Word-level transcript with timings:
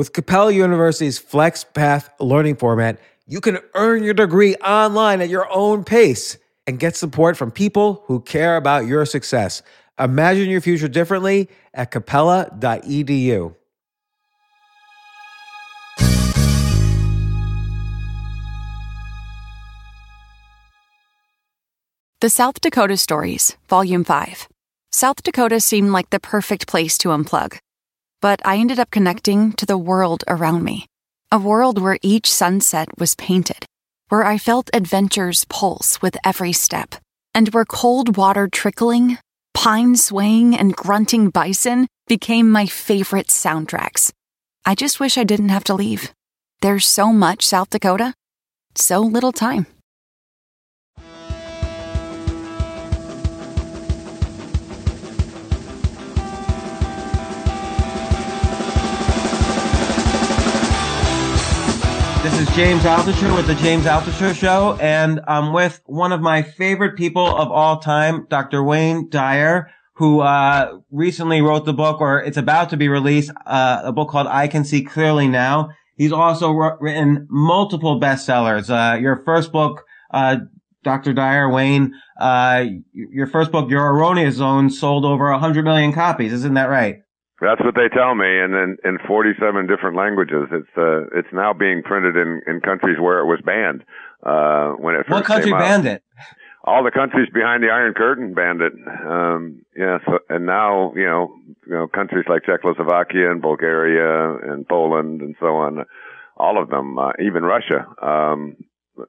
With 0.00 0.14
Capella 0.14 0.50
University's 0.50 1.20
FlexPath 1.20 2.08
learning 2.20 2.56
format, 2.56 2.98
you 3.26 3.38
can 3.42 3.58
earn 3.74 4.02
your 4.02 4.14
degree 4.14 4.54
online 4.54 5.20
at 5.20 5.28
your 5.28 5.46
own 5.52 5.84
pace 5.84 6.38
and 6.66 6.78
get 6.78 6.96
support 6.96 7.36
from 7.36 7.50
people 7.50 8.02
who 8.06 8.20
care 8.22 8.56
about 8.56 8.86
your 8.86 9.04
success. 9.04 9.60
Imagine 9.98 10.48
your 10.48 10.62
future 10.62 10.88
differently 10.88 11.50
at 11.74 11.90
capella.edu. 11.90 13.54
The 22.22 22.30
South 22.30 22.62
Dakota 22.62 22.96
Stories, 22.96 23.54
Volume 23.68 24.04
5. 24.04 24.48
South 24.90 25.22
Dakota 25.22 25.60
seemed 25.60 25.90
like 25.90 26.08
the 26.08 26.20
perfect 26.20 26.66
place 26.66 26.96
to 26.96 27.08
unplug. 27.10 27.58
But 28.20 28.40
I 28.44 28.58
ended 28.58 28.78
up 28.78 28.90
connecting 28.90 29.52
to 29.54 29.64
the 29.64 29.78
world 29.78 30.24
around 30.28 30.62
me. 30.62 30.86
A 31.32 31.38
world 31.38 31.80
where 31.80 31.98
each 32.02 32.30
sunset 32.30 32.88
was 32.98 33.14
painted, 33.14 33.64
where 34.08 34.24
I 34.24 34.36
felt 34.36 34.68
adventure's 34.74 35.46
pulse 35.46 36.02
with 36.02 36.16
every 36.24 36.52
step, 36.52 36.96
and 37.34 37.48
where 37.48 37.64
cold 37.64 38.16
water 38.16 38.48
trickling, 38.48 39.18
pine 39.54 39.96
swaying, 39.96 40.56
and 40.56 40.76
grunting 40.76 41.30
bison 41.30 41.86
became 42.08 42.50
my 42.50 42.66
favorite 42.66 43.28
soundtracks. 43.28 44.12
I 44.66 44.74
just 44.74 45.00
wish 45.00 45.16
I 45.16 45.24
didn't 45.24 45.48
have 45.48 45.64
to 45.64 45.74
leave. 45.74 46.12
There's 46.60 46.86
so 46.86 47.12
much 47.12 47.46
South 47.46 47.70
Dakota, 47.70 48.12
so 48.74 49.00
little 49.00 49.32
time. 49.32 49.66
James 62.60 62.82
Altucher 62.82 63.34
with 63.34 63.46
the 63.46 63.54
James 63.54 63.86
Altucher 63.86 64.34
Show, 64.34 64.76
and 64.82 65.22
I'm 65.26 65.54
with 65.54 65.80
one 65.86 66.12
of 66.12 66.20
my 66.20 66.42
favorite 66.42 66.94
people 66.94 67.26
of 67.26 67.50
all 67.50 67.78
time, 67.78 68.26
Dr. 68.28 68.62
Wayne 68.62 69.08
Dyer, 69.08 69.70
who 69.94 70.20
uh, 70.20 70.78
recently 70.90 71.40
wrote 71.40 71.64
the 71.64 71.72
book, 71.72 72.02
or 72.02 72.20
it's 72.20 72.36
about 72.36 72.68
to 72.68 72.76
be 72.76 72.88
released, 72.88 73.30
uh, 73.46 73.80
a 73.84 73.92
book 73.92 74.10
called 74.10 74.26
I 74.26 74.46
Can 74.46 74.66
See 74.66 74.84
Clearly 74.84 75.26
Now. 75.26 75.70
He's 75.96 76.12
also 76.12 76.50
written 76.52 77.26
multiple 77.30 77.98
bestsellers. 77.98 78.68
Uh, 78.68 78.98
your 78.98 79.16
first 79.24 79.52
book, 79.52 79.82
uh, 80.10 80.36
Dr. 80.84 81.14
Dyer, 81.14 81.48
Wayne, 81.48 81.94
uh, 82.20 82.66
your 82.92 83.26
first 83.26 83.52
book, 83.52 83.70
Your 83.70 83.90
Erroneous 83.90 84.34
Zone, 84.34 84.68
sold 84.68 85.06
over 85.06 85.30
100 85.30 85.64
million 85.64 85.94
copies. 85.94 86.34
Isn't 86.34 86.54
that 86.54 86.68
right? 86.68 86.96
That's 87.40 87.60
what 87.64 87.74
they 87.74 87.88
tell 87.88 88.14
me, 88.14 88.28
and 88.28 88.54
in, 88.54 88.76
in 88.84 88.98
47 89.06 89.66
different 89.66 89.96
languages. 89.96 90.48
It's 90.52 90.68
uh, 90.76 91.06
it's 91.18 91.32
now 91.32 91.52
being 91.54 91.82
printed 91.82 92.16
in, 92.16 92.42
in 92.46 92.60
countries 92.60 92.98
where 93.00 93.18
it 93.20 93.26
was 93.26 93.40
banned 93.44 93.82
uh, 94.22 94.72
when 94.76 94.94
it 94.94 95.06
first 95.08 95.10
What 95.12 95.24
country 95.24 95.50
banned 95.52 95.86
it? 95.86 96.02
All 96.64 96.84
the 96.84 96.90
countries 96.90 97.28
behind 97.32 97.62
the 97.62 97.70
Iron 97.70 97.94
Curtain 97.94 98.34
banned 98.34 98.60
it. 98.60 98.74
Um, 99.08 99.62
yeah, 99.74 99.98
so, 100.06 100.18
and 100.28 100.44
now 100.44 100.92
you 100.94 101.06
know 101.06 101.32
you 101.66 101.72
know 101.72 101.88
countries 101.88 102.26
like 102.28 102.42
Czechoslovakia 102.44 103.30
and 103.30 103.40
Bulgaria 103.40 104.36
and 104.52 104.68
Poland 104.68 105.22
and 105.22 105.34
so 105.40 105.56
on, 105.56 105.86
all 106.36 106.60
of 106.62 106.68
them, 106.68 106.98
uh, 106.98 107.12
even 107.18 107.42
Russia. 107.44 107.86
Um, 108.02 108.56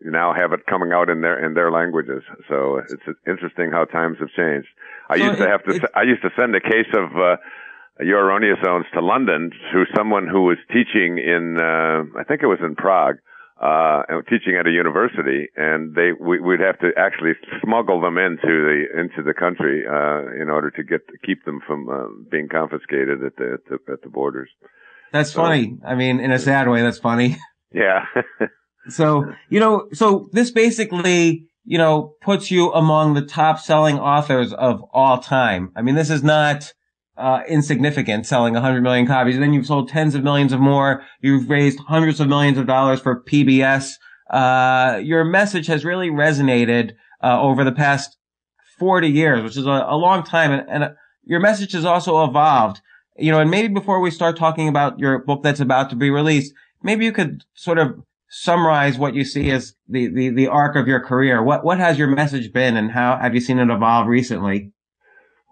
now 0.02 0.34
have 0.34 0.54
it 0.54 0.66
coming 0.68 0.94
out 0.94 1.10
in 1.10 1.20
their 1.20 1.44
in 1.45 1.54
their 1.54 1.70
languages. 1.70 2.23
So 2.48 2.78
it's 2.78 3.04
interesting 3.28 3.72
how 3.73 3.84
times 3.84 4.18
have 4.20 4.30
changed. 4.30 4.70
I 5.10 5.18
So 5.18 5.23
used 5.26 5.40
to 5.40 5.48
have 5.50 5.64
to. 5.66 5.72
it- 5.72 5.92
I 5.94 6.04
used 6.04 6.22
to 6.22 6.30
send 6.38 6.56
a 6.56 6.62
case 6.62 6.88
of 6.94 7.12
uh, 7.18 7.36
your 8.00 8.20
erroneous 8.25 8.58
zones 8.64 8.86
to 8.94 9.02
London 9.02 9.52
to 9.73 9.84
someone 9.95 10.28
who 10.28 10.44
was 10.44 10.58
teaching 10.70 11.17
in. 11.17 11.58
Uh, 11.59 12.03
I 12.20 12.23
think 12.28 12.42
it 12.44 12.48
was 12.48 12.59
in 12.64 12.75
Prague. 12.75 13.17
Uh, 13.61 14.02
teaching 14.28 14.58
at 14.59 14.66
a 14.66 14.72
university, 14.72 15.48
and 15.56 15.94
they 15.94 16.14
we, 16.20 16.39
we'd 16.39 16.59
have 16.59 16.80
to 16.80 16.89
actually 16.98 17.33
smuggle 17.64 18.02
them 18.02 18.17
into 18.17 18.42
the 18.48 18.86
into 18.99 19.21
the 19.21 19.36
country 19.36 19.83
uh, 19.86 20.42
in 20.42 20.49
order 20.49 20.71
to 20.71 20.82
get 20.83 21.02
keep 21.23 21.45
them 21.45 21.60
from 21.67 21.88
uh, 21.88 22.08
being 22.32 22.48
confiscated 22.49 23.23
at 23.23 23.36
the, 23.36 23.54
at 23.54 23.60
the 23.70 23.93
at 23.93 24.02
the 24.02 24.10
borders. 24.10 24.49
That's 25.11 25.33
So- 25.33 25.43
funny. 25.43 25.77
I 25.86 25.93
mean, 25.93 26.20
in 26.20 26.32
a 26.32 26.39
sad 26.39 26.67
way, 26.70 26.82
that's 26.82 26.98
funny. 26.98 27.37
Yeah, 27.73 28.04
So, 28.89 29.32
you 29.49 29.60
know, 29.60 29.87
so 29.93 30.27
this 30.33 30.49
basically, 30.52 31.48
you 31.64 31.77
know, 31.77 32.16
puts 32.21 32.49
you 32.52 32.71
among 32.73 33.14
the 33.14 33.21
top 33.21 33.60
selling 33.60 33.99
authors 33.99 34.54
of 34.54 34.82
all 34.92 35.20
time. 35.20 35.71
I 35.76 35.82
mean, 35.83 35.95
this 35.95 36.10
is 36.10 36.23
not, 36.23 36.73
uh, 37.21 37.43
insignificant 37.48 38.26
selling 38.26 38.54
100 38.54 38.82
million 38.82 39.05
copies. 39.05 39.36
And 39.36 39.43
then 39.43 39.54
you've 39.54 39.67
sold 39.67 39.89
tens 39.89 40.15
of 40.15 40.23
millions 40.23 40.52
of 40.52 40.59
more. 40.59 41.04
You've 41.21 41.49
raised 41.49 41.80
hundreds 41.80 42.20
of 42.20 42.27
millions 42.27 42.58
of 42.58 42.67
dollars 42.67 42.99
for 42.99 43.23
PBS. 43.23 43.93
Uh, 44.30 44.99
your 45.04 45.23
message 45.23 45.67
has 45.67 45.86
really 45.86 46.10
resonated, 46.10 46.93
uh, 47.23 47.39
over 47.42 47.64
the 47.64 47.71
past 47.71 48.17
40 48.80 49.10
years, 49.10 49.43
which 49.43 49.58
is 49.58 49.65
a, 49.65 49.86
a 49.87 49.95
long 49.95 50.23
time. 50.23 50.52
And, 50.52 50.70
and 50.70 50.83
uh, 50.83 50.89
your 51.23 51.39
message 51.39 51.73
has 51.73 51.86
also 51.86 52.23
evolved, 52.23 52.81
you 53.17 53.31
know, 53.31 53.39
and 53.39 53.52
maybe 53.52 53.73
before 53.73 53.99
we 53.99 54.10
start 54.10 54.37
talking 54.37 54.67
about 54.67 54.99
your 54.99 55.20
book 55.20 55.43
that's 55.43 55.60
about 55.60 55.89
to 55.92 55.95
be 55.95 56.10
released, 56.10 56.54
maybe 56.81 57.05
you 57.05 57.11
could 57.11 57.43
sort 57.54 57.77
of 57.77 58.02
summarize 58.30 58.98
what 58.98 59.14
you 59.14 59.23
see 59.26 59.52
as 59.52 59.76
the, 59.87 60.08
the, 60.08 60.30
the 60.30 60.48
arc 60.48 60.76
of 60.76 60.87
your 60.87 61.02
career. 61.02 61.43
What, 61.43 61.64
what 61.64 61.77
has 61.77 61.99
your 61.99 62.08
message 62.08 62.52
been 62.52 62.77
and 62.77 62.92
how 62.92 63.17
have 63.17 63.36
you 63.36 63.42
seen 63.42 63.60
it 63.60 63.70
evolve 63.70 64.08
recently? 64.08 64.71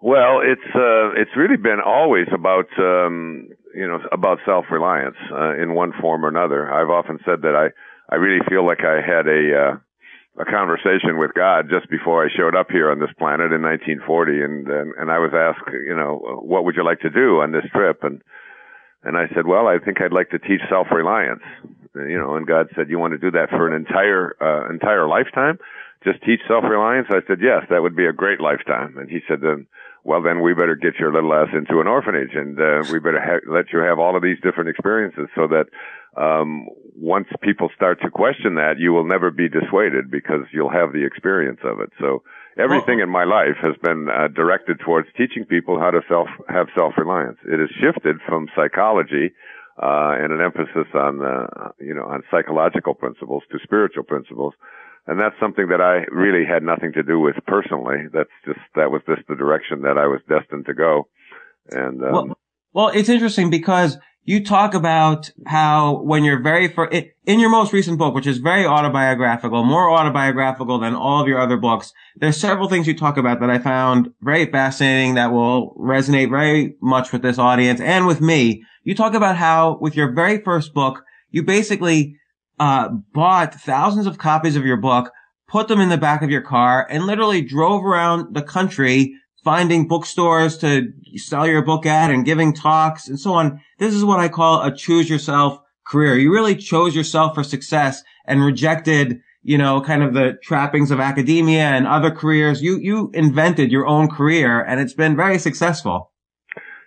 Well, 0.02 0.40
it's 0.40 0.74
uh, 0.74 1.12
it's 1.20 1.36
really 1.36 1.58
been 1.58 1.80
always 1.84 2.26
about 2.32 2.68
um, 2.78 3.48
you 3.74 3.86
know 3.86 3.98
about 4.12 4.38
self 4.46 4.64
reliance 4.70 5.16
uh, 5.30 5.60
in 5.60 5.74
one 5.74 5.92
form 6.00 6.24
or 6.24 6.28
another. 6.28 6.72
I've 6.72 6.88
often 6.88 7.18
said 7.24 7.42
that 7.42 7.54
I 7.54 7.68
I 8.12 8.16
really 8.16 8.40
feel 8.48 8.66
like 8.66 8.80
I 8.80 9.04
had 9.04 9.28
a 9.28 9.42
uh, 9.52 9.76
a 10.40 10.44
conversation 10.46 11.18
with 11.18 11.34
God 11.34 11.68
just 11.68 11.90
before 11.90 12.24
I 12.24 12.28
showed 12.34 12.56
up 12.56 12.70
here 12.70 12.90
on 12.90 12.98
this 12.98 13.12
planet 13.18 13.52
in 13.52 13.60
1940, 13.60 14.40
and 14.40 14.68
and, 14.68 14.94
and 14.96 15.10
I 15.10 15.18
was 15.18 15.32
asked, 15.36 15.68
you 15.68 15.94
know, 15.94 16.40
what 16.40 16.64
would 16.64 16.76
you 16.76 16.84
like 16.84 17.00
to 17.00 17.10
do 17.10 17.40
on 17.40 17.52
this 17.52 17.68
trip, 17.70 18.00
and 18.02 18.22
and 19.04 19.16
I 19.16 19.28
said, 19.34 19.46
well, 19.46 19.66
I 19.66 19.78
think 19.84 20.00
I'd 20.00 20.16
like 20.16 20.30
to 20.30 20.38
teach 20.38 20.60
self 20.70 20.86
reliance, 20.90 21.44
you 21.94 22.16
know, 22.16 22.36
and 22.36 22.46
God 22.46 22.68
said, 22.74 22.88
you 22.88 22.98
want 22.98 23.12
to 23.12 23.18
do 23.18 23.30
that 23.32 23.50
for 23.50 23.68
an 23.68 23.74
entire 23.76 24.32
uh, 24.40 24.72
entire 24.72 25.06
lifetime? 25.06 25.58
Just 26.04 26.22
teach 26.24 26.40
self 26.48 26.64
reliance? 26.64 27.08
I 27.10 27.20
said, 27.28 27.44
yes, 27.44 27.68
that 27.68 27.82
would 27.82 27.96
be 27.96 28.06
a 28.06 28.16
great 28.16 28.40
lifetime, 28.40 28.96
and 28.96 29.10
he 29.10 29.20
said, 29.28 29.42
then 29.42 29.66
well, 30.04 30.22
then 30.22 30.40
we 30.40 30.54
better 30.54 30.76
get 30.76 30.94
your 30.98 31.12
little 31.12 31.32
ass 31.34 31.48
into 31.52 31.80
an 31.80 31.86
orphanage 31.86 32.34
and 32.34 32.58
uh, 32.58 32.84
we 32.92 32.98
better 32.98 33.20
ha- 33.20 33.52
let 33.52 33.72
you 33.72 33.80
have 33.80 33.98
all 33.98 34.16
of 34.16 34.22
these 34.22 34.38
different 34.42 34.70
experiences 34.70 35.28
so 35.34 35.46
that 35.48 35.66
um, 36.16 36.66
once 36.96 37.28
people 37.42 37.68
start 37.76 38.00
to 38.02 38.10
question 38.10 38.54
that, 38.54 38.78
you 38.78 38.92
will 38.92 39.06
never 39.06 39.30
be 39.30 39.48
dissuaded 39.48 40.10
because 40.10 40.42
you'll 40.52 40.70
have 40.70 40.92
the 40.92 41.04
experience 41.04 41.60
of 41.64 41.80
it. 41.80 41.90
So 42.00 42.22
everything 42.58 43.00
in 43.00 43.08
my 43.08 43.24
life 43.24 43.56
has 43.62 43.76
been 43.82 44.08
uh, 44.08 44.28
directed 44.28 44.80
towards 44.80 45.08
teaching 45.16 45.44
people 45.44 45.78
how 45.78 45.90
to 45.90 46.00
self 46.08 46.28
have 46.48 46.66
self 46.74 46.94
reliance. 46.96 47.38
It 47.44 47.60
has 47.60 47.70
shifted 47.80 48.16
from 48.26 48.48
psychology 48.56 49.32
uh, 49.80 50.16
and 50.18 50.32
an 50.32 50.40
emphasis 50.40 50.88
on 50.94 51.22
uh, 51.22 51.70
you 51.78 51.94
know 51.94 52.04
on 52.04 52.22
psychological 52.30 52.94
principles 52.94 53.42
to 53.52 53.58
spiritual 53.62 54.02
principles 54.02 54.54
and 55.10 55.18
that's 55.18 55.34
something 55.40 55.66
that 55.70 55.80
I 55.80 56.04
really 56.14 56.46
had 56.46 56.62
nothing 56.62 56.92
to 56.92 57.02
do 57.02 57.18
with 57.18 57.34
personally. 57.44 58.06
That's 58.12 58.30
just 58.44 58.60
that 58.76 58.92
was 58.92 59.02
just 59.08 59.26
the 59.28 59.34
direction 59.34 59.82
that 59.82 59.98
I 59.98 60.06
was 60.06 60.20
destined 60.28 60.66
to 60.66 60.74
go. 60.74 61.08
And 61.68 62.00
um, 62.00 62.12
Well, 62.12 62.38
well, 62.72 62.88
it's 62.94 63.08
interesting 63.08 63.50
because 63.50 63.98
you 64.22 64.44
talk 64.44 64.72
about 64.72 65.32
how 65.46 66.02
when 66.02 66.22
you're 66.22 66.40
very 66.40 66.68
first, 66.68 66.94
in 67.26 67.40
your 67.40 67.50
most 67.50 67.72
recent 67.72 67.98
book, 67.98 68.14
which 68.14 68.28
is 68.28 68.38
very 68.38 68.64
autobiographical, 68.64 69.64
more 69.64 69.90
autobiographical 69.90 70.78
than 70.78 70.94
all 70.94 71.20
of 71.20 71.26
your 71.26 71.40
other 71.40 71.56
books, 71.56 71.92
there's 72.14 72.36
several 72.36 72.68
things 72.68 72.86
you 72.86 72.96
talk 72.96 73.16
about 73.16 73.40
that 73.40 73.50
I 73.50 73.58
found 73.58 74.12
very 74.20 74.46
fascinating 74.46 75.14
that 75.14 75.32
will 75.32 75.74
resonate 75.74 76.30
very 76.30 76.76
much 76.80 77.12
with 77.12 77.22
this 77.22 77.36
audience 77.36 77.80
and 77.80 78.06
with 78.06 78.20
me. 78.20 78.62
You 78.84 78.94
talk 78.94 79.14
about 79.14 79.36
how 79.36 79.76
with 79.80 79.96
your 79.96 80.12
very 80.12 80.40
first 80.40 80.72
book, 80.72 81.02
you 81.30 81.42
basically 81.42 82.16
uh, 82.60 82.90
bought 83.14 83.54
thousands 83.54 84.06
of 84.06 84.18
copies 84.18 84.54
of 84.54 84.66
your 84.66 84.76
book, 84.76 85.10
put 85.48 85.66
them 85.66 85.80
in 85.80 85.88
the 85.88 85.96
back 85.96 86.22
of 86.22 86.30
your 86.30 86.42
car, 86.42 86.86
and 86.88 87.06
literally 87.06 87.40
drove 87.40 87.84
around 87.84 88.34
the 88.34 88.42
country 88.42 89.14
finding 89.42 89.88
bookstores 89.88 90.58
to 90.58 90.92
sell 91.16 91.46
your 91.46 91.62
book 91.62 91.86
at 91.86 92.10
and 92.10 92.26
giving 92.26 92.52
talks 92.52 93.08
and 93.08 93.18
so 93.18 93.32
on. 93.32 93.58
This 93.78 93.94
is 93.94 94.04
what 94.04 94.20
I 94.20 94.28
call 94.28 94.62
a 94.62 94.76
choose 94.76 95.08
yourself 95.08 95.58
career. 95.86 96.18
You 96.18 96.32
really 96.32 96.54
chose 96.54 96.94
yourself 96.94 97.34
for 97.34 97.42
success 97.42 98.02
and 98.26 98.44
rejected, 98.44 99.22
you 99.42 99.56
know, 99.56 99.80
kind 99.80 100.02
of 100.02 100.12
the 100.12 100.38
trappings 100.42 100.90
of 100.90 101.00
academia 101.00 101.62
and 101.62 101.86
other 101.86 102.10
careers. 102.10 102.62
You, 102.62 102.76
you 102.76 103.10
invented 103.14 103.72
your 103.72 103.86
own 103.86 104.08
career 104.08 104.62
and 104.62 104.78
it's 104.78 104.92
been 104.92 105.16
very 105.16 105.38
successful. 105.38 106.12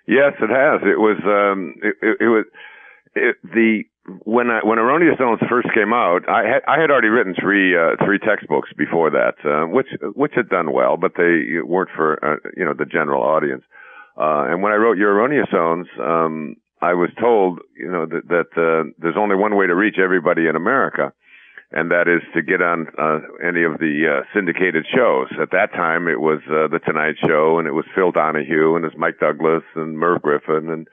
yes, 0.08 0.34
it 0.40 0.52
has. 0.52 0.82
It 0.84 1.00
was 1.00 1.18
um, 1.26 1.74
it, 1.82 1.96
it, 2.04 2.18
it 2.22 2.28
was 2.28 2.46
it, 3.16 3.36
the 3.44 3.86
when 4.26 4.50
I, 4.50 4.60
when 4.64 4.80
Erroneous 4.80 5.18
Zones 5.18 5.40
first 5.50 5.70
came 5.74 5.94
out, 5.94 6.28
I 6.28 6.44
had 6.44 6.62
I 6.68 6.80
had 6.80 6.92
already 6.92 7.08
written 7.08 7.36
three 7.40 7.76
uh, 7.78 7.96
three 8.04 8.20
textbooks 8.20 8.70
before 8.78 9.10
that, 9.12 9.36
uh, 9.46 9.68
which 9.68 9.88
which 10.16 10.34
had 10.36 10.50
done 10.50 10.74
well, 10.74 10.98
but 10.98 11.14
they 11.16 11.62
weren't 11.64 11.90
for 11.96 12.20
uh, 12.24 12.50
you 12.58 12.66
know 12.66 12.74
the 12.74 12.86
general 12.86 13.24
audience. 13.24 13.64
Uh, 14.18 14.46
and 14.52 14.62
when 14.62 14.72
I 14.72 14.76
wrote 14.76 14.98
Your 14.98 15.14
Erroneous 15.14 15.48
Zones, 15.52 15.88
um, 16.00 16.56
I 16.82 16.94
was 16.94 17.10
told, 17.20 17.60
you 17.78 17.90
know, 17.90 18.06
that, 18.06 18.28
that 18.28 18.52
uh, 18.60 18.92
there's 19.00 19.16
only 19.18 19.36
one 19.36 19.56
way 19.56 19.68
to 19.68 19.74
reach 19.74 19.96
everybody 19.98 20.48
in 20.48 20.56
America, 20.56 21.14
and 21.72 21.90
that 21.92 22.08
is 22.08 22.22
to 22.36 22.44
get 22.44 22.62
on 22.62 22.88
uh, 23.00 23.20
any 23.42 23.64
of 23.64 23.80
the 23.80 24.06
uh, 24.06 24.26
syndicated 24.36 24.86
shows. 24.94 25.30
At 25.42 25.52
that 25.52 25.72
time, 25.72 26.08
it 26.08 26.20
was 26.20 26.42
uh, 26.48 26.68
the 26.68 26.80
Tonight 26.86 27.16
Show, 27.26 27.58
and 27.58 27.68
it 27.68 27.72
was 27.72 27.86
Phil 27.96 28.12
Donahue, 28.12 28.76
and 28.76 28.84
it 28.84 28.90
was 28.90 28.98
Mike 28.98 29.20
Douglas, 29.20 29.64
and 29.76 29.98
Merv 29.98 30.22
Griffin, 30.22 30.70
and 30.70 30.88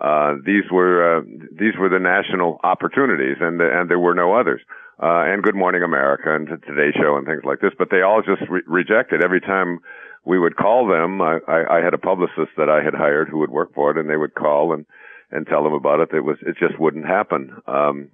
uh, 0.00 0.34
these 0.44 0.64
were 0.70 1.18
uh, 1.18 1.22
these 1.52 1.76
were 1.78 1.88
the 1.88 1.98
national 1.98 2.58
opportunities, 2.64 3.36
and 3.40 3.60
the, 3.60 3.68
and 3.70 3.90
there 3.90 3.98
were 3.98 4.14
no 4.14 4.34
others. 4.34 4.60
Uh, 5.02 5.24
and 5.24 5.42
Good 5.42 5.54
Morning 5.54 5.82
America 5.82 6.34
and 6.34 6.46
Today 6.46 6.92
Show 6.94 7.16
and 7.16 7.26
things 7.26 7.42
like 7.44 7.60
this, 7.60 7.72
but 7.78 7.88
they 7.90 8.02
all 8.02 8.20
just 8.22 8.42
re- 8.50 8.62
rejected 8.66 9.24
every 9.24 9.40
time 9.40 9.78
we 10.26 10.38
would 10.38 10.56
call 10.56 10.86
them. 10.86 11.22
I, 11.22 11.38
I, 11.48 11.78
I 11.78 11.84
had 11.84 11.94
a 11.94 11.98
publicist 11.98 12.52
that 12.58 12.68
I 12.68 12.82
had 12.84 12.94
hired 12.94 13.28
who 13.28 13.38
would 13.38 13.50
work 13.50 13.74
for 13.74 13.90
it, 13.90 13.96
and 13.96 14.10
they 14.10 14.16
would 14.16 14.34
call 14.34 14.72
and 14.72 14.84
and 15.30 15.46
tell 15.46 15.62
them 15.62 15.72
about 15.72 16.00
it. 16.00 16.10
It 16.12 16.20
was 16.20 16.38
it 16.42 16.56
just 16.58 16.78
wouldn't 16.78 17.06
happen. 17.06 17.56
Um, 17.66 18.08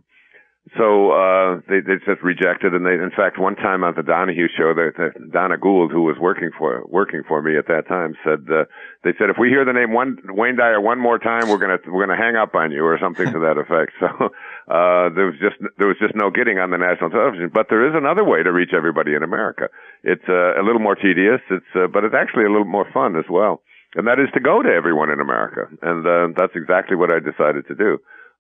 so 0.75 1.15
uh, 1.15 1.61
they 1.71 1.79
they 1.79 2.03
just 2.03 2.23
rejected, 2.27 2.75
and 2.75 2.85
they 2.85 2.99
in 2.99 3.15
fact 3.15 3.39
one 3.39 3.55
time 3.55 3.85
on 3.85 3.95
the 3.95 4.03
Donahue 4.03 4.49
show, 4.51 4.75
the, 4.75 4.91
the 4.99 5.31
Donna 5.31 5.57
Gould, 5.57 5.93
who 5.93 6.03
was 6.03 6.17
working 6.19 6.51
for 6.59 6.83
working 6.89 7.23
for 7.23 7.41
me 7.41 7.57
at 7.57 7.69
that 7.69 7.87
time, 7.87 8.19
said 8.27 8.51
uh, 8.51 8.67
they 9.05 9.15
said 9.15 9.31
if 9.31 9.39
we 9.39 9.49
hear 9.49 9.65
the 9.65 9.73
name 9.73 9.93
one 9.95 10.19
Wayne 10.27 10.57
Dyer 10.57 10.81
one 10.81 10.99
more 10.99 11.21
time, 11.21 11.49
we're 11.49 11.63
gonna 11.63 11.79
we're 11.87 12.05
gonna 12.05 12.19
hang 12.19 12.35
up 12.35 12.57
on 12.57 12.73
you 12.73 12.83
or 12.83 12.99
something 13.01 13.31
to 13.31 13.39
that 13.47 13.59
effect. 13.59 13.93
So 14.07 14.31
uh, 14.71 15.09
there 15.15 15.27
was 15.27 15.39
just 15.41 15.57
there 15.79 15.87
was 15.87 15.97
just 15.99 16.15
no 16.15 16.31
getting 16.31 16.59
on 16.59 16.71
the 16.71 16.79
national 16.79 17.11
television. 17.11 17.51
But 17.53 17.67
there 17.71 17.87
is 17.87 17.95
another 17.95 18.25
way 18.25 18.43
to 18.43 18.51
reach 18.53 18.71
everybody 18.75 19.15
in 19.15 19.23
America. 19.23 19.69
It's 20.03 20.27
uh, 20.29 20.59
a 20.59 20.63
little 20.63 20.81
more 20.81 20.95
tedious, 20.95 21.41
it's 21.51 21.73
uh, 21.75 21.87
but 21.87 22.05
it's 22.05 22.15
actually 22.15 22.45
a 22.45 22.51
little 22.51 22.67
more 22.67 22.87
fun 22.93 23.17
as 23.17 23.25
well, 23.31 23.63
and 23.95 24.07
that 24.07 24.19
is 24.19 24.29
to 24.35 24.41
go 24.41 24.63
to 24.63 24.69
everyone 24.69 25.11
in 25.11 25.21
America, 25.21 25.71
and 25.83 26.07
uh, 26.07 26.29
that's 26.37 26.55
exactly 26.55 26.97
what 26.97 27.11
I 27.11 27.19
decided 27.19 27.67
to 27.69 27.75
do. 27.75 27.99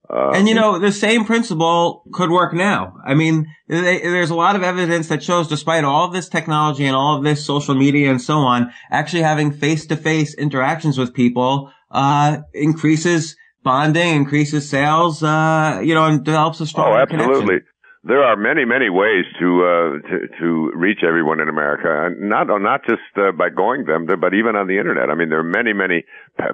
Uh, 0.08 0.30
and 0.30 0.48
you 0.48 0.54
know, 0.54 0.78
the 0.78 0.92
same 0.92 1.24
principle 1.24 2.04
could 2.12 2.30
work 2.30 2.54
now. 2.54 2.94
I 3.04 3.14
mean, 3.14 3.46
they, 3.66 3.98
there's 3.98 4.30
a 4.30 4.34
lot 4.36 4.54
of 4.54 4.62
evidence 4.62 5.08
that 5.08 5.22
shows 5.22 5.48
despite 5.48 5.84
all 5.84 6.04
of 6.06 6.12
this 6.12 6.28
technology 6.28 6.86
and 6.86 6.94
all 6.94 7.16
of 7.16 7.24
this 7.24 7.44
social 7.44 7.74
media 7.74 8.10
and 8.10 8.22
so 8.22 8.38
on, 8.38 8.70
actually 8.90 9.22
having 9.22 9.50
face-to-face 9.50 10.34
interactions 10.34 10.96
with 10.96 11.12
people, 11.12 11.72
uh, 11.90 12.38
increases 12.54 13.36
bonding, 13.64 14.14
increases 14.14 14.68
sales, 14.70 15.24
uh, 15.24 15.80
you 15.82 15.92
know, 15.92 16.04
and 16.04 16.24
develops 16.24 16.60
a 16.60 16.66
strong 16.66 16.92
Oh, 16.92 16.96
absolutely. 16.96 17.40
Connection. 17.40 17.66
There 18.04 18.22
are 18.22 18.36
many, 18.36 18.64
many 18.64 18.88
ways 18.88 19.24
to, 19.40 19.64
uh, 19.66 20.08
to, 20.08 20.28
to 20.38 20.70
reach 20.76 21.00
everyone 21.02 21.40
in 21.40 21.48
America. 21.48 22.14
Not, 22.20 22.46
not 22.46 22.86
just, 22.86 23.02
uh, 23.16 23.32
by 23.32 23.48
going 23.48 23.86
them, 23.86 24.06
but 24.06 24.32
even 24.32 24.54
on 24.54 24.68
the 24.68 24.78
internet. 24.78 25.10
I 25.10 25.16
mean, 25.16 25.28
there 25.28 25.40
are 25.40 25.42
many, 25.42 25.72
many 25.72 26.04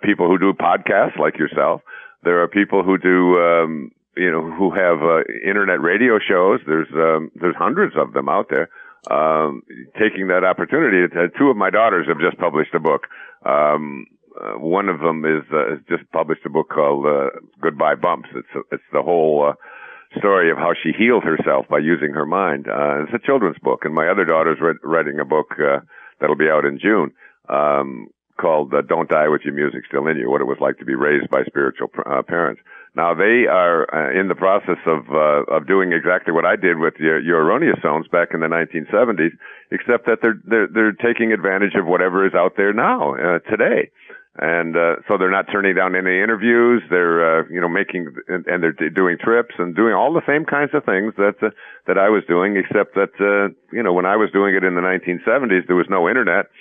people 0.03 0.29
who 0.29 0.39
do 0.39 0.55
podcasts 0.55 1.19
like 1.19 1.37
yourself 1.39 1.83
there 2.23 2.43
are 2.43 2.49
people 2.49 2.83
who 2.83 2.99
do, 2.99 3.39
um, 3.39 3.91
you 4.17 4.31
know, 4.31 4.51
who 4.51 4.71
have 4.71 5.03
uh, 5.03 5.23
internet 5.45 5.81
radio 5.81 6.19
shows. 6.19 6.61
There's 6.67 6.89
um, 6.95 7.31
there's 7.35 7.57
hundreds 7.57 7.95
of 7.97 8.13
them 8.13 8.29
out 8.29 8.47
there. 8.51 8.69
Um, 9.11 9.63
taking 9.99 10.29
that 10.29 10.45
opportunity, 10.45 11.13
uh, 11.13 11.27
two 11.37 11.49
of 11.51 11.57
my 11.57 11.71
daughters 11.71 12.07
have 12.07 12.21
just 12.21 12.39
published 12.39 12.73
a 12.75 12.81
book. 12.81 13.03
Um, 13.45 14.07
uh, 14.41 14.59
one 14.59 14.89
of 14.89 15.01
them 15.01 15.25
is 15.25 15.43
uh, 15.53 15.77
just 15.89 16.11
published 16.13 16.47
a 16.47 16.51
book 16.51 16.69
called 16.71 17.05
uh, 17.07 17.31
Goodbye 17.61 17.97
Bumps. 17.97 18.29
It's 18.35 18.67
it's 18.71 18.91
the 18.93 19.03
whole 19.03 19.51
uh, 19.51 20.19
story 20.19 20.51
of 20.51 20.57
how 20.57 20.73
she 20.81 20.93
healed 20.97 21.25
herself 21.25 21.67
by 21.69 21.79
using 21.79 22.13
her 22.15 22.27
mind. 22.27 22.67
Uh, 22.69 23.03
it's 23.03 23.13
a 23.13 23.27
children's 23.27 23.59
book, 23.59 23.81
and 23.85 23.95
my 23.95 24.09
other 24.09 24.25
daughter's 24.25 24.59
re- 24.61 24.79
writing 24.85 25.19
a 25.21 25.25
book 25.25 25.53
uh, 25.59 25.81
that'll 26.21 26.37
be 26.37 26.49
out 26.49 26.65
in 26.65 26.79
June 26.79 27.13
um, 27.49 28.09
called 28.43 28.75
uh, 28.75 28.83
"Don't 28.83 29.09
Die 29.09 29.29
with 29.29 29.43
Your 29.45 29.55
Music 29.55 29.87
Still 29.87 30.09
in 30.09 30.19
You: 30.19 30.29
What 30.29 30.41
It 30.41 30.51
Was 30.51 30.59
Like 30.61 30.79
to 30.79 30.85
Be 30.85 30.97
Raised 30.99 31.31
by 31.31 31.45
Spiritual 31.47 31.89
uh, 32.05 32.23
Parents." 32.27 32.61
Now 32.95 33.15
they 33.15 33.47
are 33.49 33.87
uh, 33.89 34.11
in 34.19 34.27
the 34.29 34.35
process 34.35 34.83
of 34.85 35.07
uh, 35.09 35.47
of 35.47 35.67
doing 35.71 35.93
exactly 35.93 36.35
what 36.35 36.45
I 36.45 36.57
did 36.57 36.79
with 36.79 36.95
your, 36.99 37.21
your 37.23 37.41
erroneous 37.41 37.79
zones 37.81 38.07
back 38.09 38.35
in 38.35 38.41
the 38.41 38.51
1970s, 38.51 39.33
except 39.71 40.05
that 40.07 40.19
they're 40.21 40.37
they're 40.45 40.67
they're 40.67 40.93
taking 40.99 41.33
advantage 41.33 41.79
of 41.79 41.87
whatever 41.87 42.27
is 42.27 42.35
out 42.35 42.59
there 42.59 42.75
now 42.75 43.15
uh, 43.15 43.39
today. 43.49 43.91
And 44.35 44.77
uh, 44.77 44.97
so 45.07 45.19
they're 45.19 45.31
not 45.31 45.53
turning 45.53 45.77
down 45.77 45.95
any 45.95 46.17
interviews. 46.21 46.83
They're 46.91 47.41
uh, 47.41 47.45
you 47.49 47.61
know 47.61 47.69
making 47.69 48.13
and, 48.29 48.45
and 48.47 48.63
they're 48.63 48.91
doing 48.91 49.17
trips 49.23 49.55
and 49.59 49.77
doing 49.77 49.95
all 49.95 50.13
the 50.13 50.27
same 50.27 50.45
kinds 50.45 50.73
of 50.75 50.85
things 50.85 51.15
that 51.17 51.37
uh, 51.41 51.51
that 51.87 51.97
I 51.97 52.11
was 52.11 52.25
doing, 52.29 52.57
except 52.57 52.95
that 52.97 53.15
uh, 53.21 53.55
you 53.73 53.83
know 53.83 53.93
when 53.93 54.05
I 54.05 54.17
was 54.17 54.29
doing 54.33 54.55
it 54.55 54.65
in 54.65 54.75
the 54.75 54.85
1970s, 54.85 55.67
there 55.67 55.77
was 55.77 55.89
no 55.89 56.09
internet 56.09 56.53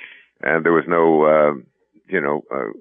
and 0.44 0.66
there 0.66 0.74
was 0.74 0.86
no, 0.88 1.24
uh, 1.24 1.54
you 2.12 2.22
know, 2.22 2.42
uh, 2.54 2.72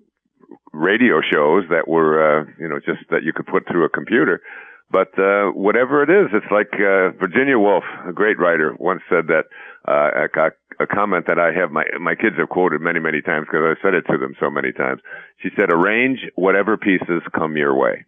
radio 0.72 1.20
shows 1.20 1.64
that 1.70 1.88
were, 1.88 2.40
uh, 2.40 2.44
you 2.58 2.68
know, 2.68 2.78
just 2.78 3.08
that 3.10 3.22
you 3.22 3.32
could 3.32 3.46
put 3.46 3.66
through 3.68 3.84
a 3.84 3.88
computer. 3.88 4.42
But 4.90 5.16
uh, 5.18 5.52
whatever 5.54 6.02
it 6.02 6.10
is, 6.10 6.30
it's 6.32 6.50
like 6.50 6.74
uh, 6.74 7.14
Virginia 7.18 7.58
Woolf, 7.58 7.84
a 8.08 8.12
great 8.12 8.38
writer, 8.38 8.74
once 8.78 9.02
said 9.08 9.28
that 9.28 9.44
uh, 9.86 10.26
a, 10.26 10.82
a 10.82 10.86
comment 10.86 11.26
that 11.28 11.38
I 11.38 11.52
have 11.52 11.70
my 11.70 11.84
my 12.00 12.16
kids 12.16 12.36
have 12.38 12.48
quoted 12.48 12.80
many 12.80 12.98
many 12.98 13.22
times 13.22 13.46
because 13.46 13.76
I 13.78 13.82
said 13.82 13.94
it 13.94 14.02
to 14.10 14.18
them 14.18 14.34
so 14.40 14.50
many 14.50 14.72
times. 14.72 15.00
She 15.42 15.50
said, 15.56 15.72
"Arrange 15.72 16.18
whatever 16.34 16.76
pieces 16.76 17.22
come 17.32 17.56
your 17.56 17.74
way." 17.76 18.04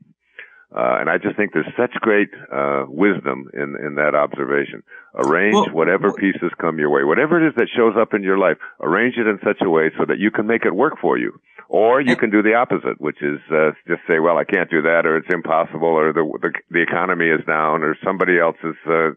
Uh, 0.75 0.97
and 1.01 1.11
I 1.11 1.19
just 1.19 1.37
think 1.37 1.53
there's 1.53 1.69
such 1.77 1.93
great 2.01 2.31
uh, 2.51 2.85
wisdom 2.89 3.51
in 3.53 3.77
in 3.77 3.97
that 3.97 4.15
observation. 4.15 4.83
Arrange 5.15 5.55
well, 5.55 5.71
whatever 5.71 6.09
well, 6.09 6.17
pieces 6.17 6.51
come 6.59 6.79
your 6.79 6.89
way, 6.89 7.05
whatever 7.05 7.37
it 7.37 7.49
is 7.49 7.55
that 7.57 7.69
shows 7.77 7.95
up 8.01 8.15
in 8.15 8.23
your 8.23 8.39
life. 8.39 8.57
Arrange 8.81 9.17
it 9.19 9.27
in 9.27 9.39
such 9.45 9.61
a 9.61 9.69
way 9.69 9.91
so 9.99 10.07
that 10.07 10.19
you 10.19 10.31
can 10.31 10.47
make 10.47 10.65
it 10.65 10.75
work 10.75 10.95
for 10.99 11.19
you, 11.19 11.39
or 11.69 12.01
you 12.01 12.17
can 12.17 12.31
do 12.31 12.43
the 12.43 12.55
opposite, 12.55 12.99
which 13.01 13.21
is 13.21 13.39
uh, 13.53 13.73
just 13.87 14.01
say, 14.09 14.19
"Well, 14.19 14.39
I 14.39 14.45
can't 14.45 14.71
do 14.71 14.81
that," 14.81 15.05
or 15.05 15.19
"It's 15.19 15.29
impossible," 15.29 15.89
or 15.89 16.11
"the 16.15 16.25
the, 16.41 16.53
the 16.71 16.83
economy 16.83 17.29
is 17.29 17.45
down," 17.45 17.83
or 17.83 17.95
"Somebody 18.03 18.39
else 18.41 18.57
has 18.63 18.77
uh, 18.89 19.11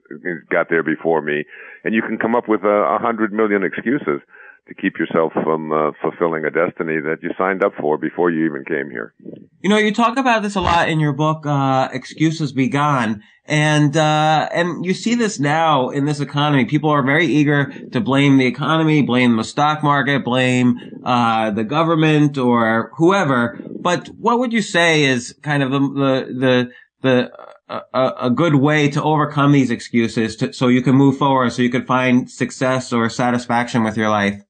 got 0.51 0.67
there 0.69 0.83
before 0.83 1.21
me," 1.21 1.45
and 1.85 1.95
you 1.95 2.01
can 2.01 2.17
come 2.17 2.35
up 2.35 2.49
with 2.49 2.63
a, 2.65 2.95
a 2.95 2.99
hundred 2.99 3.31
million 3.31 3.63
excuses 3.63 4.19
to 4.67 4.73
keep 4.73 4.97
yourself 4.97 5.31
from 5.33 5.71
uh, 5.71 5.91
fulfilling 6.01 6.43
a 6.45 6.49
destiny 6.49 6.99
that 6.99 7.17
you 7.21 7.29
signed 7.37 7.63
up 7.63 7.73
for 7.79 7.97
before 7.97 8.31
you 8.31 8.45
even 8.45 8.65
came 8.65 8.89
here. 8.89 9.13
You 9.61 9.69
know, 9.69 9.77
you 9.77 9.93
talk 9.93 10.17
about 10.17 10.41
this 10.41 10.55
a 10.55 10.61
lot 10.61 10.89
in 10.89 10.99
your 10.99 11.13
book, 11.13 11.45
uh, 11.45 11.89
"Excuses 11.91 12.51
Be 12.51 12.67
Gone," 12.67 13.21
and 13.45 13.95
uh, 13.95 14.49
and 14.51 14.83
you 14.85 14.93
see 14.93 15.15
this 15.15 15.39
now 15.39 15.89
in 15.89 16.05
this 16.05 16.19
economy. 16.19 16.65
People 16.65 16.89
are 16.89 17.03
very 17.03 17.27
eager 17.27 17.71
to 17.91 18.01
blame 18.01 18.37
the 18.37 18.47
economy, 18.47 19.03
blame 19.03 19.37
the 19.37 19.43
stock 19.43 19.83
market, 19.83 20.25
blame 20.25 20.79
uh, 21.03 21.51
the 21.51 21.63
government 21.63 22.37
or 22.37 22.91
whoever. 22.97 23.59
But 23.79 24.07
what 24.07 24.39
would 24.39 24.51
you 24.51 24.61
say 24.61 25.03
is 25.03 25.35
kind 25.43 25.61
of 25.61 25.71
the 25.71 25.79
the 25.79 26.33
the, 26.39 26.71
the 27.01 27.31
a, 27.67 28.13
a, 28.21 28.29
good 28.29 28.55
way 28.55 28.89
to 28.89 29.01
overcome 29.01 29.51
these 29.51 29.71
excuses 29.71 30.35
to, 30.35 30.53
so 30.53 30.67
you 30.67 30.83
can 30.83 30.95
move 30.95 31.17
forward, 31.17 31.51
so 31.51 31.63
you 31.63 31.71
can 31.71 31.85
find 31.85 32.29
success 32.29 32.93
or 32.93 33.09
satisfaction 33.09 33.83
with 33.83 33.97
your 33.97 34.09
life? 34.09 34.44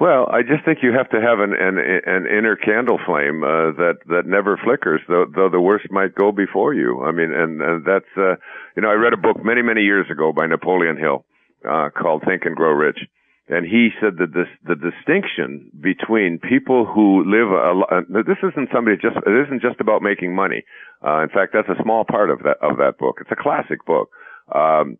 Well, 0.00 0.26
I 0.32 0.40
just 0.40 0.64
think 0.64 0.78
you 0.82 0.92
have 0.96 1.10
to 1.10 1.20
have 1.20 1.38
an 1.40 1.52
an, 1.52 1.76
an 1.78 2.26
inner 2.26 2.56
candle 2.56 2.98
flame 3.04 3.44
uh, 3.44 3.76
that 3.76 3.98
that 4.08 4.22
never 4.26 4.58
flickers, 4.64 5.00
though 5.06 5.26
though 5.34 5.50
the 5.50 5.60
worst 5.60 5.90
might 5.90 6.14
go 6.14 6.32
before 6.32 6.72
you. 6.72 7.02
I 7.04 7.12
mean, 7.12 7.30
and 7.32 7.60
and 7.60 7.84
that's 7.84 8.08
uh, 8.16 8.36
you 8.74 8.82
know 8.82 8.88
I 8.88 8.94
read 8.94 9.12
a 9.12 9.18
book 9.18 9.44
many 9.44 9.60
many 9.60 9.82
years 9.82 10.06
ago 10.10 10.32
by 10.32 10.46
Napoleon 10.46 10.96
Hill 10.96 11.24
uh, 11.68 11.90
called 11.90 12.22
Think 12.26 12.46
and 12.46 12.56
Grow 12.56 12.72
Rich, 12.72 13.00
and 13.48 13.66
he 13.66 13.90
said 14.00 14.16
that 14.16 14.32
this 14.32 14.48
the 14.64 14.76
distinction 14.76 15.70
between 15.78 16.38
people 16.40 16.86
who 16.86 17.22
live 17.28 17.52
a 17.52 17.72
uh, 17.94 18.22
this 18.24 18.40
isn't 18.42 18.70
somebody 18.72 18.96
just 18.96 19.16
it 19.26 19.46
isn't 19.46 19.60
just 19.60 19.78
about 19.80 20.00
making 20.00 20.34
money. 20.34 20.64
Uh, 21.04 21.22
in 21.22 21.28
fact, 21.28 21.52
that's 21.52 21.68
a 21.68 21.82
small 21.82 22.04
part 22.04 22.30
of 22.30 22.38
that 22.44 22.56
of 22.62 22.78
that 22.78 22.96
book. 22.98 23.18
It's 23.20 23.30
a 23.30 23.36
classic 23.36 23.84
book. 23.84 24.08
Um, 24.54 24.96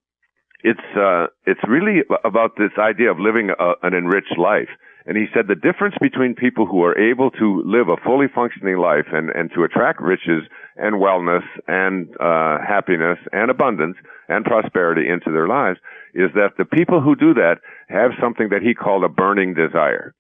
it's 0.62 0.97
uh, 0.97 1.26
it's 1.47 1.61
really 1.69 2.02
about 2.25 2.57
this 2.57 2.73
idea 2.78 3.11
of 3.11 3.19
living 3.19 3.50
a, 3.50 3.73
an 3.83 3.95
enriched 3.95 4.38
life. 4.38 4.69
And 5.04 5.16
he 5.16 5.26
said 5.35 5.49
the 5.49 5.57
difference 5.57 5.97
between 6.00 6.35
people 6.35 6.64
who 6.64 6.85
are 6.85 6.97
able 6.97 7.33
to 7.33 7.62
live 7.66 7.88
a 7.88 7.97
fully 8.04 8.28
functioning 8.33 8.78
life 8.78 9.07
and, 9.12 9.31
and 9.31 9.50
to 9.54 9.64
attract 9.64 10.00
riches 10.00 10.42
and 10.76 10.97
wellness 10.97 11.42
and 11.66 12.09
uh, 12.21 12.59
happiness 12.64 13.19
and 13.33 13.50
abundance 13.50 13.97
and 14.28 14.45
prosperity 14.45 15.09
into 15.09 15.33
their 15.33 15.49
lives 15.49 15.81
is 16.14 16.31
that 16.35 16.52
the 16.57 16.64
people 16.64 17.00
who 17.00 17.16
do 17.16 17.35
that 17.35 17.57
have 17.88 18.12
something 18.21 18.50
that 18.50 18.62
he 18.62 18.75
called 18.75 19.02
a 19.02 19.09
burning 19.09 19.54
desire. 19.54 20.14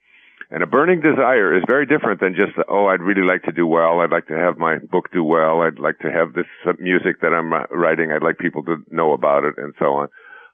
And 0.50 0.62
a 0.62 0.66
burning 0.66 1.00
desire 1.00 1.56
is 1.56 1.62
very 1.66 1.86
different 1.86 2.20
than 2.20 2.34
just, 2.34 2.52
oh, 2.68 2.86
I'd 2.86 3.00
really 3.00 3.22
like 3.22 3.42
to 3.44 3.52
do 3.52 3.66
well. 3.66 4.00
I'd 4.00 4.10
like 4.10 4.26
to 4.26 4.36
have 4.36 4.58
my 4.58 4.78
book 4.78 5.10
do 5.10 5.24
well. 5.24 5.62
I'd 5.62 5.78
like 5.78 5.98
to 6.00 6.10
have 6.10 6.34
this 6.34 6.44
music 6.78 7.22
that 7.22 7.32
I'm 7.32 7.52
writing. 7.70 8.12
I'd 8.12 8.22
like 8.22 8.36
people 8.36 8.62
to 8.64 8.76
know 8.90 9.12
about 9.12 9.44
it 9.44 9.54
and 9.56 9.72
so 9.78 9.94
on. 9.94 10.08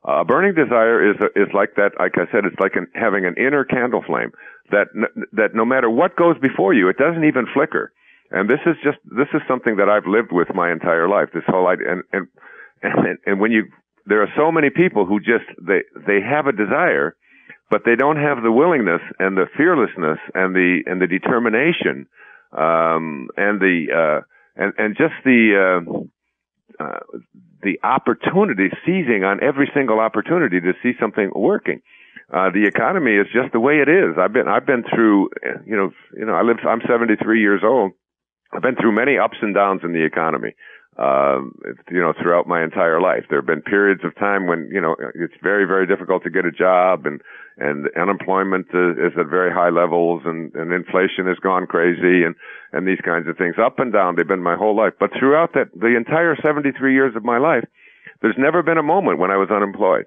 Uh, 0.04 0.24
burning 0.24 0.54
desire 0.54 1.10
is 1.10 1.16
is 1.34 1.48
like 1.52 1.74
that. 1.76 1.92
Like 1.98 2.14
I 2.14 2.30
said, 2.30 2.44
it's 2.44 2.58
like 2.60 2.76
an, 2.76 2.86
having 2.94 3.24
an 3.24 3.34
inner 3.36 3.64
candle 3.64 4.02
flame 4.06 4.30
that 4.70 4.88
that 5.32 5.54
no 5.54 5.64
matter 5.64 5.90
what 5.90 6.16
goes 6.16 6.36
before 6.40 6.72
you, 6.72 6.88
it 6.88 6.96
doesn't 6.96 7.24
even 7.24 7.46
flicker. 7.52 7.92
And 8.30 8.48
this 8.48 8.60
is 8.66 8.76
just 8.84 8.98
this 9.04 9.28
is 9.34 9.40
something 9.48 9.76
that 9.76 9.88
I've 9.88 10.06
lived 10.06 10.32
with 10.32 10.48
my 10.54 10.70
entire 10.70 11.08
life. 11.08 11.28
This 11.32 11.44
whole 11.46 11.66
idea, 11.66 11.92
and 11.92 12.02
and 12.12 12.28
and, 12.82 13.18
and 13.26 13.40
when 13.40 13.50
you 13.50 13.64
there 14.06 14.22
are 14.22 14.32
so 14.36 14.52
many 14.52 14.70
people 14.70 15.04
who 15.06 15.18
just 15.18 15.48
they 15.60 15.82
they 16.06 16.20
have 16.20 16.46
a 16.46 16.52
desire, 16.52 17.16
but 17.70 17.82
they 17.84 17.96
don't 17.96 18.16
have 18.16 18.42
the 18.42 18.52
willingness 18.52 19.00
and 19.18 19.36
the 19.36 19.46
fearlessness 19.56 20.18
and 20.34 20.54
the 20.54 20.82
and 20.86 21.00
the 21.00 21.06
determination 21.06 22.06
um, 22.52 23.28
and 23.36 23.60
the 23.60 23.86
uh, 23.92 24.20
and 24.56 24.72
and 24.78 24.96
just 24.96 25.14
the 25.24 25.82
uh, 26.80 26.84
uh, 26.84 27.00
the 27.62 27.78
opportunity, 27.82 28.70
seizing 28.86 29.24
on 29.24 29.42
every 29.42 29.70
single 29.74 30.00
opportunity 30.00 30.60
to 30.60 30.72
see 30.82 30.92
something 31.00 31.30
working. 31.34 31.80
Uh, 32.32 32.50
the 32.50 32.66
economy 32.66 33.16
is 33.16 33.26
just 33.32 33.52
the 33.52 33.60
way 33.60 33.80
it 33.80 33.88
is. 33.88 34.16
I've 34.18 34.32
been 34.32 34.48
I've 34.48 34.66
been 34.66 34.84
through 34.84 35.30
you 35.66 35.76
know 35.76 35.90
you 36.16 36.26
know 36.26 36.34
I 36.34 36.42
live 36.42 36.58
I'm 36.68 36.82
73 36.86 37.40
years 37.40 37.62
old. 37.64 37.92
I've 38.52 38.62
been 38.62 38.76
through 38.76 38.92
many 38.92 39.18
ups 39.18 39.38
and 39.40 39.54
downs 39.54 39.80
in 39.84 39.92
the 39.92 40.04
economy 40.04 40.54
um, 40.98 41.54
you 41.90 42.00
know, 42.00 42.12
throughout 42.20 42.48
my 42.48 42.62
entire 42.62 43.00
life. 43.00 43.24
There 43.30 43.38
have 43.38 43.46
been 43.46 43.62
periods 43.62 44.02
of 44.04 44.16
time 44.16 44.46
when, 44.46 44.68
you 44.72 44.80
know, 44.80 44.96
it's 45.14 45.34
very, 45.42 45.64
very 45.64 45.86
difficult 45.86 46.24
to 46.24 46.30
get 46.30 46.44
a 46.44 46.50
job 46.50 47.06
and, 47.06 47.20
and 47.60 47.88
unemployment 48.00 48.66
is, 48.72 49.12
at 49.18 49.26
very 49.26 49.52
high 49.52 49.70
levels 49.70 50.22
and, 50.24 50.54
and 50.54 50.72
inflation 50.72 51.26
has 51.26 51.38
gone 51.38 51.66
crazy 51.66 52.24
and, 52.24 52.34
and 52.72 52.86
these 52.86 53.00
kinds 53.04 53.28
of 53.28 53.36
things 53.36 53.56
up 53.62 53.78
and 53.78 53.92
down. 53.92 54.16
They've 54.16 54.26
been 54.26 54.42
my 54.42 54.56
whole 54.56 54.76
life. 54.76 54.94
But 54.98 55.10
throughout 55.18 55.54
that, 55.54 55.68
the 55.74 55.96
entire 55.96 56.36
73 56.36 56.92
years 56.92 57.16
of 57.16 57.24
my 57.24 57.38
life, 57.38 57.64
there's 58.22 58.36
never 58.38 58.62
been 58.62 58.78
a 58.78 58.82
moment 58.82 59.18
when 59.18 59.30
I 59.30 59.36
was 59.36 59.50
unemployed. 59.50 60.06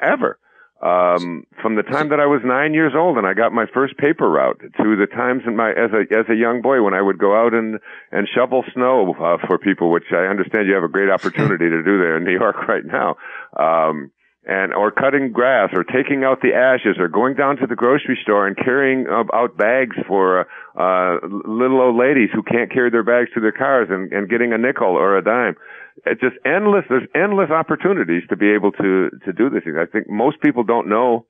Ever 0.00 0.38
um, 0.82 1.46
from 1.62 1.76
the 1.76 1.82
time 1.82 2.10
that 2.10 2.20
I 2.20 2.26
was 2.26 2.42
nine 2.44 2.74
years 2.74 2.92
old 2.94 3.16
and 3.16 3.26
I 3.26 3.32
got 3.32 3.52
my 3.52 3.64
first 3.72 3.96
paper 3.96 4.28
route 4.28 4.60
to 4.60 4.96
the 4.96 5.06
times 5.06 5.42
in 5.46 5.56
my 5.56 5.70
as 5.70 5.90
a 5.92 6.04
as 6.14 6.26
a 6.28 6.34
young 6.34 6.60
boy 6.60 6.82
when 6.82 6.92
I 6.92 7.00
would 7.00 7.18
go 7.18 7.34
out 7.34 7.54
and 7.54 7.80
and 8.12 8.28
shovel 8.28 8.62
snow 8.74 9.14
uh, 9.14 9.38
for 9.46 9.56
people, 9.56 9.90
which 9.90 10.12
I 10.12 10.28
understand 10.28 10.68
you 10.68 10.74
have 10.74 10.84
a 10.84 10.88
great 10.88 11.08
opportunity 11.08 11.70
to 11.70 11.82
do 11.82 11.96
there 11.98 12.18
in 12.18 12.24
New 12.24 12.38
York 12.38 12.56
right 12.68 12.84
now. 12.84 13.16
Um, 13.56 14.10
and 14.46 14.72
or 14.72 14.90
cutting 14.90 15.32
grass 15.32 15.70
or 15.74 15.82
taking 15.84 16.24
out 16.24 16.40
the 16.40 16.54
ashes 16.54 16.96
or 16.98 17.08
going 17.08 17.34
down 17.34 17.56
to 17.56 17.66
the 17.66 17.74
grocery 17.74 18.18
store 18.22 18.46
and 18.46 18.56
carrying 18.56 19.06
out 19.08 19.56
bags 19.56 19.96
for 20.06 20.46
uh 20.78 21.18
little 21.44 21.80
old 21.80 21.96
ladies 21.96 22.30
who 22.32 22.42
can't 22.42 22.72
carry 22.72 22.90
their 22.90 23.02
bags 23.02 23.28
to 23.34 23.40
their 23.40 23.52
cars 23.52 23.88
and, 23.90 24.12
and 24.12 24.28
getting 24.28 24.52
a 24.52 24.58
nickel 24.58 24.88
or 24.88 25.16
a 25.18 25.22
dime 25.22 25.56
it's 26.04 26.20
just 26.20 26.36
endless. 26.44 26.84
There's 26.88 27.08
endless 27.14 27.50
opportunities 27.50 28.22
to 28.28 28.36
be 28.36 28.52
able 28.52 28.72
to 28.72 29.10
to 29.24 29.32
do 29.32 29.48
this. 29.48 29.62
I 29.64 29.86
think 29.86 30.08
most 30.08 30.40
people 30.42 30.62
don't 30.62 30.88
know 30.88 31.24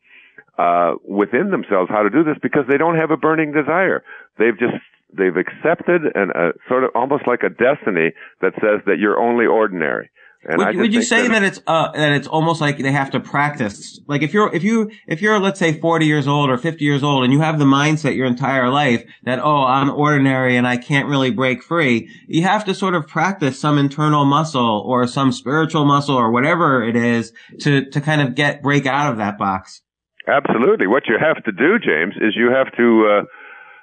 uh, 0.59 0.95
within 1.07 1.51
themselves 1.51 1.91
how 1.91 2.03
to 2.03 2.11
do 2.11 2.25
this 2.25 2.37
because 2.43 2.65
they 2.69 2.79
don't 2.79 2.97
have 2.97 3.11
a 3.11 3.17
burning 3.17 3.53
desire. 3.53 4.03
They've 4.39 4.59
just 4.59 4.75
they've 5.17 5.37
accepted 5.37 6.03
and 6.15 6.33
sort 6.69 6.85
of 6.85 6.91
almost 6.95 7.27
like 7.27 7.43
a 7.43 7.51
destiny 7.51 8.13
that 8.41 8.55
says 8.61 8.83
that 8.87 8.99
you're 8.99 9.21
only 9.21 9.47
ordinary. 9.47 10.11
And 10.45 10.59
would, 10.59 10.77
would 10.77 10.95
you 10.95 11.03
say 11.03 11.23
that, 11.23 11.31
that 11.31 11.43
it's 11.43 11.61
uh, 11.67 11.91
that 11.93 12.13
it's 12.13 12.29
almost 12.29 12.61
like 12.61 12.79
they 12.79 12.93
have 12.93 13.11
to 13.13 13.21
practice? 13.21 14.01
Like 14.07 14.23
if 14.23 14.33
you're 14.33 14.55
if 14.55 14.63
you 14.63 14.91
if 15.09 15.21
you're 15.21 15.41
let's 15.41 15.59
say 15.59 15.79
40 15.79 16.07
years 16.07 16.29
old 16.29 16.51
or 16.51 16.59
50 16.59 16.85
years 16.85 17.03
old 17.03 17.25
and 17.25 17.33
you 17.33 17.41
have 17.41 17.59
the 17.59 17.65
mindset 17.65 18.17
your 18.17 18.27
entire 18.27 18.69
life 18.69 19.05
that 19.25 19.41
oh 19.41 19.65
I'm 19.65 19.91
ordinary 19.91 20.57
and 20.57 20.67
I 20.67 20.77
can't 20.77 21.09
really 21.09 21.31
break 21.31 21.63
free, 21.63 22.11
you 22.29 22.43
have 22.43 22.65
to 22.67 22.75
sort 22.75 22.95
of 22.95 23.09
practice 23.09 23.59
some 23.59 23.77
internal 23.77 24.25
muscle 24.25 24.85
or 24.87 25.07
some 25.07 25.33
spiritual 25.33 25.85
muscle 25.85 26.17
or 26.17 26.31
whatever 26.31 26.85
it 26.85 26.97
is 26.97 27.33
to 27.61 27.91
to 27.91 28.01
kind 28.01 28.21
of 28.21 28.35
get 28.35 28.63
break 28.63 28.87
out 28.87 29.11
of 29.11 29.19
that 29.19 29.39
box. 29.39 29.83
Absolutely. 30.29 30.87
What 30.87 31.05
you 31.07 31.17
have 31.21 31.43
to 31.45 31.53
do, 31.53 31.79
James, 31.79 32.15
is 32.17 32.35
you 32.37 32.51
have 32.51 32.73
to 32.77 33.21
uh, 33.21 33.25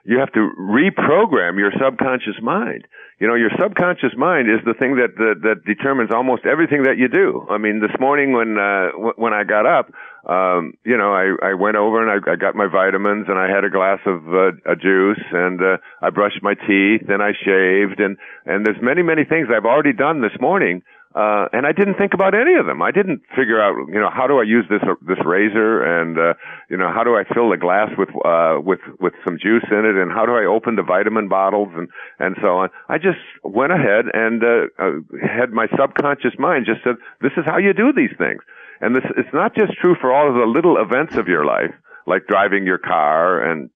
you 0.05 0.19
have 0.19 0.31
to 0.33 0.51
reprogram 0.59 1.57
your 1.57 1.71
subconscious 1.79 2.41
mind 2.41 2.87
you 3.19 3.27
know, 3.27 3.35
your 3.35 3.51
subconscious 3.59 4.13
mind 4.17 4.49
is 4.49 4.59
the 4.65 4.73
thing 4.73 4.95
that, 4.97 5.15
that 5.17 5.35
that 5.43 5.65
determines 5.65 6.11
almost 6.13 6.45
everything 6.45 6.83
that 6.83 6.97
you 6.97 7.07
do. 7.07 7.45
I 7.49 7.57
mean, 7.57 7.79
this 7.79 7.93
morning 7.99 8.33
when 8.33 8.57
uh, 8.57 8.91
w- 8.91 9.13
when 9.15 9.33
I 9.33 9.43
got 9.43 9.65
up, 9.65 9.91
um, 10.29 10.73
you 10.83 10.97
know, 10.97 11.13
I 11.13 11.51
I 11.51 11.53
went 11.53 11.77
over 11.77 12.01
and 12.01 12.09
I, 12.09 12.31
I 12.31 12.35
got 12.35 12.55
my 12.55 12.67
vitamins 12.67 13.27
and 13.29 13.37
I 13.37 13.47
had 13.47 13.63
a 13.63 13.69
glass 13.69 13.99
of 14.05 14.27
uh, 14.27 14.51
a 14.65 14.75
juice 14.75 15.23
and 15.31 15.61
uh, 15.61 15.77
I 16.01 16.09
brushed 16.09 16.41
my 16.41 16.55
teeth 16.55 17.07
and 17.07 17.21
I 17.21 17.31
shaved 17.33 17.99
and 17.99 18.17
and 18.45 18.65
there's 18.65 18.81
many 18.81 19.03
many 19.03 19.25
things 19.25 19.47
I've 19.53 19.65
already 19.65 19.93
done 19.93 20.21
this 20.21 20.35
morning 20.41 20.81
uh, 21.15 21.45
and 21.53 21.67
I 21.67 21.73
didn't 21.73 21.95
think 21.95 22.15
about 22.15 22.33
any 22.33 22.55
of 22.55 22.65
them. 22.65 22.81
I 22.81 22.89
didn't 22.89 23.21
figure 23.35 23.61
out, 23.61 23.75
you 23.87 23.99
know, 23.99 24.09
how 24.09 24.25
do 24.25 24.39
I 24.39 24.43
use 24.43 24.65
this 24.67 24.81
this 25.05 25.19
razor, 25.23 25.83
and 25.83 26.17
uh, 26.17 26.33
you 26.69 26.77
know, 26.77 26.91
how 26.91 27.03
do 27.03 27.15
I 27.15 27.23
fill 27.33 27.51
the 27.51 27.57
glass 27.57 27.89
with 27.97 28.09
uh, 28.25 28.57
with 28.59 28.79
with 28.99 29.13
some 29.23 29.37
juice 29.37 29.65
in 29.69 29.85
it, 29.85 29.95
and 29.95 30.11
how 30.11 30.25
do 30.25 30.33
I 30.33 30.45
open 30.45 30.75
the 30.75 30.81
vitamin 30.81 31.27
bottles, 31.29 31.69
and 31.75 31.87
and 32.17 32.35
so 32.41 32.57
on. 32.57 32.69
I 32.89 32.97
just 32.97 33.21
went 33.43 33.71
ahead 33.71 34.05
and 34.11 34.43
uh, 34.43 34.73
uh, 34.79 34.91
had 35.21 35.51
my 35.51 35.67
subconscious 35.77 36.33
mind 36.39 36.65
just 36.65 36.83
said, 36.83 36.95
this 37.21 37.33
is 37.37 37.45
how 37.45 37.57
you 37.57 37.73
do 37.73 37.93
these 37.93 38.15
things, 38.17 38.41
and 38.81 38.95
this 38.95 39.05
it's 39.15 39.33
not 39.33 39.53
just 39.55 39.73
true 39.73 39.95
for 40.01 40.11
all 40.11 40.27
of 40.27 40.33
the 40.33 40.49
little 40.49 40.81
events 40.81 41.15
of 41.15 41.27
your 41.27 41.45
life, 41.45 41.73
like 42.07 42.25
driving 42.25 42.65
your 42.65 42.79
car 42.79 43.39
and 43.39 43.69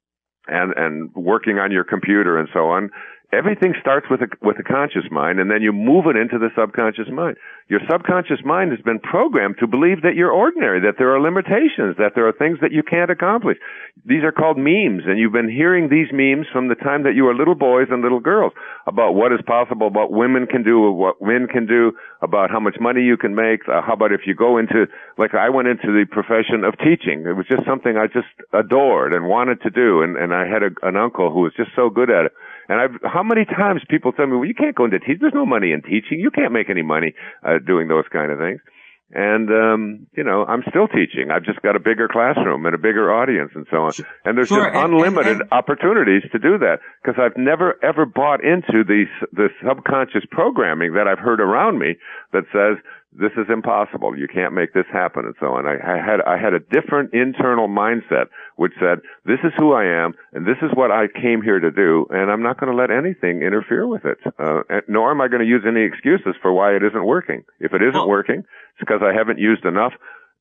and 0.48 0.74
and 0.76 1.14
working 1.14 1.60
on 1.60 1.72
your 1.72 1.84
computer 1.84 2.40
and 2.40 2.50
so 2.52 2.70
on 2.70 2.90
everything 3.34 3.74
starts 3.80 4.08
with 4.10 4.22
a 4.22 4.30
with 4.42 4.56
a 4.58 4.64
conscious 4.64 5.04
mind 5.12 5.40
and 5.40 5.52
then 5.52 5.62
you 5.62 5.74
move 5.74 6.08
it 6.08 6.16
into 6.16 6.40
the 6.40 6.48
subconscious 6.56 7.12
mind. 7.12 7.36
Your 7.68 7.82
subconscious 7.90 8.40
mind 8.46 8.72
has 8.72 8.80
been 8.80 9.00
programmed 9.00 9.56
to 9.60 9.68
believe 9.68 10.02
that 10.04 10.16
you're 10.16 10.32
ordinary 10.32 10.80
that 10.80 10.96
there 10.98 11.14
are 11.14 11.20
limitations 11.20 12.00
that 12.00 12.16
there 12.16 12.28
are 12.28 12.32
things 12.32 12.60
that 12.62 12.72
you 12.72 12.84
can't 12.84 13.12
accomplish. 13.12 13.58
These 14.06 14.24
are 14.24 14.32
called 14.32 14.58
memes 14.58 15.04
and 15.04 15.20
you've 15.20 15.36
been 15.36 15.52
hearing 15.52 15.90
these 15.90 16.08
memes 16.16 16.48
from 16.54 16.70
the 16.70 16.80
time 16.80 17.04
that 17.04 17.16
you 17.16 17.26
were 17.26 17.36
little 17.36 17.56
boys 17.56 17.88
and 17.92 18.02
little 18.02 18.22
girls 18.22 18.54
about 18.88 19.12
what 19.12 19.34
is 19.34 19.44
possible 19.46 19.90
what 19.90 20.12
women 20.12 20.48
can 20.48 20.64
do 20.64 20.80
what 20.92 21.20
men 21.22 21.48
can 21.52 21.68
do 21.68 21.92
about 22.22 22.50
how 22.50 22.62
much 22.62 22.80
money 22.80 23.02
you 23.02 23.18
can 23.18 23.36
make 23.36 23.68
uh, 23.68 23.82
how 23.84 23.94
about 23.94 24.14
if 24.14 24.22
you 24.26 24.36
go 24.36 24.58
into 24.58 24.88
like 25.18 25.36
I 25.36 25.50
went 25.50 25.68
into 25.68 25.92
the 25.92 26.06
profession 26.10 26.64
of 26.64 26.80
teaching. 26.80 27.28
It 27.28 27.36
was 27.36 27.46
just 27.52 27.68
something 27.68 27.98
I 27.98 28.08
just 28.08 28.32
adored 28.54 29.12
and 29.12 29.28
wanted 29.28 29.62
to 29.64 29.70
do 29.70 30.02
and 30.02 30.16
and 30.16 30.34
I 30.34 30.48
had 30.48 30.64
a, 30.64 30.72
an 30.88 30.96
uncle 30.96 31.28
who 31.28 31.42
was 31.42 31.52
just 31.58 31.72
so 31.76 31.90
good 31.90 32.10
at 32.10 32.32
it 32.32 32.32
and 32.68 32.80
I've, 32.80 33.00
how 33.04 33.24
many 33.24 33.46
times 33.46 33.82
people 33.90 34.12
tell 34.12 34.28
me, 34.28 34.36
well, 34.36 34.46
you 34.46 34.54
can't 34.54 34.76
go 34.76 34.86
into 34.86 35.00
teaching. 35.00 35.20
There's 35.22 35.34
no 35.34 35.46
money 35.46 35.72
in 35.72 35.82
teaching. 35.82 36.20
You 36.20 36.32
can't 36.32 36.52
make 36.52 36.70
any 36.70 36.84
money, 36.84 37.14
uh, 37.44 37.60
doing 37.66 37.88
those 37.88 38.06
kind 38.12 38.32
of 38.32 38.40
things. 38.40 38.62
And, 39.12 39.50
um, 39.50 40.08
you 40.18 40.24
know, 40.24 40.44
I'm 40.44 40.64
still 40.70 40.88
teaching. 40.90 41.32
I've 41.32 41.46
just 41.46 41.62
got 41.62 41.78
a 41.78 41.80
bigger 41.80 42.10
classroom 42.12 42.66
and 42.66 42.76
a 42.76 42.78
bigger 42.78 43.14
audience 43.14 43.52
and 43.56 43.66
so 43.72 43.88
on. 43.88 43.94
And 44.26 44.38
there's 44.38 44.50
sure. 44.50 44.66
just 44.66 44.76
unlimited 44.76 45.32
and, 45.32 45.42
and, 45.44 45.52
opportunities 45.54 46.24
to 46.34 46.40
do 46.40 46.58
that 46.58 46.80
because 47.02 47.18
I've 47.18 47.38
never 47.38 47.80
ever 47.82 48.06
bought 48.06 48.44
into 48.44 48.84
these, 48.84 49.08
the 49.32 49.48
subconscious 49.66 50.24
programming 50.30 50.94
that 50.96 51.08
I've 51.08 51.20
heard 51.20 51.40
around 51.40 51.80
me 51.80 51.96
that 52.34 52.44
says, 52.52 52.84
this 53.20 53.32
is 53.38 53.48
impossible. 53.50 54.18
You 54.18 54.28
can't 54.28 54.54
make 54.54 54.74
this 54.74 54.86
happen 54.92 55.26
and 55.26 55.36
so 55.40 55.48
on. 55.48 55.66
I, 55.66 55.76
I 55.76 55.98
had, 55.98 56.22
I 56.22 56.38
had 56.38 56.54
a 56.54 56.60
different 56.60 57.14
internal 57.14 57.68
mindset 57.68 58.28
which 58.56 58.74
said, 58.80 59.00
this 59.26 59.40
is 59.44 59.52
who 59.58 59.74
I 59.74 59.86
am 59.86 60.14
and 60.34 60.46
this 60.46 60.58
is 60.62 60.70
what 60.74 60.92
I 60.92 61.08
came 61.08 61.42
here 61.42 61.60
to 61.60 61.72
do 61.72 62.06
and 62.10 62.30
I'm 62.32 62.44
not 62.44 62.60
going 62.60 62.72
to 62.72 62.78
let 62.78 62.92
anything 62.92 63.42
interfere 63.42 63.88
with 63.88 64.06
it. 64.06 64.18
Uh, 64.38 64.62
nor 64.88 65.12
am 65.12 65.22
I 65.22 65.28
going 65.28 65.42
to 65.42 65.48
use 65.48 65.64
any 65.68 65.82
excuses 65.82 66.36
for 66.42 66.54
why 66.54 66.76
it 66.76 66.84
isn't 66.84 67.06
working. 67.06 67.44
If 67.60 67.74
it 67.74 67.82
isn't 67.82 67.94
well, 67.94 68.08
working, 68.08 68.40
it's 68.40 68.80
because 68.80 69.02
I 69.02 69.14
haven't 69.14 69.40
used 69.40 69.66
enough 69.66 69.94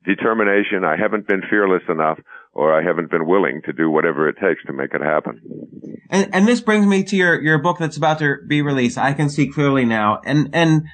determination. 0.05 0.85
I 0.85 0.97
haven't 0.97 1.27
been 1.27 1.43
fearless 1.49 1.83
enough 1.89 2.19
or 2.57 2.73
I 2.73 2.83
haven't 2.83 3.11
been 3.11 3.27
willing 3.27 3.61
to 3.67 3.73
do 3.75 3.91
whatever 3.91 4.31
it 4.31 4.37
takes 4.41 4.65
to 4.65 4.73
make 4.73 4.95
it 4.95 5.03
happen. 5.03 5.43
And, 6.09 6.35
and 6.35 6.49
this 6.49 6.63
brings 6.63 6.87
me 6.87 7.05
to 7.05 7.15
your, 7.15 7.39
your 7.43 7.59
book 7.59 7.77
that's 7.79 7.99
about 7.99 8.19
to 8.21 8.37
be 8.49 8.63
released. 8.63 8.97
I 8.97 9.13
can 9.13 9.29
see 9.29 9.47
clearly 9.47 9.85
now. 9.85 10.23
And, 10.25 10.49
and 10.55 10.87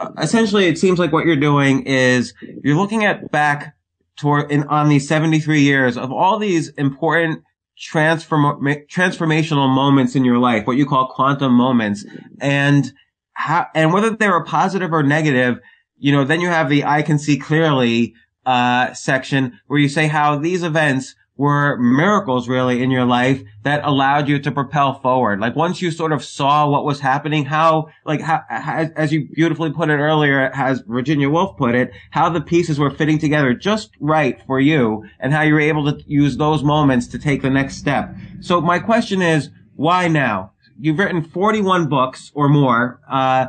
uh, 0.00 0.12
essentially 0.18 0.68
it 0.68 0.78
seems 0.78 0.98
like 0.98 1.12
what 1.12 1.26
you're 1.26 1.36
doing 1.36 1.82
is 1.82 2.32
you're 2.64 2.78
looking 2.78 3.04
at 3.04 3.30
back 3.30 3.76
toward 4.16 4.50
in, 4.50 4.62
on 4.64 4.88
these 4.88 5.06
73 5.06 5.60
years 5.60 5.98
of 5.98 6.10
all 6.10 6.38
these 6.38 6.70
important 6.70 7.44
transform, 7.78 8.64
transformational 8.90 9.68
moments 9.68 10.16
in 10.16 10.24
your 10.24 10.38
life, 10.38 10.66
what 10.66 10.78
you 10.78 10.86
call 10.86 11.08
quantum 11.08 11.52
moments 11.52 12.06
and 12.40 12.90
how, 13.34 13.66
and 13.74 13.92
whether 13.92 14.16
they 14.16 14.28
were 14.28 14.44
positive 14.44 14.94
or 14.94 15.02
negative, 15.02 15.58
you 15.98 16.10
know, 16.10 16.24
then 16.24 16.40
you 16.40 16.48
have 16.48 16.70
the 16.70 16.84
I 16.84 17.02
can 17.02 17.18
see 17.18 17.38
clearly 17.38 18.14
uh, 18.46 18.92
section 18.92 19.60
where 19.66 19.78
you 19.78 19.88
say 19.88 20.06
how 20.06 20.36
these 20.36 20.62
events 20.62 21.14
were 21.36 21.76
miracles 21.78 22.46
really 22.46 22.82
in 22.82 22.90
your 22.90 23.04
life 23.04 23.42
that 23.62 23.82
allowed 23.84 24.28
you 24.28 24.38
to 24.38 24.52
propel 24.52 25.00
forward. 25.00 25.40
Like 25.40 25.56
once 25.56 25.80
you 25.80 25.90
sort 25.90 26.12
of 26.12 26.22
saw 26.22 26.68
what 26.68 26.84
was 26.84 27.00
happening, 27.00 27.46
how, 27.46 27.88
like, 28.04 28.20
how, 28.20 28.42
as 28.48 29.12
you 29.12 29.28
beautifully 29.34 29.72
put 29.72 29.88
it 29.88 29.94
earlier, 29.94 30.50
as 30.54 30.80
Virginia 30.86 31.30
Woolf 31.30 31.56
put 31.56 31.74
it, 31.74 31.90
how 32.10 32.28
the 32.28 32.40
pieces 32.40 32.78
were 32.78 32.90
fitting 32.90 33.18
together 33.18 33.54
just 33.54 33.90
right 33.98 34.40
for 34.46 34.60
you 34.60 35.04
and 35.20 35.32
how 35.32 35.42
you 35.42 35.54
were 35.54 35.60
able 35.60 35.90
to 35.90 36.04
use 36.06 36.36
those 36.36 36.62
moments 36.62 37.06
to 37.08 37.18
take 37.18 37.42
the 37.42 37.50
next 37.50 37.76
step. 37.76 38.14
So 38.40 38.60
my 38.60 38.78
question 38.78 39.22
is, 39.22 39.50
why 39.74 40.08
now? 40.08 40.52
You've 40.78 40.98
written 40.98 41.22
41 41.22 41.88
books 41.88 42.30
or 42.34 42.48
more. 42.48 43.00
Uh, 43.08 43.46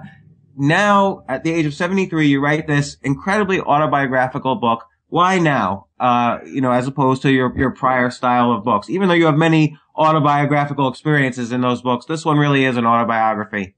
now 0.57 1.23
at 1.27 1.43
the 1.43 1.51
age 1.51 1.65
of 1.65 1.73
73, 1.73 2.27
you 2.27 2.41
write 2.41 2.67
this 2.67 2.97
incredibly 3.03 3.59
autobiographical 3.59 4.55
book. 4.55 4.85
Why 5.07 5.39
now? 5.39 5.87
Uh, 5.99 6.39
you 6.45 6.61
know, 6.61 6.71
as 6.71 6.87
opposed 6.87 7.21
to 7.21 7.31
your, 7.31 7.55
your 7.57 7.71
prior 7.71 8.09
style 8.09 8.51
of 8.51 8.63
books. 8.63 8.89
Even 8.89 9.07
though 9.07 9.13
you 9.13 9.25
have 9.25 9.37
many 9.37 9.77
autobiographical 9.95 10.87
experiences 10.87 11.51
in 11.51 11.61
those 11.61 11.81
books, 11.81 12.05
this 12.05 12.25
one 12.25 12.37
really 12.37 12.65
is 12.65 12.77
an 12.77 12.85
autobiography. 12.85 13.75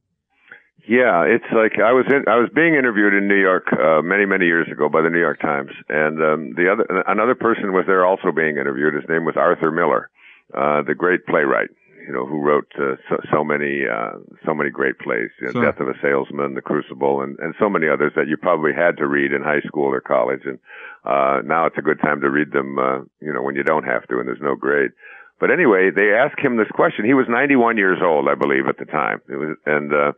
Yeah, 0.88 1.26
it's 1.26 1.46
like 1.50 1.82
I 1.82 1.94
was 1.94 2.06
in, 2.08 2.26
I 2.30 2.38
was 2.38 2.50
being 2.54 2.76
interviewed 2.76 3.14
in 3.16 3.28
New 3.28 3.42
York 3.42 3.66
uh, 3.74 4.04
many 4.04 4.26
many 4.26 4.46
years 4.46 4.68
ago 4.72 4.88
by 4.88 5.02
the 5.02 5.10
New 5.10 5.20
York 5.20 5.42
Times, 5.42 5.72
and 5.90 6.22
um, 6.22 6.54
the 6.56 6.70
other 6.72 6.86
another 7.08 7.34
person 7.34 7.74
was 7.74 7.86
there 7.88 8.06
also 8.06 8.32
being 8.32 8.58
interviewed. 8.58 8.94
His 8.94 9.10
name 9.10 9.26
was 9.26 9.34
Arthur 9.36 9.72
Miller, 9.72 10.12
uh, 10.54 10.84
the 10.84 10.94
great 10.94 11.26
playwright. 11.26 11.70
You 12.06 12.14
know, 12.14 12.26
who 12.26 12.42
wrote 12.42 12.72
uh, 12.78 12.96
so, 13.10 13.18
so 13.32 13.44
many 13.44 13.84
uh, 13.90 14.20
so 14.46 14.54
many 14.54 14.70
great 14.70 15.00
plays, 15.00 15.30
you 15.42 15.48
know, 15.48 15.54
sure. 15.54 15.66
Death 15.66 15.80
of 15.80 15.88
a 15.88 15.94
Salesman, 16.02 16.54
The 16.54 16.62
Crucible, 16.62 17.22
and 17.22 17.38
and 17.40 17.56
so 17.60 17.70
many 17.70 17.88
others 17.88 18.14
that 18.16 18.28
you 18.28 18.38
probably 18.38 18.74
had 18.74 18.98
to 18.98 19.08
read 19.08 19.32
in 19.32 19.42
high 19.42 19.62
school 19.68 19.94
or 19.94 20.02
college, 20.02 20.42
and 20.46 20.60
uh, 21.04 21.42
now 21.44 21.66
it's 21.66 21.78
a 21.78 21.82
good 21.82 22.00
time 22.02 22.22
to 22.22 22.30
read 22.30 22.52
them, 22.52 22.78
uh, 22.78 23.00
you 23.22 23.34
know, 23.34 23.42
when 23.42 23.56
you 23.56 23.64
don't 23.64 23.86
have 23.86 24.08
to 24.08 24.20
and 24.20 24.28
there's 24.28 24.42
no 24.42 24.56
grade. 24.56 24.92
But 25.40 25.52
anyway, 25.52 25.92
they 25.94 26.14
asked 26.14 26.40
him 26.40 26.58
this 26.58 26.72
question. 26.74 27.06
He 27.06 27.14
was 27.14 27.28
91 27.28 27.78
years 27.78 28.00
old, 28.02 28.28
I 28.30 28.36
believe, 28.36 28.68
at 28.70 28.78
the 28.78 28.86
time. 28.86 29.22
It 29.28 29.36
was, 29.36 29.58
and 29.66 29.92
uh, 29.94 30.14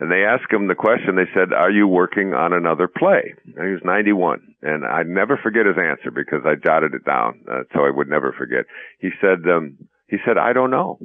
and 0.00 0.12
they 0.12 0.24
asked 0.24 0.52
him 0.52 0.68
the 0.68 0.74
question. 0.74 1.16
They 1.16 1.30
said, 1.34 1.52
"Are 1.52 1.70
you 1.70 1.88
working 1.88 2.34
on 2.34 2.52
another 2.52 2.86
play?" 2.86 3.34
And 3.56 3.66
he 3.66 3.72
was 3.72 3.82
91, 3.84 4.54
and 4.62 4.84
I 4.84 5.02
never 5.02 5.36
forget 5.36 5.66
his 5.66 5.76
answer 5.76 6.10
because 6.10 6.42
I 6.44 6.54
jotted 6.54 6.94
it 6.94 7.04
down 7.04 7.40
uh, 7.50 7.62
so 7.74 7.84
I 7.84 7.90
would 7.90 8.08
never 8.08 8.32
forget. 8.32 8.66
He 9.00 9.10
said, 9.20 9.48
um, 9.50 9.78
"He 10.06 10.18
said 10.24 10.38
I 10.38 10.52
don't 10.52 10.70
know." 10.70 10.98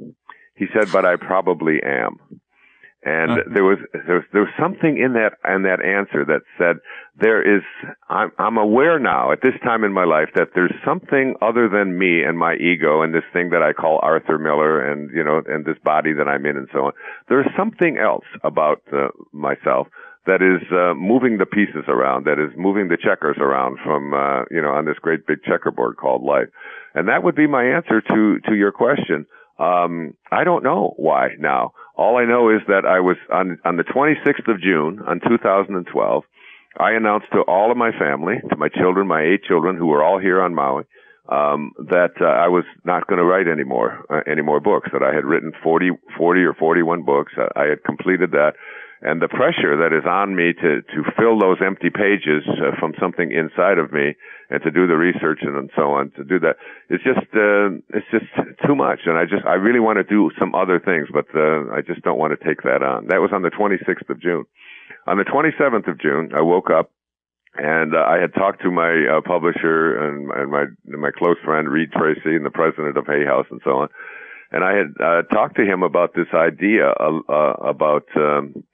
He 0.56 0.66
said, 0.72 0.92
"But 0.92 1.04
I 1.04 1.16
probably 1.16 1.82
am." 1.82 2.18
And 3.06 3.54
there 3.54 3.64
was 3.64 3.78
there 3.92 4.16
was 4.16 4.24
there 4.32 4.40
was 4.40 4.54
something 4.58 4.96
in 4.96 5.12
that 5.12 5.36
in 5.44 5.62
that 5.64 5.84
answer 5.84 6.24
that 6.24 6.40
said 6.56 6.76
there 7.20 7.42
is 7.42 7.62
I'm 8.08 8.32
I'm 8.38 8.56
aware 8.56 8.98
now 8.98 9.30
at 9.30 9.42
this 9.42 9.52
time 9.62 9.84
in 9.84 9.92
my 9.92 10.04
life 10.04 10.30
that 10.36 10.48
there's 10.54 10.72
something 10.86 11.34
other 11.42 11.68
than 11.68 11.98
me 11.98 12.22
and 12.22 12.38
my 12.38 12.54
ego 12.54 13.02
and 13.02 13.12
this 13.12 13.28
thing 13.34 13.50
that 13.50 13.62
I 13.62 13.74
call 13.74 14.00
Arthur 14.02 14.38
Miller 14.38 14.80
and 14.80 15.10
you 15.14 15.22
know 15.22 15.42
and 15.44 15.66
this 15.66 15.76
body 15.84 16.14
that 16.14 16.28
I'm 16.28 16.46
in 16.46 16.56
and 16.56 16.68
so 16.72 16.86
on. 16.86 16.92
There's 17.28 17.46
something 17.58 17.98
else 17.98 18.24
about 18.42 18.80
uh, 18.90 19.08
myself 19.32 19.88
that 20.26 20.40
is 20.40 20.64
uh, 20.72 20.94
moving 20.94 21.36
the 21.36 21.44
pieces 21.44 21.84
around, 21.88 22.24
that 22.24 22.38
is 22.38 22.56
moving 22.56 22.88
the 22.88 22.96
checkers 22.96 23.36
around 23.38 23.78
from 23.84 24.14
uh, 24.14 24.44
you 24.50 24.62
know 24.62 24.72
on 24.72 24.86
this 24.86 24.96
great 25.02 25.26
big 25.26 25.42
checkerboard 25.44 25.98
called 25.98 26.22
life. 26.22 26.48
And 26.94 27.08
that 27.08 27.22
would 27.22 27.34
be 27.34 27.46
my 27.46 27.64
answer 27.64 28.00
to 28.00 28.40
to 28.48 28.54
your 28.54 28.72
question. 28.72 29.26
Um, 29.58 30.14
I 30.32 30.44
don't 30.44 30.64
know 30.64 30.94
why 30.96 31.30
now. 31.38 31.72
All 31.96 32.16
I 32.16 32.24
know 32.24 32.50
is 32.50 32.60
that 32.66 32.84
I 32.84 33.00
was 33.00 33.16
on 33.32 33.58
on 33.64 33.76
the 33.76 33.84
26th 33.84 34.52
of 34.52 34.60
June 34.60 35.00
on 35.06 35.20
2012. 35.20 36.24
I 36.78 36.92
announced 36.92 37.26
to 37.32 37.40
all 37.42 37.70
of 37.70 37.76
my 37.76 37.92
family, 37.92 38.36
to 38.50 38.56
my 38.56 38.68
children, 38.68 39.06
my 39.06 39.22
eight 39.22 39.44
children 39.44 39.76
who 39.76 39.86
were 39.86 40.02
all 40.02 40.18
here 40.18 40.42
on 40.42 40.56
Maui, 40.56 40.82
um, 41.28 41.72
that 41.78 42.14
uh, 42.20 42.24
I 42.24 42.48
was 42.48 42.64
not 42.84 43.06
going 43.06 43.18
to 43.18 43.24
write 43.24 43.46
any 43.46 43.64
more 43.64 44.04
uh, 44.10 44.20
any 44.30 44.42
more 44.42 44.60
books. 44.60 44.90
That 44.92 45.02
I 45.02 45.14
had 45.14 45.24
written 45.24 45.52
40, 45.62 45.90
40 46.18 46.40
or 46.40 46.54
41 46.54 47.02
books. 47.02 47.32
I 47.56 47.64
had 47.64 47.84
completed 47.84 48.32
that, 48.32 48.54
and 49.04 49.20
the 49.20 49.28
pressure 49.28 49.76
that 49.76 49.92
is 49.92 50.08
on 50.08 50.34
me 50.34 50.56
to 50.56 50.80
to 50.80 51.04
fill 51.16 51.38
those 51.38 51.60
empty 51.60 51.90
pages 51.90 52.42
uh, 52.48 52.72
from 52.80 52.94
something 52.98 53.30
inside 53.30 53.76
of 53.76 53.92
me 53.92 54.16
and 54.48 54.62
to 54.64 54.70
do 54.70 54.88
the 54.88 54.96
research 54.96 55.40
and, 55.42 55.54
and 55.56 55.70
so 55.76 55.92
on 55.92 56.10
to 56.16 56.24
do 56.24 56.40
that 56.40 56.56
it's 56.88 57.04
just 57.04 57.28
uh, 57.36 57.68
it's 57.92 58.08
just 58.10 58.26
too 58.66 58.74
much. 58.74 59.04
And 59.04 59.16
i 59.16 59.24
just 59.24 59.44
i 59.46 59.54
really 59.54 59.80
want 59.80 59.98
to 59.98 60.04
do 60.04 60.30
some 60.40 60.54
other 60.54 60.80
things 60.80 61.08
but 61.12 61.28
uh, 61.36 61.70
i 61.70 61.84
just 61.86 62.02
don't 62.02 62.18
want 62.18 62.32
to 62.32 62.40
take 62.40 62.62
that 62.62 62.82
on. 62.82 63.06
That 63.08 63.20
was 63.20 63.30
on 63.32 63.42
the 63.42 63.52
26th 63.52 64.08
of 64.08 64.20
june. 64.20 64.44
On 65.06 65.18
the 65.18 65.28
27th 65.28 65.86
of 65.86 66.00
june 66.00 66.32
i 66.34 66.40
woke 66.40 66.70
up 66.70 66.90
and 67.56 67.94
uh, 67.94 68.02
I 68.02 68.18
had 68.18 68.34
talked 68.34 68.62
to 68.62 68.70
my 68.72 68.90
uh, 68.90 69.20
publisher 69.20 69.96
and, 70.02 70.28
and 70.32 70.50
my 70.50 70.64
my 70.86 71.10
close 71.16 71.36
friend 71.44 71.68
Reid 71.68 71.92
Tracy 71.92 72.34
and 72.34 72.44
the 72.44 72.50
president 72.50 72.96
of 72.96 73.06
Hay 73.06 73.24
House 73.24 73.46
and 73.48 73.60
so 73.62 73.70
on, 73.86 73.88
and 74.50 74.64
I 74.64 74.74
had 74.74 74.90
uh, 74.98 75.22
talked 75.32 75.54
to 75.58 75.62
him 75.62 75.84
about 75.84 76.14
this 76.14 76.26
idea 76.34 76.88
uh, 76.88 77.20
uh, 77.28 77.52
about 77.62 78.08
um, 78.16 78.64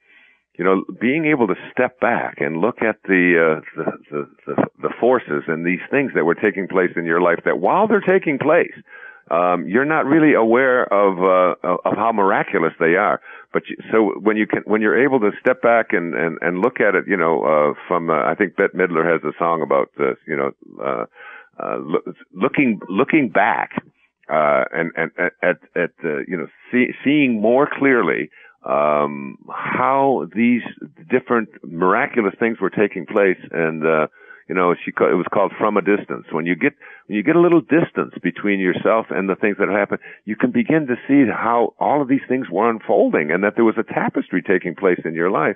you 0.57 0.65
know, 0.65 0.83
being 0.99 1.25
able 1.25 1.47
to 1.47 1.55
step 1.71 1.99
back 1.99 2.35
and 2.39 2.57
look 2.57 2.81
at 2.81 2.97
the, 3.07 3.61
uh, 3.77 3.83
the, 4.11 4.27
the, 4.45 4.55
the, 4.81 4.89
forces 4.99 5.43
and 5.47 5.65
these 5.65 5.79
things 5.89 6.11
that 6.13 6.25
were 6.25 6.35
taking 6.35 6.67
place 6.67 6.91
in 6.95 7.05
your 7.05 7.21
life 7.21 7.39
that 7.45 7.59
while 7.59 7.87
they're 7.87 8.01
taking 8.01 8.37
place, 8.37 8.73
um, 9.29 9.65
you're 9.67 9.85
not 9.85 10.05
really 10.05 10.33
aware 10.33 10.83
of, 10.93 11.19
uh, 11.19 11.67
of 11.85 11.95
how 11.95 12.11
miraculous 12.11 12.73
they 12.79 12.95
are. 12.95 13.21
But 13.53 13.63
you, 13.69 13.77
so 13.91 14.19
when 14.19 14.35
you 14.35 14.45
can, 14.45 14.63
when 14.65 14.81
you're 14.81 15.01
able 15.01 15.21
to 15.21 15.31
step 15.39 15.61
back 15.61 15.93
and, 15.93 16.13
and, 16.13 16.37
and 16.41 16.59
look 16.59 16.81
at 16.81 16.95
it, 16.95 17.05
you 17.07 17.15
know, 17.15 17.43
uh, 17.43 17.73
from, 17.87 18.09
uh, 18.09 18.23
I 18.23 18.35
think 18.35 18.57
Bette 18.57 18.77
Midler 18.77 19.09
has 19.09 19.21
a 19.23 19.31
song 19.39 19.61
about 19.61 19.89
this, 19.97 20.17
you 20.27 20.35
know, 20.35 20.51
uh, 20.83 21.05
uh, 21.63 21.77
looking, 22.33 22.81
looking 22.89 23.29
back, 23.29 23.71
uh, 24.29 24.63
and, 24.73 24.91
and, 24.95 25.11
at, 25.17 25.57
at, 25.75 25.91
uh, 26.03 26.19
you 26.27 26.37
know, 26.37 26.47
see, 26.71 26.87
seeing 27.03 27.41
more 27.41 27.69
clearly, 27.71 28.29
um, 28.63 29.37
how 29.49 30.27
these 30.35 30.61
different 31.09 31.49
miraculous 31.63 32.33
things 32.39 32.59
were 32.59 32.69
taking 32.69 33.05
place, 33.05 33.39
and 33.51 33.85
uh, 33.85 34.07
you 34.51 34.55
know, 34.55 34.75
she 34.75 34.91
it 34.91 35.15
was 35.15 35.27
called 35.33 35.53
from 35.57 35.77
a 35.77 35.81
distance. 35.81 36.25
When 36.29 36.45
you 36.45 36.55
get 36.55 36.73
when 37.07 37.15
you 37.15 37.23
get 37.23 37.37
a 37.37 37.41
little 37.41 37.61
distance 37.61 38.13
between 38.21 38.59
yourself 38.59 39.05
and 39.09 39.29
the 39.29 39.35
things 39.35 39.55
that 39.59 39.69
happen, 39.69 39.97
you 40.25 40.35
can 40.35 40.51
begin 40.51 40.87
to 40.87 40.95
see 41.07 41.29
how 41.31 41.73
all 41.79 42.01
of 42.01 42.09
these 42.09 42.25
things 42.27 42.47
were 42.51 42.69
unfolding, 42.69 43.31
and 43.31 43.43
that 43.43 43.55
there 43.55 43.63
was 43.63 43.77
a 43.77 43.93
tapestry 43.93 44.41
taking 44.41 44.75
place 44.75 44.99
in 45.05 45.13
your 45.13 45.31
life. 45.31 45.55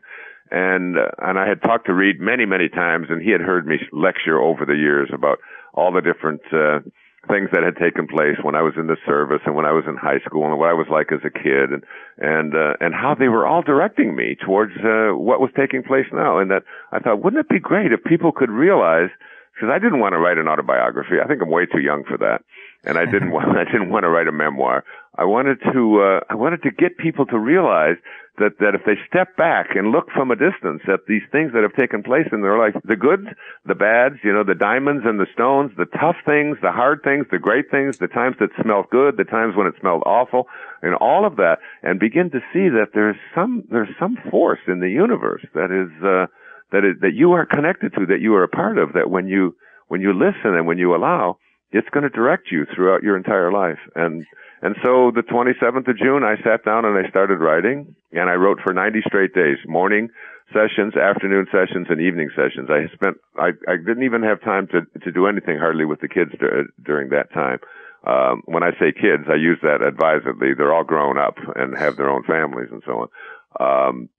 And 0.49 0.97
uh, 0.97 1.11
and 1.19 1.37
I 1.37 1.45
had 1.45 1.61
talked 1.61 1.87
to 1.87 1.93
Reid 1.93 2.21
many 2.21 2.45
many 2.45 2.69
times, 2.69 3.07
and 3.09 3.21
he 3.21 3.31
had 3.31 3.41
heard 3.41 3.67
me 3.67 3.79
lecture 3.91 4.39
over 4.39 4.65
the 4.65 4.75
years 4.75 5.09
about 5.13 5.39
all 5.73 5.91
the 5.91 6.01
different. 6.01 6.41
Uh, 6.53 6.79
things 7.27 7.49
that 7.53 7.63
had 7.63 7.77
taken 7.77 8.07
place 8.07 8.37
when 8.41 8.55
I 8.55 8.61
was 8.61 8.73
in 8.77 8.87
the 8.87 8.97
service 9.05 9.41
and 9.45 9.55
when 9.55 9.65
I 9.65 9.71
was 9.71 9.85
in 9.87 9.97
high 9.97 10.19
school 10.25 10.45
and 10.45 10.57
what 10.57 10.69
I 10.69 10.73
was 10.73 10.87
like 10.89 11.11
as 11.11 11.23
a 11.25 11.29
kid 11.29 11.71
and 11.71 11.83
and 12.17 12.55
uh, 12.55 12.73
and 12.79 12.93
how 12.93 13.15
they 13.15 13.27
were 13.27 13.45
all 13.45 13.61
directing 13.61 14.15
me 14.15 14.35
towards 14.35 14.73
uh, 14.77 15.15
what 15.17 15.39
was 15.39 15.51
taking 15.55 15.83
place 15.83 16.07
now. 16.11 16.39
And 16.39 16.51
that 16.51 16.63
I 16.91 16.99
thought 16.99 17.23
wouldn't 17.23 17.39
it 17.39 17.49
be 17.49 17.59
great 17.59 17.91
if 17.91 18.03
people 18.03 18.31
could 18.31 18.49
realize 18.49 19.09
because 19.53 19.71
I 19.71 19.79
didn't 19.79 19.99
want 19.99 20.13
to 20.13 20.19
write 20.19 20.37
an 20.37 20.47
autobiography. 20.47 21.15
I 21.23 21.27
think 21.27 21.41
I'm 21.41 21.49
way 21.49 21.65
too 21.65 21.79
young 21.79 22.03
for 22.03 22.17
that 22.17 22.43
and 22.85 22.97
I 22.97 23.05
didn't 23.05 23.31
want 23.35 23.57
I 23.57 23.65
didn't 23.65 23.89
want 23.89 24.03
to 24.03 24.09
write 24.09 24.27
a 24.27 24.31
memoir. 24.31 24.83
I 25.17 25.23
wanted 25.23 25.59
to 25.73 26.01
uh, 26.01 26.19
I 26.29 26.35
wanted 26.35 26.61
to 26.63 26.71
get 26.71 26.97
people 26.97 27.25
to 27.27 27.39
realize 27.39 27.97
that 28.37 28.59
that 28.59 28.75
if 28.75 28.81
they 28.85 28.95
step 29.07 29.35
back 29.37 29.75
and 29.75 29.91
look 29.91 30.11
from 30.11 30.29
a 30.29 30.35
distance 30.35 30.81
at 30.91 31.07
these 31.07 31.21
things 31.31 31.53
that 31.53 31.63
have 31.63 31.73
taken 31.73 32.03
place 32.03 32.27
in 32.31 32.41
their 32.41 32.57
life, 32.57 32.75
the 32.83 32.97
goods, 32.97 33.27
the 33.65 33.75
bads, 33.75 34.15
you 34.23 34.33
know, 34.33 34.43
the 34.43 34.55
diamonds 34.55 35.03
and 35.05 35.19
the 35.19 35.27
stones, 35.33 35.71
the 35.77 35.85
tough 35.85 36.17
things, 36.25 36.57
the 36.61 36.71
hard 36.71 36.99
things, 37.03 37.25
the 37.31 37.39
great 37.39 37.71
things, 37.71 37.97
the 37.97 38.07
times 38.07 38.35
that 38.39 38.49
smelled 38.61 38.89
good, 38.91 39.15
the 39.17 39.23
times 39.23 39.55
when 39.55 39.67
it 39.67 39.75
smelled 39.79 40.03
awful, 40.05 40.47
and 40.81 40.95
all 40.95 41.25
of 41.25 41.37
that, 41.37 41.59
and 41.81 41.99
begin 41.99 42.29
to 42.31 42.39
see 42.51 42.67
that 42.67 42.91
there's 42.93 43.17
some 43.33 43.63
there's 43.71 43.93
some 43.97 44.17
force 44.29 44.59
in 44.67 44.79
the 44.81 44.89
universe 44.89 45.45
that 45.53 45.71
is 45.71 45.91
uh, 46.03 46.27
that 46.71 46.83
is 46.83 46.99
that 46.99 47.13
you 47.13 47.31
are 47.31 47.45
connected 47.45 47.93
to, 47.93 48.05
that 48.05 48.19
you 48.19 48.35
are 48.35 48.43
a 48.43 48.49
part 48.49 48.77
of, 48.77 48.93
that 48.93 49.09
when 49.09 49.27
you 49.27 49.55
when 49.87 50.01
you 50.01 50.11
listen 50.11 50.55
and 50.55 50.67
when 50.67 50.77
you 50.77 50.95
allow, 50.95 51.37
it's 51.71 51.89
going 51.89 52.03
to 52.03 52.09
direct 52.09 52.51
you 52.51 52.65
throughout 52.73 53.03
your 53.03 53.17
entire 53.17 53.51
life 53.51 53.79
and 53.95 54.25
and 54.65 54.75
so 54.83 55.11
the 55.13 55.21
27th 55.21 55.87
of 55.87 55.97
June, 55.97 56.23
I 56.23 56.41
sat 56.41 56.65
down 56.65 56.85
and 56.85 56.97
I 56.97 57.07
started 57.09 57.39
writing, 57.39 57.95
and 58.13 58.29
I 58.29 58.33
wrote 58.33 58.57
for 58.63 58.73
90 58.73 59.01
straight 59.05 59.31
days, 59.33 59.57
morning 59.67 60.09
sessions, 60.53 60.95
afternoon 60.95 61.45
sessions, 61.51 61.85
and 61.89 62.01
evening 62.01 62.29
sessions. 62.35 62.69
I 62.69 62.91
spent, 62.95 63.17
I, 63.37 63.49
I 63.67 63.77
didn't 63.77 64.03
even 64.03 64.23
have 64.23 64.41
time 64.41 64.67
to, 64.67 64.81
to 65.01 65.11
do 65.11 65.27
anything 65.27 65.59
hardly 65.59 65.85
with 65.85 66.01
the 66.01 66.07
kids 66.07 66.31
dur- 66.39 66.69
during 66.83 67.09
that 67.09 67.31
time. 67.33 67.59
Um, 68.07 68.41
when 68.45 68.63
I 68.63 68.71
say 68.79 68.91
kids, 68.91 69.25
I 69.29 69.35
use 69.35 69.59
that 69.61 69.81
advisedly. 69.81 70.53
They're 70.57 70.73
all 70.73 70.83
grown 70.83 71.17
up 71.17 71.37
and 71.55 71.77
have 71.77 71.97
their 71.97 72.09
own 72.09 72.23
families 72.23 72.69
and 72.71 72.81
so 72.87 73.05
on. 73.05 73.89
Um, 73.89 74.09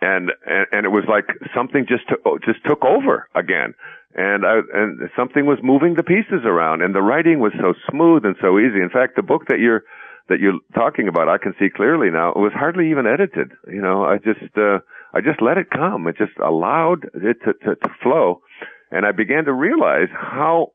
and, 0.00 0.30
and, 0.46 0.66
and 0.72 0.86
it 0.86 0.90
was 0.90 1.04
like 1.08 1.26
something 1.54 1.86
just 1.88 2.08
took, 2.08 2.42
just 2.44 2.64
took 2.64 2.84
over 2.84 3.28
again 3.34 3.74
and 4.14 4.46
I, 4.46 4.60
and 4.72 5.10
something 5.16 5.44
was 5.44 5.58
moving 5.62 5.94
the 5.94 6.02
pieces 6.02 6.44
around 6.44 6.82
and 6.82 6.94
the 6.94 7.02
writing 7.02 7.40
was 7.40 7.52
so 7.60 7.74
smooth 7.90 8.24
and 8.24 8.36
so 8.40 8.58
easy. 8.58 8.80
In 8.80 8.90
fact, 8.90 9.16
the 9.16 9.22
book 9.22 9.48
that 9.48 9.58
you're 9.58 9.82
that 10.28 10.40
you're 10.40 10.58
talking 10.74 11.06
about, 11.08 11.28
I 11.28 11.36
can 11.36 11.54
see 11.58 11.68
clearly 11.68 12.10
now. 12.10 12.30
It 12.30 12.38
was 12.38 12.52
hardly 12.54 12.90
even 12.90 13.06
edited. 13.06 13.52
You 13.68 13.82
know, 13.82 14.04
I 14.04 14.16
just 14.18 14.56
uh, 14.56 14.78
I 15.12 15.20
just 15.20 15.42
let 15.42 15.58
it 15.58 15.70
come. 15.70 16.06
It 16.06 16.16
just 16.16 16.38
allowed 16.38 17.04
it 17.14 17.36
to, 17.44 17.52
to, 17.64 17.74
to 17.74 17.88
flow, 18.02 18.40
and 18.90 19.04
I 19.04 19.12
began 19.12 19.44
to 19.44 19.52
realize 19.52 20.08
how. 20.12 20.72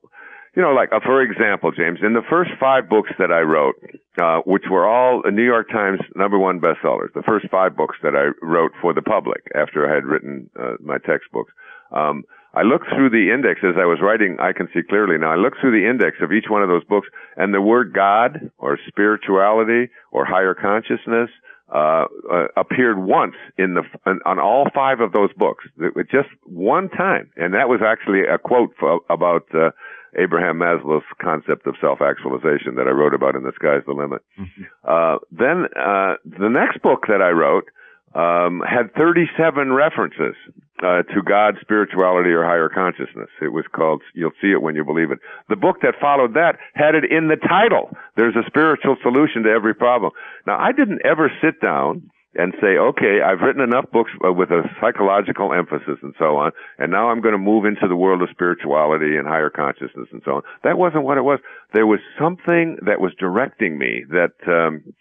You 0.59 0.65
know, 0.65 0.73
like 0.73 0.91
uh, 0.91 0.99
for 0.99 1.21
example, 1.21 1.71
James, 1.71 1.99
in 2.03 2.11
the 2.11 2.27
first 2.29 2.51
five 2.59 2.89
books 2.89 3.11
that 3.17 3.31
I 3.31 3.47
wrote, 3.47 3.75
uh, 4.21 4.41
which 4.43 4.65
were 4.69 4.85
all 4.85 5.23
New 5.31 5.45
York 5.45 5.69
Times 5.69 6.01
number 6.17 6.37
one 6.37 6.59
bestsellers, 6.59 7.13
the 7.15 7.23
first 7.23 7.47
five 7.49 7.77
books 7.77 7.95
that 8.03 8.13
I 8.13 8.35
wrote 8.45 8.73
for 8.81 8.93
the 8.93 9.01
public 9.01 9.39
after 9.55 9.89
I 9.89 9.95
had 9.95 10.03
written 10.03 10.49
uh, 10.59 10.73
my 10.81 10.97
textbooks, 10.97 11.53
um, 11.93 12.25
I 12.53 12.63
looked 12.63 12.87
through 12.89 13.09
the 13.11 13.31
index 13.33 13.61
as 13.63 13.79
I 13.79 13.85
was 13.85 13.99
writing, 14.01 14.35
I 14.41 14.51
can 14.51 14.67
see 14.73 14.81
clearly 14.83 15.17
now. 15.17 15.31
I 15.31 15.37
looked 15.37 15.61
through 15.61 15.79
the 15.79 15.89
index 15.89 16.17
of 16.19 16.33
each 16.33 16.49
one 16.49 16.61
of 16.61 16.67
those 16.67 16.83
books 16.83 17.07
and 17.37 17.53
the 17.53 17.61
word 17.61 17.93
God 17.93 18.51
or 18.57 18.77
spirituality 18.85 19.87
or 20.11 20.25
higher 20.25 20.53
consciousness, 20.53 21.29
uh, 21.73 22.05
uh, 22.31 22.47
appeared 22.57 22.97
once 22.97 23.35
in 23.57 23.75
the, 23.75 23.83
on, 24.05 24.19
on 24.25 24.39
all 24.39 24.67
five 24.73 24.99
of 24.99 25.11
those 25.11 25.31
books. 25.33 25.65
Just 26.11 26.29
one 26.43 26.89
time. 26.89 27.31
And 27.35 27.53
that 27.53 27.69
was 27.69 27.81
actually 27.85 28.21
a 28.21 28.37
quote 28.37 28.73
for, 28.79 29.01
about, 29.09 29.43
uh, 29.53 29.71
Abraham 30.17 30.57
Maslow's 30.57 31.03
concept 31.21 31.67
of 31.67 31.75
self-actualization 31.79 32.75
that 32.75 32.87
I 32.87 32.91
wrote 32.91 33.13
about 33.13 33.35
in 33.35 33.43
The 33.43 33.51
Sky's 33.55 33.85
the 33.85 33.93
Limit. 33.93 34.21
Mm-hmm. 34.39 34.63
Uh, 34.83 35.17
then, 35.31 35.65
uh, 35.75 36.15
the 36.25 36.49
next 36.49 36.81
book 36.81 37.05
that 37.07 37.21
I 37.21 37.29
wrote, 37.29 37.69
um, 38.15 38.63
had 38.67 38.93
37 38.97 39.71
references 39.71 40.35
uh, 40.83 41.03
to 41.03 41.21
God, 41.21 41.55
spirituality, 41.61 42.29
or 42.29 42.43
higher 42.43 42.69
consciousness. 42.69 43.29
It 43.41 43.53
was 43.53 43.65
called 43.71 44.01
You'll 44.13 44.31
See 44.41 44.51
It 44.51 44.61
When 44.61 44.75
You 44.75 44.83
Believe 44.83 45.11
It. 45.11 45.19
The 45.49 45.55
book 45.55 45.77
that 45.81 45.95
followed 45.99 46.33
that 46.35 46.57
had 46.73 46.95
it 46.95 47.05
in 47.09 47.27
the 47.27 47.35
title. 47.35 47.89
There's 48.15 48.35
a 48.35 48.47
spiritual 48.47 48.97
solution 49.01 49.43
to 49.43 49.49
every 49.49 49.75
problem. 49.75 50.11
Now, 50.47 50.57
I 50.59 50.71
didn't 50.71 51.01
ever 51.05 51.31
sit 51.41 51.61
down 51.61 52.09
and 52.35 52.53
say, 52.61 52.77
okay, 52.77 53.21
I've 53.25 53.39
written 53.39 53.61
enough 53.61 53.85
books 53.91 54.11
uh, 54.23 54.31
with 54.31 54.51
a 54.51 54.61
psychological 54.79 55.51
emphasis 55.51 55.97
and 56.03 56.13
so 56.19 56.37
on, 56.37 56.51
and 56.77 56.91
now 56.91 57.09
I'm 57.09 57.21
going 57.21 57.33
to 57.33 57.39
move 57.39 57.65
into 57.65 57.87
the 57.87 57.95
world 57.95 58.21
of 58.21 58.29
spirituality 58.29 59.17
and 59.17 59.27
higher 59.27 59.49
consciousness 59.49 60.07
and 60.11 60.21
so 60.23 60.35
on. 60.35 60.41
That 60.63 60.77
wasn't 60.77 61.03
what 61.03 61.17
it 61.17 61.23
was. 61.23 61.39
There 61.73 61.87
was 61.87 61.99
something 62.21 62.77
that 62.85 63.01
was 63.01 63.13
directing 63.19 63.79
me 63.79 64.05
that, 64.09 64.33
um, 64.47 64.93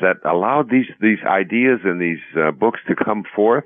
that 0.00 0.16
allowed 0.24 0.70
these, 0.70 0.86
these 1.00 1.18
ideas 1.26 1.80
and 1.84 2.00
these 2.00 2.24
uh, 2.34 2.50
books 2.50 2.80
to 2.88 2.96
come 2.96 3.24
forth 3.36 3.64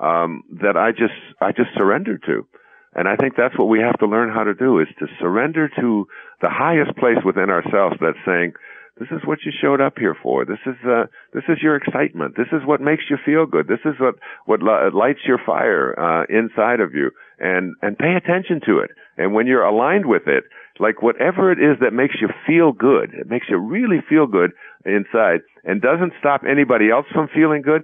um, 0.00 0.42
that 0.62 0.76
I 0.76 0.90
just 0.92 1.14
I 1.40 1.52
just 1.52 1.70
surrendered 1.76 2.22
to. 2.26 2.46
And 2.94 3.06
I 3.06 3.14
think 3.14 3.34
that's 3.36 3.56
what 3.56 3.68
we 3.68 3.78
have 3.80 3.98
to 4.00 4.06
learn 4.06 4.30
how 4.30 4.42
to 4.42 4.54
do 4.54 4.80
is 4.80 4.88
to 4.98 5.06
surrender 5.20 5.68
to 5.80 6.08
the 6.42 6.50
highest 6.50 6.96
place 6.96 7.18
within 7.24 7.48
ourselves 7.48 7.96
that's 8.00 8.18
saying, 8.26 8.54
this 8.98 9.08
is 9.12 9.24
what 9.24 9.38
you 9.46 9.52
showed 9.62 9.80
up 9.80 9.94
here 9.96 10.16
for. 10.22 10.44
This 10.44 10.58
is 10.66 10.76
uh, 10.84 11.06
this 11.32 11.44
is 11.48 11.56
your 11.62 11.74
excitement. 11.76 12.36
This 12.36 12.48
is 12.52 12.60
what 12.66 12.82
makes 12.82 13.04
you 13.08 13.16
feel 13.24 13.46
good. 13.46 13.66
This 13.66 13.80
is 13.86 13.94
what 13.98 14.16
what 14.44 14.60
lights 14.62 15.20
your 15.26 15.38
fire 15.44 15.94
uh, 15.98 16.24
inside 16.28 16.80
of 16.80 16.92
you. 16.92 17.10
And 17.38 17.76
and 17.80 17.96
pay 17.96 18.14
attention 18.14 18.60
to 18.66 18.80
it. 18.80 18.90
And 19.16 19.32
when 19.32 19.46
you're 19.46 19.64
aligned 19.64 20.04
with 20.04 20.26
it, 20.26 20.44
like 20.78 21.00
whatever 21.00 21.50
it 21.50 21.58
is 21.58 21.78
that 21.80 21.94
makes 21.94 22.16
you 22.20 22.28
feel 22.46 22.72
good, 22.72 23.14
it 23.14 23.26
makes 23.26 23.46
you 23.48 23.56
really 23.56 24.02
feel 24.06 24.26
good 24.26 24.52
inside, 24.84 25.40
and 25.64 25.80
doesn't 25.80 26.12
stop 26.18 26.42
anybody 26.44 26.90
else 26.90 27.06
from 27.14 27.28
feeling 27.34 27.62
good 27.62 27.82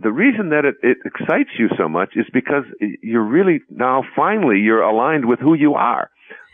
the 0.00 0.12
reason 0.12 0.50
that 0.50 0.64
it, 0.64 0.76
it 0.82 0.98
excites 1.04 1.50
you 1.58 1.68
so 1.76 1.88
much 1.88 2.10
is 2.14 2.26
because 2.32 2.62
you're 3.02 3.24
really 3.24 3.62
now 3.68 4.04
finally 4.14 4.60
you're 4.60 4.82
aligned 4.82 5.26
with 5.26 5.40
who 5.40 5.54
you 5.54 5.74
are. 5.74 6.08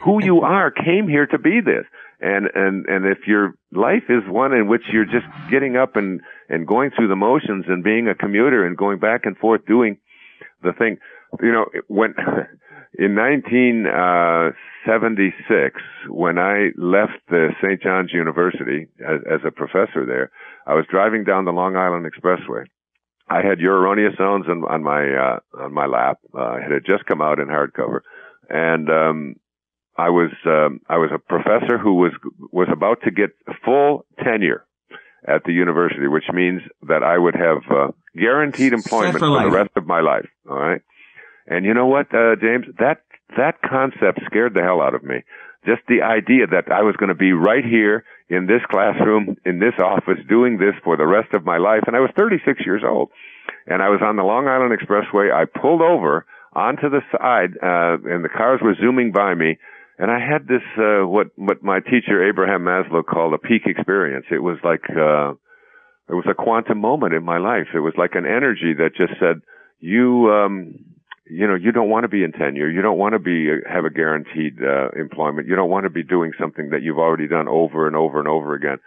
Who 0.04 0.24
you 0.24 0.40
are 0.40 0.70
came 0.70 1.06
here 1.08 1.26
to 1.26 1.38
be 1.38 1.60
this. 1.60 1.84
And, 2.20 2.48
and, 2.54 2.86
and 2.86 3.04
if 3.04 3.26
your 3.26 3.54
life 3.72 4.04
is 4.08 4.22
one 4.28 4.54
in 4.54 4.68
which 4.68 4.82
you're 4.92 5.04
just 5.04 5.26
getting 5.50 5.76
up 5.76 5.96
and, 5.96 6.22
and 6.48 6.66
going 6.66 6.90
through 6.90 7.08
the 7.08 7.16
motions 7.16 7.66
and 7.68 7.84
being 7.84 8.08
a 8.08 8.14
commuter 8.14 8.66
and 8.66 8.76
going 8.76 8.98
back 8.98 9.22
and 9.24 9.36
forth 9.36 9.66
doing 9.66 9.98
the 10.62 10.72
thing, 10.72 10.98
you 11.42 11.52
know, 11.52 11.66
when, 11.88 12.14
in 12.98 13.14
1976, 13.14 15.44
uh, 15.50 16.12
when 16.12 16.38
I 16.38 16.70
left 16.76 17.20
the 17.28 17.50
St. 17.62 17.82
John's 17.82 18.12
University 18.12 18.86
as, 19.00 19.20
as 19.30 19.40
a 19.46 19.50
professor 19.50 20.06
there, 20.06 20.30
I 20.66 20.74
was 20.74 20.86
driving 20.90 21.24
down 21.24 21.44
the 21.44 21.52
Long 21.52 21.76
Island 21.76 22.06
Expressway 22.06 22.64
I 23.34 23.42
had 23.44 23.58
Your 23.58 23.78
Erroneous 23.80 24.16
Zones 24.16 24.46
on, 24.48 24.64
on 24.64 24.84
my 24.84 25.02
uh, 25.02 25.64
on 25.64 25.74
my 25.74 25.86
lap. 25.86 26.18
Uh, 26.32 26.54
it 26.56 26.70
had 26.70 26.84
just 26.86 27.04
come 27.06 27.20
out 27.20 27.40
in 27.40 27.48
hardcover, 27.48 28.00
and 28.48 28.88
um, 28.88 29.34
I 29.96 30.10
was 30.10 30.30
um, 30.46 30.80
I 30.88 30.98
was 30.98 31.10
a 31.12 31.18
professor 31.18 31.76
who 31.76 31.94
was 31.94 32.12
was 32.52 32.68
about 32.70 33.02
to 33.02 33.10
get 33.10 33.30
full 33.64 34.06
tenure 34.22 34.64
at 35.26 35.42
the 35.44 35.52
university, 35.52 36.06
which 36.06 36.30
means 36.32 36.62
that 36.86 37.02
I 37.02 37.18
would 37.18 37.34
have 37.34 37.62
uh, 37.68 37.88
guaranteed 38.16 38.72
employment 38.72 39.14
for, 39.14 39.26
for 39.26 39.42
the 39.42 39.50
rest 39.50 39.70
of 39.74 39.84
my 39.84 40.00
life. 40.00 40.28
All 40.48 40.56
right, 40.56 40.82
and 41.48 41.64
you 41.64 41.74
know 41.74 41.86
what, 41.86 42.14
uh, 42.14 42.36
James, 42.40 42.66
that 42.78 43.02
that 43.36 43.60
concept 43.68 44.20
scared 44.26 44.54
the 44.54 44.62
hell 44.62 44.80
out 44.80 44.94
of 44.94 45.02
me. 45.02 45.24
Just 45.64 45.82
the 45.88 46.02
idea 46.02 46.46
that 46.46 46.70
I 46.70 46.82
was 46.82 46.96
going 46.96 47.08
to 47.08 47.14
be 47.14 47.32
right 47.32 47.64
here 47.64 48.04
in 48.28 48.46
this 48.46 48.60
classroom, 48.70 49.36
in 49.44 49.58
this 49.58 49.74
office, 49.82 50.18
doing 50.28 50.58
this 50.58 50.74
for 50.82 50.96
the 50.96 51.06
rest 51.06 51.32
of 51.34 51.44
my 51.44 51.58
life. 51.58 51.84
And 51.86 51.96
I 51.96 52.00
was 52.00 52.10
36 52.16 52.60
years 52.64 52.82
old. 52.86 53.10
And 53.66 53.82
I 53.82 53.88
was 53.88 54.00
on 54.02 54.16
the 54.16 54.22
Long 54.22 54.46
Island 54.46 54.72
Expressway. 54.76 55.32
I 55.32 55.44
pulled 55.46 55.80
over 55.80 56.26
onto 56.52 56.88
the 56.88 57.00
side, 57.12 57.56
uh, 57.62 57.98
and 58.08 58.24
the 58.24 58.28
cars 58.28 58.60
were 58.62 58.76
zooming 58.80 59.12
by 59.12 59.34
me. 59.34 59.58
And 59.98 60.10
I 60.10 60.18
had 60.18 60.46
this, 60.46 60.62
uh, 60.76 61.06
what, 61.06 61.28
what 61.36 61.62
my 61.62 61.80
teacher 61.80 62.28
Abraham 62.28 62.62
Maslow 62.62 63.04
called 63.04 63.34
a 63.34 63.38
peak 63.38 63.62
experience. 63.66 64.26
It 64.30 64.42
was 64.42 64.58
like, 64.64 64.82
uh, 64.90 65.32
it 66.08 66.14
was 66.14 66.26
a 66.28 66.34
quantum 66.34 66.78
moment 66.78 67.14
in 67.14 67.24
my 67.24 67.38
life. 67.38 67.68
It 67.74 67.80
was 67.80 67.94
like 67.96 68.14
an 68.14 68.26
energy 68.26 68.74
that 68.78 68.96
just 68.96 69.18
said, 69.20 69.40
you, 69.78 70.30
um, 70.30 70.74
you 71.34 71.48
know, 71.48 71.56
you 71.56 71.72
don't 71.72 71.90
want 71.90 72.04
to 72.04 72.08
be 72.08 72.22
in 72.22 72.30
tenure. 72.30 72.70
You 72.70 72.80
don't 72.80 72.98
want 72.98 73.14
to 73.14 73.18
be 73.18 73.50
uh, 73.50 73.68
have 73.68 73.84
a 73.84 73.90
guaranteed 73.90 74.58
uh, 74.62 74.90
employment. 74.98 75.48
You 75.48 75.56
don't 75.56 75.70
want 75.70 75.84
to 75.84 75.90
be 75.90 76.04
doing 76.04 76.32
something 76.38 76.70
that 76.70 76.82
you've 76.82 76.98
already 76.98 77.26
done 77.26 77.48
over 77.48 77.86
and 77.88 77.96
over 77.96 78.20
and 78.20 78.28
over 78.28 78.54
again. 78.54 78.78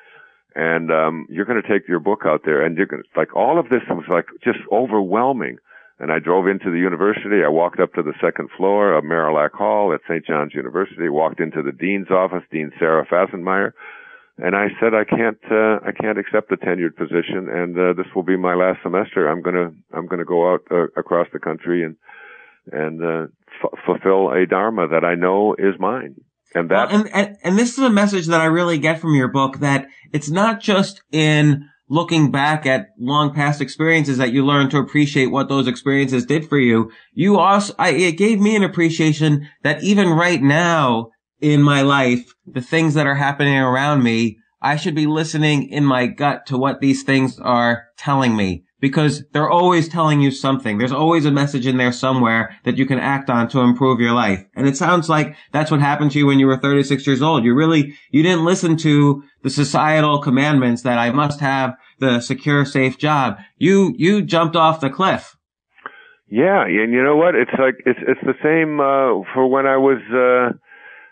And 0.55 0.91
um, 0.91 1.27
you're 1.29 1.45
going 1.45 1.62
to 1.62 1.67
take 1.67 1.88
your 1.88 1.99
book 1.99 2.21
out 2.25 2.41
there, 2.45 2.65
and 2.65 2.77
you're 2.77 2.88
going 2.88 3.03
to, 3.03 3.19
like 3.19 3.36
all 3.36 3.60
of 3.60 3.69
this 3.69 3.81
was 3.89 4.05
like 4.10 4.25
just 4.43 4.60
overwhelming. 4.71 5.57
And 5.99 6.12
I 6.12 6.19
drove 6.19 6.47
into 6.47 6.71
the 6.71 6.77
university. 6.77 7.43
I 7.43 7.49
walked 7.49 7.79
up 7.79 7.93
to 7.93 8.03
the 8.03 8.13
second 8.21 8.49
floor 8.55 8.93
of 8.93 9.03
Marillac 9.03 9.51
Hall 9.51 9.93
at 9.93 10.01
St. 10.07 10.25
John's 10.25 10.53
University. 10.53 11.10
Walked 11.10 11.41
into 11.41 11.62
the 11.62 11.71
dean's 11.71 12.12
office, 12.12 12.43
Dean 12.51 12.71
Sarah 12.79 13.05
Fassenmeyer, 13.05 13.73
and 14.38 14.55
I 14.55 14.67
said, 14.79 14.93
I 14.93 15.03
can't, 15.03 15.39
uh, 15.49 15.79
I 15.83 15.91
can't 15.91 16.19
accept 16.19 16.49
the 16.49 16.57
tenured 16.57 16.95
position, 16.95 17.49
and 17.49 17.77
uh, 17.77 17.93
this 17.93 18.05
will 18.15 18.23
be 18.23 18.38
my 18.38 18.53
last 18.53 18.83
semester. 18.83 19.27
I'm 19.27 19.41
gonna, 19.41 19.71
I'm 19.91 20.05
gonna 20.05 20.25
go 20.25 20.53
out 20.53 20.62
uh, 20.69 20.86
across 20.95 21.27
the 21.33 21.39
country 21.39 21.83
and 21.83 21.95
and 22.71 23.03
uh, 23.03 23.27
f- 23.63 23.80
fulfill 23.86 24.32
a 24.32 24.45
dharma 24.45 24.88
that 24.88 25.03
I 25.03 25.15
know 25.15 25.56
is 25.58 25.75
mine. 25.80 26.15
And 26.53 26.69
that 26.69 26.89
well, 26.89 27.01
and, 27.01 27.13
and 27.13 27.38
and 27.43 27.60
this 27.60 27.77
is 27.77 27.84
a 27.84 27.89
message 27.89 28.27
that 28.27 28.41
I 28.41 28.45
really 28.45 28.77
get 28.77 28.99
from 28.99 29.15
your 29.15 29.27
book 29.27 29.60
that 29.60 29.88
it's 30.13 30.30
not 30.30 30.62
just 30.62 31.01
in 31.12 31.67
looking 31.89 32.32
back 32.32 32.65
at 32.65 32.88
long 32.99 33.34
past 33.34 33.62
experiences 33.62 34.17
that 34.17 34.34
you 34.34 34.45
learn 34.45 34.69
to 34.69 34.77
appreciate 34.77 35.27
what 35.27 35.49
those 35.49 35.67
experiences 35.67 36.25
did 36.25 36.47
for 36.47 36.58
you. 36.58 36.91
You 37.13 37.39
also, 37.39 37.73
I, 37.77 37.91
it 37.91 38.17
gave 38.17 38.39
me 38.39 38.56
an 38.56 38.63
appreciation 38.63 39.47
that 39.63 39.84
even 39.84 40.10
right 40.10 40.41
now 40.41 41.10
in 41.39 41.62
my 41.62 41.82
life, 41.82 42.34
the 42.45 42.62
things 42.62 42.93
that 42.95 43.08
are 43.08 43.15
happening 43.15 43.58
around 43.58 44.03
me, 44.03 44.38
I 44.62 44.75
should 44.75 44.95
be 44.95 45.08
listening 45.08 45.69
in 45.69 45.86
my 45.86 46.08
gut 46.08 46.45
to 46.47 46.58
what 46.58 46.82
these 46.82 47.03
things 47.03 47.39
are 47.39 47.86
telling 47.97 48.36
me 48.36 48.63
because 48.79 49.23
they're 49.31 49.49
always 49.49 49.89
telling 49.89 50.21
you 50.21 50.31
something. 50.31 50.77
There's 50.77 50.91
always 50.91 51.25
a 51.25 51.31
message 51.31 51.65
in 51.65 51.77
there 51.77 51.91
somewhere 51.91 52.55
that 52.63 52.77
you 52.77 52.85
can 52.85 52.99
act 52.99 53.29
on 53.29 53.47
to 53.49 53.61
improve 53.61 53.99
your 53.99 54.13
life. 54.13 54.43
And 54.55 54.67
it 54.67 54.77
sounds 54.77 55.09
like 55.09 55.35
that's 55.51 55.71
what 55.71 55.79
happened 55.79 56.11
to 56.11 56.19
you 56.19 56.27
when 56.27 56.39
you 56.39 56.47
were 56.47 56.57
36 56.57 57.05
years 57.07 57.21
old. 57.21 57.43
You 57.43 57.55
really, 57.55 57.95
you 58.11 58.21
didn't 58.21 58.45
listen 58.45 58.77
to 58.77 59.23
the 59.43 59.49
societal 59.49 60.19
commandments 60.21 60.83
that 60.83 60.97
I 60.97 61.11
must 61.11 61.39
have 61.39 61.75
the 61.99 62.19
secure, 62.19 62.65
safe 62.65 62.97
job. 62.97 63.37
You, 63.57 63.95
you 63.97 64.21
jumped 64.21 64.55
off 64.55 64.81
the 64.81 64.89
cliff. 64.89 65.35
Yeah. 66.29 66.65
And 66.65 66.93
you 66.93 67.03
know 67.03 67.15
what? 67.15 67.33
It's 67.35 67.51
like, 67.57 67.75
it's, 67.85 67.99
it's 68.07 68.21
the 68.21 68.35
same, 68.43 68.79
uh, 68.79 69.23
for 69.33 69.47
when 69.47 69.65
I 69.65 69.77
was, 69.77 70.01
uh, 70.11 70.57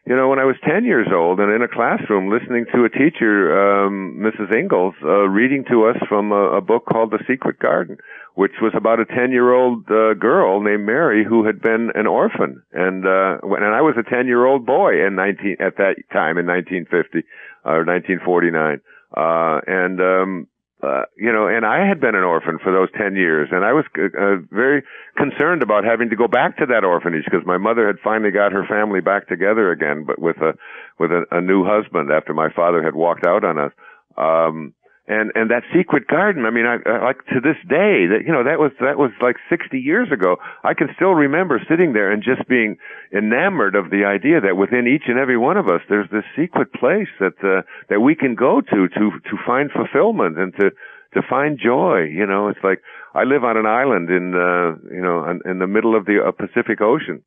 you 0.05 0.15
know, 0.15 0.29
when 0.29 0.37
I 0.37 0.45
was 0.45 0.55
10 0.63 0.85
years 0.85 1.07
old 1.11 1.39
and 1.39 1.51
in 1.51 1.63
a 1.63 1.67
classroom 1.67 2.29
listening 2.29 2.65
to 2.73 2.85
a 2.85 2.89
teacher, 2.89 3.49
um, 3.57 4.21
Mrs. 4.21 4.55
Ingalls, 4.55 4.93
uh, 5.03 5.27
reading 5.27 5.65
to 5.71 5.85
us 5.85 5.97
from 6.07 6.31
a, 6.31 6.57
a 6.57 6.61
book 6.61 6.85
called 6.85 7.09
The 7.09 7.23
Secret 7.27 7.57
Garden, 7.57 7.97
which 8.35 8.51
was 8.61 8.73
about 8.75 8.99
a 8.99 9.05
10 9.05 9.31
year 9.31 9.51
old, 9.51 9.89
uh, 9.89 10.13
girl 10.13 10.61
named 10.61 10.85
Mary 10.85 11.25
who 11.27 11.43
had 11.45 11.59
been 11.59 11.89
an 11.95 12.05
orphan. 12.05 12.61
And, 12.71 13.05
uh, 13.05 13.37
when, 13.41 13.63
and 13.63 13.73
I 13.73 13.81
was 13.81 13.95
a 13.97 14.07
10 14.07 14.27
year 14.27 14.45
old 14.45 14.63
boy 14.63 15.03
in 15.05 15.15
19, 15.15 15.57
at 15.59 15.77
that 15.77 15.95
time 16.13 16.37
in 16.37 16.45
1950, 16.45 17.25
or 17.65 17.83
1949. 17.83 18.81
Uh, 19.17 19.61
and, 19.65 19.99
um, 19.99 20.47
uh, 20.85 21.05
you 21.17 21.31
know, 21.31 21.47
and 21.47 21.65
I 21.65 21.87
had 21.87 21.99
been 21.99 22.15
an 22.15 22.23
orphan 22.23 22.59
for 22.63 22.71
those 22.71 22.89
10 22.97 23.15
years 23.15 23.49
and 23.51 23.65
I 23.65 23.73
was 23.73 23.85
uh, 23.97 24.03
uh, 24.17 24.35
very 24.51 24.83
concerned 25.17 25.63
about 25.63 25.83
having 25.83 26.09
to 26.09 26.15
go 26.15 26.27
back 26.27 26.57
to 26.57 26.65
that 26.67 26.83
orphanage 26.83 27.25
because 27.25 27.45
my 27.45 27.57
mother 27.57 27.87
had 27.87 27.97
finally 28.03 28.31
got 28.31 28.51
her 28.51 28.65
family 28.67 29.01
back 29.01 29.27
together 29.27 29.71
again, 29.71 30.05
but 30.05 30.19
with 30.19 30.37
a, 30.37 30.53
with 30.99 31.11
a, 31.11 31.25
a 31.31 31.41
new 31.41 31.65
husband 31.65 32.11
after 32.11 32.33
my 32.33 32.49
father 32.49 32.83
had 32.83 32.95
walked 32.95 33.25
out 33.25 33.43
on 33.43 33.57
us. 33.57 33.71
Um, 34.17 34.73
and 35.07 35.31
and 35.35 35.51
that 35.51 35.63
secret 35.75 36.07
garden 36.07 36.45
i 36.45 36.49
mean 36.49 36.65
i, 36.65 36.77
I 36.89 37.03
like 37.03 37.25
to 37.27 37.39
this 37.39 37.57
day 37.69 38.09
that 38.09 38.25
you 38.25 38.33
know 38.33 38.43
that 38.43 38.57
was 38.57 38.71
that 38.81 38.97
was 38.97 39.11
like 39.21 39.35
60 39.49 39.77
years 39.77 40.11
ago 40.11 40.37
i 40.63 40.73
can 40.73 40.89
still 40.95 41.13
remember 41.13 41.61
sitting 41.69 41.93
there 41.93 42.11
and 42.11 42.23
just 42.23 42.47
being 42.47 42.77
enamored 43.13 43.75
of 43.75 43.91
the 43.91 44.05
idea 44.05 44.41
that 44.41 44.57
within 44.57 44.87
each 44.87 45.03
and 45.07 45.19
every 45.19 45.37
one 45.37 45.57
of 45.57 45.67
us 45.67 45.81
there's 45.89 46.09
this 46.11 46.25
secret 46.35 46.73
place 46.73 47.09
that 47.19 47.37
uh, 47.43 47.61
that 47.89 48.01
we 48.01 48.15
can 48.15 48.33
go 48.33 48.61
to 48.61 48.87
to 48.89 49.11
to 49.29 49.37
find 49.45 49.69
fulfillment 49.71 50.39
and 50.39 50.53
to 50.59 50.71
to 51.13 51.21
find 51.29 51.59
joy 51.63 52.01
you 52.03 52.25
know? 52.25 52.49
It's 52.49 52.63
like 52.63 52.81
i 53.13 53.23
live 53.23 53.43
on 53.43 53.57
an 53.57 53.65
island 53.65 54.09
in 54.09 54.33
uh 54.33 54.73
you 54.89 55.01
know 55.01 55.29
in, 55.45 55.59
the 55.59 55.67
middle 55.67 55.95
of 55.95 56.05
the 56.05 56.17
uh, 56.25 56.31
pacific 56.31 56.81
ocean. 56.81 57.21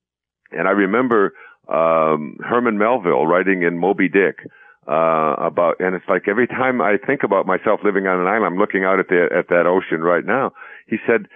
And 0.50 0.66
i 0.66 0.72
remember 0.72 1.32
um 1.68 2.38
herman 2.42 2.78
melville 2.78 3.26
writing 3.26 3.62
in 3.62 3.78
moby 3.78 4.08
dick 4.08 4.40
uh, 4.88 5.34
about, 5.38 5.76
and 5.80 5.94
it's 5.94 6.08
like 6.08 6.28
every 6.28 6.46
time 6.46 6.80
I 6.80 6.96
think 6.96 7.22
about 7.22 7.46
myself 7.46 7.80
living 7.84 8.06
on 8.06 8.20
an 8.20 8.26
island, 8.26 8.46
I'm 8.46 8.58
looking 8.58 8.84
out 8.84 8.98
at 8.98 9.08
the, 9.08 9.28
at 9.36 9.48
that 9.48 9.66
ocean 9.66 10.00
right 10.00 10.24
now. 10.24 10.52
He 10.86 10.96
said, 11.06 11.26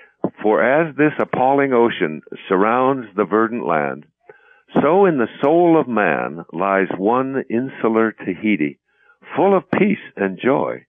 for 0.42 0.62
as 0.62 0.94
this 0.96 1.12
appalling 1.18 1.72
ocean 1.72 2.22
surrounds 2.48 3.08
the 3.16 3.24
verdant 3.24 3.66
land, 3.66 4.06
so 4.80 5.04
in 5.04 5.18
the 5.18 5.28
soul 5.42 5.78
of 5.78 5.86
man 5.86 6.44
lies 6.52 6.88
one 6.96 7.44
insular 7.50 8.12
Tahiti, 8.12 8.78
full 9.36 9.56
of 9.56 9.70
peace 9.70 9.98
and 10.16 10.40
joy, 10.42 10.86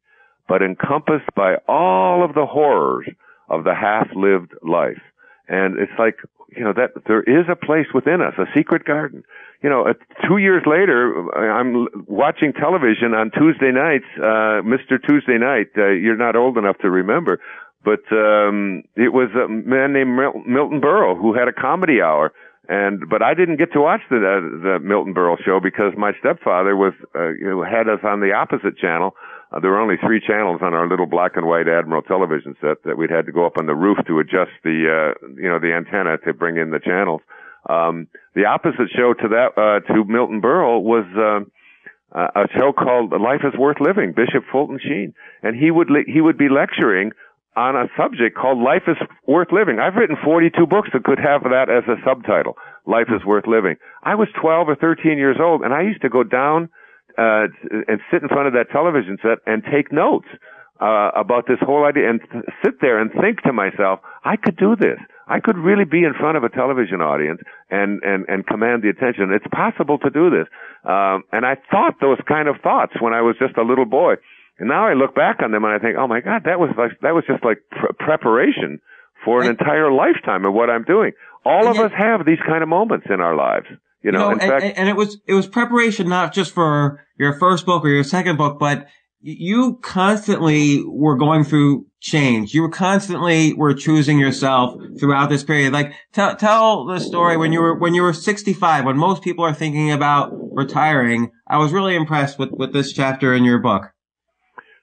but 0.48 0.62
encompassed 0.62 1.34
by 1.36 1.56
all 1.68 2.24
of 2.24 2.34
the 2.34 2.46
horrors 2.46 3.10
of 3.50 3.66
the 3.66 3.76
half-lived 3.76 4.54
life. 4.62 5.02
And 5.50 5.78
it's 5.78 5.92
like, 6.00 6.16
you 6.56 6.64
know, 6.64 6.74
that 6.74 6.92
there 7.08 7.24
is 7.24 7.46
a 7.50 7.56
place 7.56 7.88
within 7.94 8.22
us, 8.22 8.34
a 8.38 8.46
secret 8.56 8.86
garden. 8.86 9.24
You 9.62 9.70
know, 9.70 9.94
two 10.28 10.38
years 10.38 10.64
later, 10.66 11.30
I'm 11.36 11.88
watching 12.08 12.52
television 12.54 13.14
on 13.14 13.32
Tuesday 13.32 13.72
nights, 13.72 14.06
uh, 14.18 14.60
Mr. 14.62 15.00
Tuesday 15.08 15.38
Night. 15.38 15.68
Uh, 15.78 15.90
you're 15.90 16.18
not 16.18 16.36
old 16.36 16.58
enough 16.58 16.78
to 16.80 16.90
remember, 16.90 17.40
but 17.84 18.04
um, 18.12 18.84
it 18.96 19.14
was 19.14 19.30
a 19.36 19.48
man 19.48 19.94
named 19.94 20.16
Milton 20.46 20.82
Berle 20.82 21.16
who 21.16 21.34
had 21.34 21.48
a 21.48 21.54
comedy 21.54 22.02
hour. 22.02 22.34
And 22.68 23.10
but 23.10 23.22
I 23.22 23.34
didn't 23.34 23.58
get 23.58 23.74
to 23.74 23.82
watch 23.82 24.02
the 24.10 24.20
the 24.20 24.80
Milton 24.82 25.14
Berle 25.14 25.38
show 25.44 25.60
because 25.62 25.94
my 25.98 26.12
stepfather 26.20 26.76
was 26.78 26.94
uh, 27.14 27.30
you 27.30 27.50
know 27.50 27.64
had 27.64 27.90
us 27.90 28.00
on 28.04 28.22
the 28.22 28.32
opposite 28.32 28.78
channel. 28.78 29.16
Uh, 29.54 29.60
there 29.60 29.72
were 29.72 29.80
only 29.80 29.96
three 30.04 30.20
channels 30.20 30.62
on 30.64 30.74
our 30.74 30.88
little 30.88 31.06
black 31.06 31.34
and 31.36 31.46
white 31.46 31.68
Admiral 31.68 32.02
television 32.02 32.56
set 32.60 32.84
that 32.86 32.98
we'd 32.98 33.12
had 33.12 33.26
to 33.26 33.32
go 33.32 33.46
up 33.46 33.58
on 33.58 33.68
the 33.68 33.76
roof 33.76 33.98
to 34.08 34.20
adjust 34.20 34.52
the 34.64 35.14
uh, 35.14 35.28
you 35.36 35.50
know 35.50 35.60
the 35.60 35.72
antenna 35.72 36.18
to 36.26 36.34
bring 36.34 36.58
in 36.58 36.72
the 36.72 36.80
channels. 36.80 37.22
Um, 37.70 38.08
the 38.36 38.46
opposite 38.46 38.90
show 38.96 39.14
to 39.14 39.28
that 39.30 39.54
uh, 39.58 39.94
to 39.94 40.06
Milton 40.06 40.42
Berle 40.42 40.82
was. 40.82 41.06
Uh, 41.16 41.50
a 42.16 42.46
show 42.56 42.72
called 42.72 43.10
Life 43.10 43.42
is 43.44 43.58
Worth 43.58 43.82
Living, 43.82 44.14
Bishop 44.16 44.44
Fulton 44.52 44.78
Sheen, 44.80 45.16
and 45.42 45.58
he 45.58 45.72
would 45.72 45.90
le- 45.90 46.06
he 46.06 46.22
would 46.22 46.38
be 46.38 46.48
lecturing 46.48 47.12
on 47.56 47.76
a 47.76 47.88
subject 47.98 48.38
called 48.38 48.62
Life 48.62 48.84
is 48.88 48.98
Worth 49.28 49.52
Living. 49.52 49.80
I've 49.80 49.96
written 49.96 50.18
42 50.24 50.66
books 50.66 50.90
that 50.94 51.04
could 51.04 51.20
have 51.20 51.44
that 51.44 51.70
as 51.70 51.84
a 51.88 52.02
subtitle. 52.06 52.58
Life 52.86 53.08
is 53.10 53.26
Worth 53.26 53.48
Living. 53.48 53.76
I 54.04 54.16
was 54.16 54.28
12 54.42 54.70
or 54.70 54.76
13 54.76 55.18
years 55.18 55.38
old 55.40 55.62
and 55.62 55.74
I 55.74 55.82
used 55.82 56.02
to 56.02 56.10
go 56.10 56.24
down, 56.24 56.70
uh, 57.18 57.48
and 57.88 58.00
sit 58.12 58.22
in 58.22 58.30
front 58.30 58.48
of 58.48 58.54
that 58.54 58.72
television 58.72 59.18
set 59.22 59.40
and 59.46 59.64
take 59.64 59.92
notes, 59.92 60.28
uh, 60.82 61.12
about 61.16 61.48
this 61.48 61.60
whole 61.62 61.86
idea 61.86 62.10
and 62.10 62.20
th- 62.32 62.44
sit 62.64 62.82
there 62.82 63.00
and 63.00 63.12
think 63.22 63.42
to 63.44 63.54
myself, 63.54 64.00
I 64.26 64.36
could 64.36 64.58
do 64.58 64.76
this. 64.76 65.00
I 65.28 65.40
could 65.40 65.58
really 65.58 65.86
be 65.86 66.04
in 66.04 66.14
front 66.20 66.36
of 66.36 66.44
a 66.44 66.50
television 66.50 67.00
audience 67.00 67.40
and, 67.70 68.02
and, 68.04 68.26
and 68.28 68.46
command 68.46 68.84
the 68.84 68.90
attention. 68.90 69.32
It's 69.32 69.48
possible 69.48 69.98
to 70.00 70.10
do 70.10 70.30
this. 70.30 70.48
Um, 70.84 71.24
and 71.32 71.46
I 71.46 71.56
thought 71.72 72.02
those 72.02 72.20
kind 72.28 72.50
of 72.50 72.58
thoughts 72.62 72.94
when 73.00 73.14
I 73.14 73.22
was 73.22 73.36
just 73.40 73.56
a 73.56 73.64
little 73.64 73.86
boy. 73.86 74.16
And 74.60 74.68
now 74.68 74.86
I 74.86 74.94
look 74.94 75.16
back 75.16 75.40
on 75.42 75.52
them 75.52 75.64
and 75.64 75.74
I 75.74 75.80
think, 75.80 75.96
oh 75.98 76.08
my 76.08 76.20
God, 76.20 76.44
that 76.46 76.60
was 76.60 76.76
like, 76.78 77.00
that 77.02 77.16
was 77.16 77.24
just 77.28 77.44
like 77.46 77.64
pr- 77.72 77.94
preparation 77.98 78.82
for 79.24 79.42
an 79.42 79.50
entire 79.50 79.92
lifetime 79.92 80.44
of 80.44 80.54
what 80.54 80.70
I'm 80.70 80.84
doing. 80.84 81.14
All 81.46 81.68
of 81.68 81.80
us 81.80 81.92
have 81.98 82.26
these 82.26 82.40
kind 82.46 82.62
of 82.62 82.68
moments 82.68 83.08
in 83.10 83.22
our 83.22 83.36
lives. 83.36 83.68
You 84.04 84.12
know, 84.12 84.32
you 84.32 84.36
know 84.36 84.42
and, 84.42 84.42
fact, 84.42 84.78
and 84.78 84.90
it 84.90 84.96
was, 84.96 85.18
it 85.26 85.34
was 85.34 85.48
preparation 85.48 86.10
not 86.10 86.34
just 86.34 86.52
for 86.52 87.04
your 87.18 87.40
first 87.40 87.66
book 87.66 87.86
or 87.86 87.90
your 87.90 88.04
second 88.04 88.38
book, 88.38 88.60
but 88.60 88.88
you 89.26 89.80
constantly 89.82 90.84
were 90.86 91.16
going 91.16 91.46
through 91.46 91.86
change. 92.02 92.54
You 92.54 92.62
were 92.64 92.70
constantly 92.70 93.54
were 93.54 93.74
choosing 93.74 94.20
yourself 94.20 94.76
throughout 95.00 95.30
this 95.30 95.44
period. 95.44 95.72
Like 95.72 95.94
tell 96.12 96.36
tell 96.36 96.86
the 96.86 97.00
story 97.00 97.38
when 97.38 97.54
you 97.54 97.62
were 97.62 97.78
when 97.78 97.94
you 97.94 98.02
were 98.02 98.14
65, 98.14 98.86
when 98.86 98.98
most 98.98 99.24
people 99.24 99.46
are 99.46 99.54
thinking 99.54 99.92
about 99.92 100.34
retiring. 100.34 101.32
I 101.48 101.58
was 101.58 101.72
really 101.72 101.96
impressed 101.96 102.38
with 102.38 102.52
with 102.52 102.74
this 102.74 102.92
chapter 102.92 103.34
in 103.34 103.46
your 103.46 103.60
book. 103.60 103.84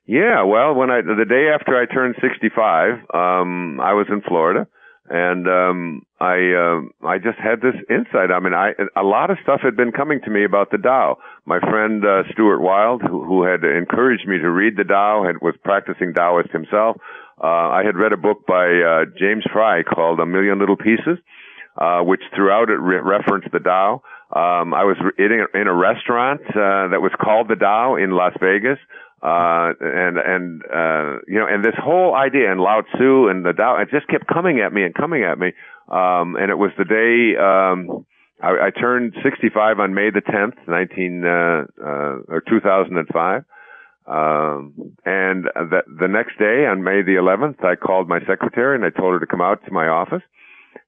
Yeah, 0.06 0.42
well, 0.42 0.74
when 0.74 0.90
I 0.90 1.02
the 1.02 1.26
day 1.28 1.50
after 1.54 1.76
I 1.76 1.84
turned 1.84 2.16
65, 2.22 2.92
um, 3.14 3.78
I 3.80 3.92
was 3.92 4.06
in 4.10 4.22
Florida, 4.22 4.66
and 5.08 5.46
um, 5.46 6.02
I 6.20 6.36
uh, 6.52 7.08
I 7.08 7.16
just 7.16 7.38
had 7.38 7.62
this 7.62 7.74
insight. 7.88 8.30
I 8.30 8.40
mean, 8.40 8.52
I 8.52 8.72
a 8.94 9.02
lot 9.02 9.30
of 9.30 9.38
stuff 9.42 9.60
had 9.62 9.74
been 9.74 9.90
coming 9.90 10.20
to 10.24 10.30
me 10.30 10.44
about 10.44 10.70
the 10.70 10.76
Tao. 10.76 11.16
My 11.46 11.58
friend 11.60 12.04
uh, 12.04 12.24
Stuart 12.32 12.60
Wilde, 12.60 13.00
who, 13.00 13.24
who 13.24 13.42
had 13.44 13.64
encouraged 13.64 14.28
me 14.28 14.36
to 14.38 14.50
read 14.50 14.76
the 14.76 14.84
Tao, 14.84 15.24
had 15.24 15.40
was 15.40 15.54
practicing 15.64 16.12
Taoist 16.12 16.50
himself. 16.50 16.98
Uh, 17.42 17.72
I 17.72 17.84
had 17.86 17.96
read 17.96 18.12
a 18.12 18.18
book 18.18 18.46
by 18.46 18.66
uh, 18.68 19.04
James 19.18 19.44
Frey 19.50 19.82
called 19.82 20.20
A 20.20 20.26
Million 20.26 20.58
Little 20.58 20.76
Pieces, 20.76 21.16
uh, 21.78 22.00
which 22.02 22.20
throughout 22.36 22.68
it 22.68 22.80
re- 22.80 23.00
referenced 23.00 23.50
the 23.50 23.60
Tao. 23.60 24.02
Um, 24.36 24.74
I 24.74 24.84
was 24.84 24.98
in 25.16 25.40
a, 25.40 25.58
in 25.58 25.66
a 25.68 25.74
restaurant 25.74 26.42
uh, 26.50 26.92
that 26.92 27.00
was 27.00 27.12
called 27.18 27.48
the 27.48 27.56
Tao 27.56 27.96
in 27.96 28.10
Las 28.10 28.34
Vegas. 28.40 28.78
Uh, 29.22 29.76
and, 29.80 30.16
and, 30.16 30.62
uh, 30.64 31.20
you 31.28 31.38
know, 31.38 31.46
and 31.46 31.62
this 31.62 31.74
whole 31.76 32.14
idea 32.14 32.50
and 32.50 32.58
Lao 32.58 32.80
Tzu 32.80 33.28
and 33.28 33.44
the 33.44 33.52
Tao, 33.52 33.76
it 33.76 33.88
just 33.90 34.08
kept 34.08 34.26
coming 34.26 34.60
at 34.60 34.72
me 34.72 34.82
and 34.82 34.94
coming 34.94 35.24
at 35.24 35.38
me. 35.38 35.52
Um, 35.90 36.36
and 36.36 36.50
it 36.50 36.58
was 36.58 36.70
the 36.78 36.84
day, 36.84 37.36
um, 37.36 38.06
I, 38.42 38.68
I 38.68 38.70
turned 38.70 39.14
65 39.22 39.80
on 39.80 39.94
May 39.94 40.10
the 40.10 40.20
10th, 40.20 40.56
19, 40.68 41.24
uh, 41.24 41.28
uh, 41.28 42.34
or 42.34 42.42
2005. 42.48 43.44
Um, 44.06 44.96
and 45.04 45.44
the, 45.44 45.82
the 46.00 46.08
next 46.08 46.38
day 46.38 46.66
on 46.66 46.82
May 46.82 47.02
the 47.02 47.18
11th, 47.20 47.64
I 47.64 47.76
called 47.76 48.08
my 48.08 48.20
secretary 48.20 48.76
and 48.76 48.84
I 48.84 48.90
told 48.90 49.12
her 49.12 49.20
to 49.20 49.26
come 49.26 49.40
out 49.40 49.64
to 49.66 49.72
my 49.72 49.88
office. 49.88 50.22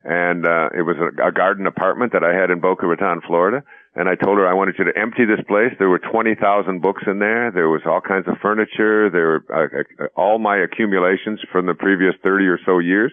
And, 0.04 0.46
uh, 0.46 0.70
it 0.76 0.82
was 0.82 0.96
a, 0.98 1.28
a 1.28 1.32
garden 1.32 1.66
apartment 1.66 2.12
that 2.12 2.24
I 2.24 2.34
had 2.34 2.50
in 2.50 2.60
Boca 2.60 2.86
Raton, 2.86 3.20
Florida 3.26 3.62
and 3.94 4.08
I 4.08 4.14
told 4.14 4.38
her 4.38 4.48
I 4.48 4.54
wanted 4.54 4.76
you 4.78 4.84
to 4.84 4.98
empty 4.98 5.24
this 5.24 5.44
place. 5.46 5.72
There 5.78 5.88
were 5.88 5.98
20,000 5.98 6.80
books 6.80 7.02
in 7.06 7.18
there. 7.18 7.50
There 7.50 7.68
was 7.68 7.82
all 7.84 8.00
kinds 8.00 8.26
of 8.26 8.38
furniture. 8.40 9.10
There 9.10 9.28
were 9.28 9.44
uh, 9.52 10.04
uh, 10.04 10.06
all 10.16 10.38
my 10.38 10.56
accumulations 10.56 11.40
from 11.52 11.66
the 11.66 11.74
previous 11.74 12.14
30 12.22 12.46
or 12.46 12.58
so 12.64 12.78
years 12.78 13.12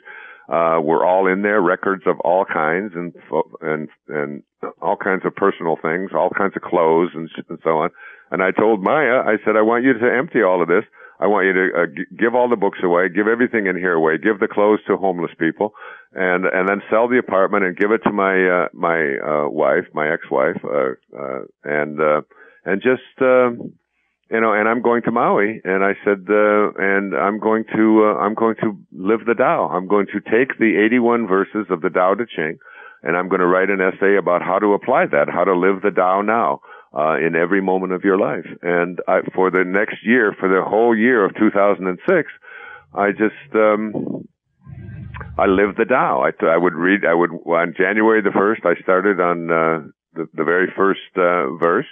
uh, 0.49 0.81
were 0.81 1.05
all 1.05 1.27
in 1.27 1.43
there, 1.43 1.61
records 1.61 2.03
of 2.07 2.19
all 2.21 2.43
kinds 2.43 2.93
and 2.95 3.13
and 3.61 3.87
and 4.07 4.43
all 4.81 4.97
kinds 4.97 5.21
of 5.25 5.35
personal 5.35 5.77
things, 5.81 6.09
all 6.13 6.31
kinds 6.35 6.53
of 6.55 6.63
clothes 6.63 7.11
and, 7.13 7.29
and 7.49 7.59
so 7.63 7.77
on. 7.77 7.91
And 8.31 8.41
I 8.41 8.51
told 8.51 8.83
Maya, 8.83 9.21
I 9.25 9.37
said, 9.45 9.55
I 9.55 9.61
want 9.61 9.83
you 9.83 9.93
to 9.93 10.17
empty 10.17 10.41
all 10.41 10.61
of 10.61 10.67
this. 10.67 10.83
I 11.19 11.27
want 11.27 11.45
you 11.47 11.53
to 11.53 11.65
uh, 11.75 11.85
give 12.17 12.33
all 12.33 12.47
the 12.49 12.55
books 12.55 12.79
away, 12.81 13.09
give 13.09 13.27
everything 13.27 13.67
in 13.67 13.75
here 13.75 13.93
away, 13.93 14.17
give 14.17 14.39
the 14.39 14.47
clothes 14.47 14.79
to 14.87 14.95
homeless 14.95 15.31
people, 15.37 15.73
and 16.13 16.45
and 16.45 16.67
then 16.67 16.81
sell 16.89 17.07
the 17.09 17.19
apartment 17.19 17.65
and 17.65 17.77
give 17.77 17.91
it 17.91 18.01
to 18.05 18.11
my 18.11 18.33
uh, 18.47 18.67
my 18.73 19.17
uh, 19.17 19.49
wife, 19.49 19.85
my 19.93 20.11
ex-wife, 20.11 20.63
uh, 20.63 20.95
uh, 21.15 21.41
and 21.65 21.99
uh, 21.99 22.21
and 22.65 22.81
just 22.81 23.21
uh, 23.21 23.51
you 24.31 24.39
know, 24.39 24.53
and 24.53 24.67
I'm 24.69 24.81
going 24.81 25.01
to 25.03 25.11
Maui, 25.11 25.61
and 25.63 25.83
I 25.83 25.93
said, 26.05 26.25
uh, 26.29 26.71
and 26.77 27.15
I'm 27.15 27.39
going 27.39 27.63
to 27.75 28.05
uh, 28.05 28.19
I'm 28.19 28.35
going 28.35 28.55
to 28.61 28.77
live 28.91 29.21
the 29.25 29.33
Tao. 29.33 29.69
I'm 29.73 29.87
going 29.87 30.05
to 30.07 30.19
take 30.19 30.57
the 30.59 30.77
81 30.85 31.27
verses 31.27 31.65
of 31.69 31.81
the 31.81 31.89
Tao 31.89 32.13
Te 32.13 32.23
Ching, 32.35 32.59
and 33.01 33.17
I'm 33.17 33.27
going 33.27 33.41
to 33.41 33.47
write 33.47 33.69
an 33.69 33.81
essay 33.81 34.17
about 34.17 34.41
how 34.41 34.59
to 34.59 34.73
apply 34.73 35.07
that, 35.07 35.29
how 35.29 35.43
to 35.43 35.57
live 35.57 35.81
the 35.81 35.91
Tao 35.91 36.21
now. 36.21 36.61
Uh, 36.91 37.17
in 37.17 37.35
every 37.35 37.61
moment 37.61 37.93
of 37.93 38.03
your 38.03 38.17
life. 38.17 38.47
And 38.63 38.97
I, 39.07 39.19
for 39.35 39.51
the 39.51 39.63
next 39.63 39.97
year, 40.03 40.35
for 40.39 40.49
the 40.49 40.67
whole 40.67 40.97
year 40.97 41.23
of 41.23 41.35
2006, 41.37 42.31
I 42.95 43.11
just, 43.11 43.53
um, 43.53 44.27
I 45.37 45.45
lived 45.45 45.77
the 45.77 45.85
Tao. 45.85 46.23
I, 46.25 46.31
I 46.47 46.57
would 46.57 46.73
read, 46.73 47.05
I 47.05 47.13
would, 47.13 47.29
on 47.29 47.75
January 47.77 48.23
the 48.23 48.29
1st, 48.29 48.65
I 48.65 48.81
started 48.81 49.19
on, 49.19 49.51
uh, 49.51 49.87
the, 50.13 50.29
the 50.33 50.43
very 50.43 50.73
first, 50.75 51.13
uh, 51.15 51.53
verse. 51.61 51.85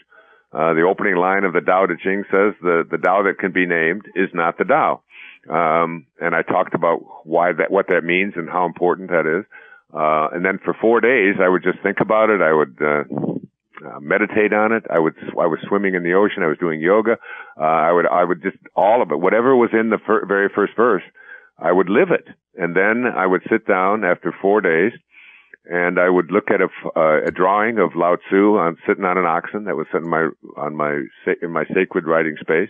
Uh, 0.53 0.73
the 0.73 0.81
opening 0.81 1.15
line 1.15 1.43
of 1.43 1.53
the 1.53 1.61
Tao 1.61 1.85
Te 1.85 1.95
Ching 2.01 2.23
says 2.31 2.53
the, 2.61 2.83
the 2.89 2.97
Tao 2.97 3.23
that 3.23 3.39
can 3.39 3.51
be 3.51 3.65
named 3.65 4.03
is 4.15 4.29
not 4.33 4.57
the 4.57 4.63
Tao. 4.63 5.01
Um, 5.49 6.05
and 6.19 6.35
I 6.35 6.41
talked 6.41 6.73
about 6.73 6.99
why 7.25 7.51
that, 7.53 7.69
what 7.69 7.87
that 7.87 8.03
means 8.03 8.33
and 8.35 8.49
how 8.49 8.65
important 8.65 9.09
that 9.09 9.27
is. 9.27 9.45
Uh, 9.93 10.27
and 10.33 10.43
then 10.43 10.59
for 10.63 10.73
four 10.79 10.99
days, 11.01 11.35
I 11.41 11.47
would 11.49 11.63
just 11.63 11.79
think 11.83 11.97
about 12.01 12.29
it. 12.29 12.41
I 12.41 12.53
would, 12.53 12.77
uh, 12.81 13.03
uh, 13.85 13.99
meditate 13.99 14.53
on 14.53 14.71
it. 14.71 14.83
I 14.89 14.99
would, 14.99 15.15
I 15.39 15.45
was 15.45 15.59
swimming 15.67 15.95
in 15.95 16.03
the 16.03 16.13
ocean. 16.13 16.43
I 16.43 16.47
was 16.47 16.57
doing 16.57 16.81
yoga. 16.81 17.17
Uh, 17.59 17.63
I 17.63 17.91
would, 17.91 18.07
I 18.07 18.23
would 18.23 18.41
just, 18.41 18.57
all 18.75 19.01
of 19.01 19.11
it, 19.11 19.19
whatever 19.19 19.55
was 19.55 19.69
in 19.71 19.89
the 19.89 19.99
fir- 20.05 20.25
very 20.25 20.49
first 20.53 20.75
verse, 20.75 21.03
I 21.59 21.71
would 21.71 21.89
live 21.89 22.09
it. 22.11 22.27
And 22.55 22.75
then 22.75 23.05
I 23.05 23.27
would 23.27 23.43
sit 23.49 23.67
down 23.67 24.03
after 24.03 24.33
four 24.41 24.61
days 24.61 24.93
and 25.69 25.99
I 25.99 26.09
would 26.09 26.31
look 26.31 26.49
at 26.49 26.61
a, 26.61 26.69
uh, 26.95 27.27
a 27.27 27.31
drawing 27.31 27.79
of 27.79 27.95
Lao 27.95 28.15
Tzu 28.15 28.57
on 28.57 28.77
sitting 28.87 29.03
on 29.03 29.17
an 29.17 29.25
oxen 29.25 29.65
that 29.65 29.75
was 29.75 29.87
sitting 29.91 30.09
my, 30.09 30.29
on 30.55 30.75
my, 30.75 31.03
in 31.41 31.51
my 31.51 31.65
sacred 31.73 32.05
writing 32.05 32.35
space. 32.39 32.69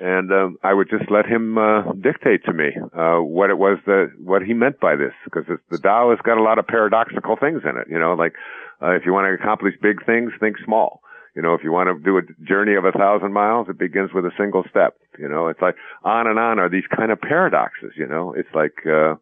And, 0.00 0.32
um, 0.32 0.56
I 0.62 0.74
would 0.74 0.90
just 0.90 1.08
let 1.10 1.24
him, 1.24 1.56
uh, 1.56 1.92
dictate 1.92 2.44
to 2.46 2.52
me, 2.52 2.70
uh, 2.92 3.18
what 3.18 3.50
it 3.50 3.58
was 3.58 3.78
that, 3.86 4.12
what 4.18 4.42
he 4.42 4.52
meant 4.52 4.80
by 4.80 4.96
this. 4.96 5.12
Cause 5.30 5.44
the 5.70 5.78
Tao 5.78 6.10
has 6.10 6.18
got 6.24 6.36
a 6.36 6.42
lot 6.42 6.58
of 6.58 6.66
paradoxical 6.66 7.36
things 7.36 7.62
in 7.64 7.76
it, 7.78 7.86
you 7.88 7.98
know, 7.98 8.14
like, 8.14 8.34
uh, 8.82 8.90
if 8.90 9.06
you 9.06 9.12
want 9.12 9.26
to 9.26 9.32
accomplish 9.32 9.74
big 9.80 10.04
things, 10.04 10.32
think 10.40 10.56
small. 10.64 11.00
You 11.34 11.42
know, 11.42 11.54
if 11.54 11.64
you 11.64 11.72
want 11.72 11.88
to 11.88 12.02
do 12.02 12.18
a 12.18 12.22
journey 12.44 12.74
of 12.76 12.84
a 12.84 12.92
thousand 12.92 13.32
miles, 13.32 13.68
it 13.68 13.78
begins 13.78 14.12
with 14.12 14.24
a 14.24 14.30
single 14.38 14.64
step. 14.70 14.96
You 15.18 15.28
know, 15.28 15.48
it's 15.48 15.60
like 15.60 15.74
on 16.04 16.28
and 16.28 16.38
on 16.38 16.60
are 16.60 16.68
these 16.68 16.86
kind 16.94 17.10
of 17.10 17.20
paradoxes. 17.20 17.92
You 17.96 18.06
know, 18.06 18.32
it's 18.34 18.52
like 18.54 18.86
uh, 18.86 19.16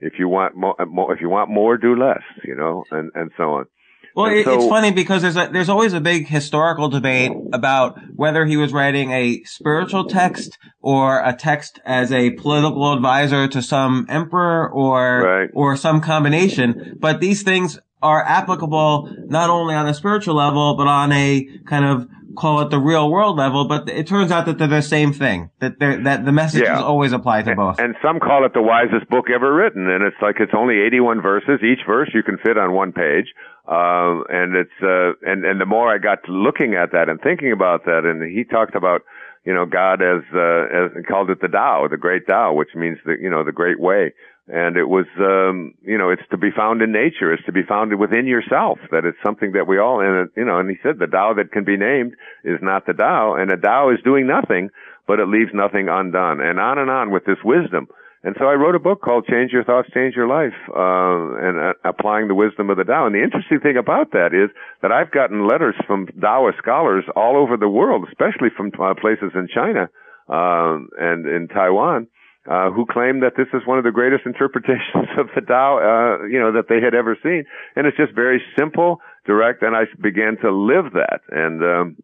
if 0.00 0.14
you 0.18 0.28
want 0.28 0.56
more, 0.56 0.80
uh, 0.80 1.12
if 1.12 1.20
you 1.20 1.28
want 1.28 1.50
more, 1.50 1.76
do 1.76 1.96
less. 1.96 2.22
You 2.44 2.56
know, 2.56 2.84
and 2.90 3.10
and 3.14 3.30
so 3.36 3.54
on. 3.54 3.66
Well, 4.14 4.26
it, 4.32 4.44
so, 4.44 4.54
it's 4.54 4.66
funny 4.66 4.90
because 4.90 5.22
there's 5.22 5.36
a, 5.36 5.48
there's 5.52 5.68
always 5.68 5.92
a 5.92 6.00
big 6.00 6.26
historical 6.26 6.88
debate 6.88 7.30
about 7.52 8.00
whether 8.16 8.46
he 8.46 8.56
was 8.56 8.72
writing 8.72 9.12
a 9.12 9.44
spiritual 9.44 10.06
text 10.06 10.58
or 10.80 11.22
a 11.22 11.32
text 11.34 11.78
as 11.84 12.10
a 12.10 12.30
political 12.30 12.92
advisor 12.92 13.46
to 13.46 13.62
some 13.62 14.06
emperor 14.08 14.68
or 14.68 15.22
right. 15.22 15.50
or 15.54 15.76
some 15.76 16.00
combination. 16.00 16.96
But 16.98 17.20
these 17.20 17.42
things 17.42 17.78
are 18.02 18.22
applicable 18.24 19.10
not 19.26 19.50
only 19.50 19.74
on 19.74 19.88
a 19.88 19.94
spiritual 19.94 20.34
level, 20.34 20.76
but 20.76 20.86
on 20.86 21.12
a 21.12 21.46
kind 21.66 21.84
of 21.84 22.08
call 22.36 22.60
it 22.60 22.70
the 22.70 22.78
real 22.78 23.10
world 23.10 23.36
level, 23.36 23.66
but 23.66 23.88
it 23.88 24.06
turns 24.06 24.30
out 24.30 24.46
that 24.46 24.58
they're 24.58 24.68
the 24.68 24.80
same 24.82 25.12
thing. 25.12 25.50
That 25.60 25.78
they're, 25.80 26.02
that 26.04 26.24
the 26.24 26.32
messages 26.32 26.68
Yeah. 26.68 26.80
always 26.80 27.12
apply 27.12 27.42
to 27.42 27.54
both. 27.56 27.80
And 27.80 27.96
some 28.00 28.20
call 28.20 28.44
it 28.44 28.54
the 28.54 28.62
wisest 28.62 29.08
book 29.08 29.28
ever 29.28 29.52
written, 29.52 29.90
and 29.90 30.04
it's 30.04 30.16
like 30.22 30.36
it's 30.38 30.52
only 30.54 30.78
81 30.80 31.20
verses. 31.20 31.60
Each 31.62 31.80
verse 31.86 32.10
you 32.14 32.22
can 32.22 32.38
fit 32.38 32.56
on 32.56 32.72
one 32.72 32.92
page. 32.92 33.26
Uh, 33.66 34.22
and 34.30 34.56
it's, 34.56 34.70
uh, 34.82 35.12
and, 35.30 35.44
and 35.44 35.60
the 35.60 35.66
more 35.66 35.92
I 35.92 35.98
got 35.98 36.24
to 36.24 36.32
looking 36.32 36.74
at 36.74 36.92
that 36.92 37.08
and 37.08 37.20
thinking 37.20 37.52
about 37.52 37.84
that, 37.84 38.04
and 38.04 38.22
he 38.22 38.44
talked 38.44 38.74
about, 38.74 39.02
you 39.44 39.52
know, 39.52 39.66
God 39.66 40.00
as, 40.00 40.22
uh, 40.32 40.98
as, 40.98 41.04
called 41.06 41.28
it 41.30 41.40
the 41.42 41.48
Tao, 41.48 41.86
the 41.90 41.98
great 41.98 42.26
Tao, 42.26 42.54
which 42.54 42.70
means 42.74 42.98
the, 43.04 43.16
you 43.20 43.28
know, 43.28 43.44
the 43.44 43.52
great 43.52 43.78
way. 43.80 44.14
And 44.48 44.76
it 44.76 44.88
was, 44.88 45.06
um, 45.20 45.74
you 45.82 45.98
know, 45.98 46.10
it's 46.10 46.26
to 46.30 46.38
be 46.38 46.50
found 46.50 46.80
in 46.80 46.90
nature. 46.90 47.32
It's 47.32 47.44
to 47.44 47.52
be 47.52 47.62
found 47.62 47.96
within 47.98 48.26
yourself. 48.26 48.78
That 48.90 49.04
it's 49.04 49.18
something 49.24 49.52
that 49.52 49.66
we 49.66 49.78
all, 49.78 50.00
and 50.00 50.30
you 50.36 50.44
know, 50.44 50.58
and 50.58 50.70
he 50.70 50.76
said 50.82 50.98
the 50.98 51.06
Tao 51.06 51.34
that 51.34 51.52
can 51.52 51.64
be 51.64 51.76
named 51.76 52.14
is 52.44 52.58
not 52.62 52.86
the 52.86 52.94
Tao, 52.94 53.34
and 53.34 53.52
a 53.52 53.56
Tao 53.56 53.90
is 53.90 53.98
doing 54.04 54.26
nothing, 54.26 54.70
but 55.06 55.20
it 55.20 55.28
leaves 55.28 55.50
nothing 55.52 55.88
undone. 55.90 56.40
And 56.40 56.58
on 56.58 56.78
and 56.78 56.90
on 56.90 57.10
with 57.10 57.24
this 57.26 57.38
wisdom. 57.44 57.88
And 58.24 58.34
so 58.38 58.46
I 58.46 58.54
wrote 58.54 58.74
a 58.74 58.80
book 58.80 59.00
called 59.00 59.26
Change 59.26 59.52
Your 59.52 59.62
Thoughts, 59.62 59.88
Change 59.94 60.16
Your 60.16 60.26
Life, 60.26 60.56
uh, 60.68 61.38
and 61.38 61.58
uh, 61.58 61.72
applying 61.84 62.26
the 62.26 62.34
wisdom 62.34 62.68
of 62.68 62.76
the 62.76 62.84
Tao. 62.84 63.06
And 63.06 63.14
the 63.14 63.22
interesting 63.22 63.60
thing 63.60 63.76
about 63.76 64.10
that 64.10 64.34
is 64.34 64.50
that 64.82 64.90
I've 64.90 65.12
gotten 65.12 65.46
letters 65.46 65.76
from 65.86 66.08
Taoist 66.20 66.58
scholars 66.58 67.04
all 67.14 67.36
over 67.36 67.56
the 67.56 67.68
world, 67.68 68.06
especially 68.08 68.48
from 68.56 68.72
uh, 68.82 68.94
places 69.00 69.30
in 69.34 69.46
China, 69.54 69.88
um, 70.28 70.88
and 70.98 71.26
in 71.26 71.46
Taiwan, 71.48 72.08
uh, 72.48 72.70
who 72.70 72.86
claimed 72.86 73.22
that 73.22 73.34
this 73.36 73.48
is 73.52 73.66
one 73.66 73.78
of 73.78 73.84
the 73.84 73.90
greatest 73.90 74.24
interpretations 74.24 75.08
of 75.18 75.28
the 75.34 75.42
Tao, 75.42 75.76
uh, 75.78 76.24
you 76.26 76.38
know, 76.40 76.52
that 76.52 76.68
they 76.68 76.80
had 76.80 76.94
ever 76.94 77.16
seen. 77.22 77.44
And 77.76 77.86
it's 77.86 77.96
just 77.96 78.14
very 78.14 78.40
simple, 78.58 79.00
direct, 79.26 79.62
and 79.62 79.76
I 79.76 79.82
began 80.00 80.36
to 80.42 80.50
live 80.50 80.92
that. 80.94 81.20
And, 81.30 81.62
um, 81.62 81.96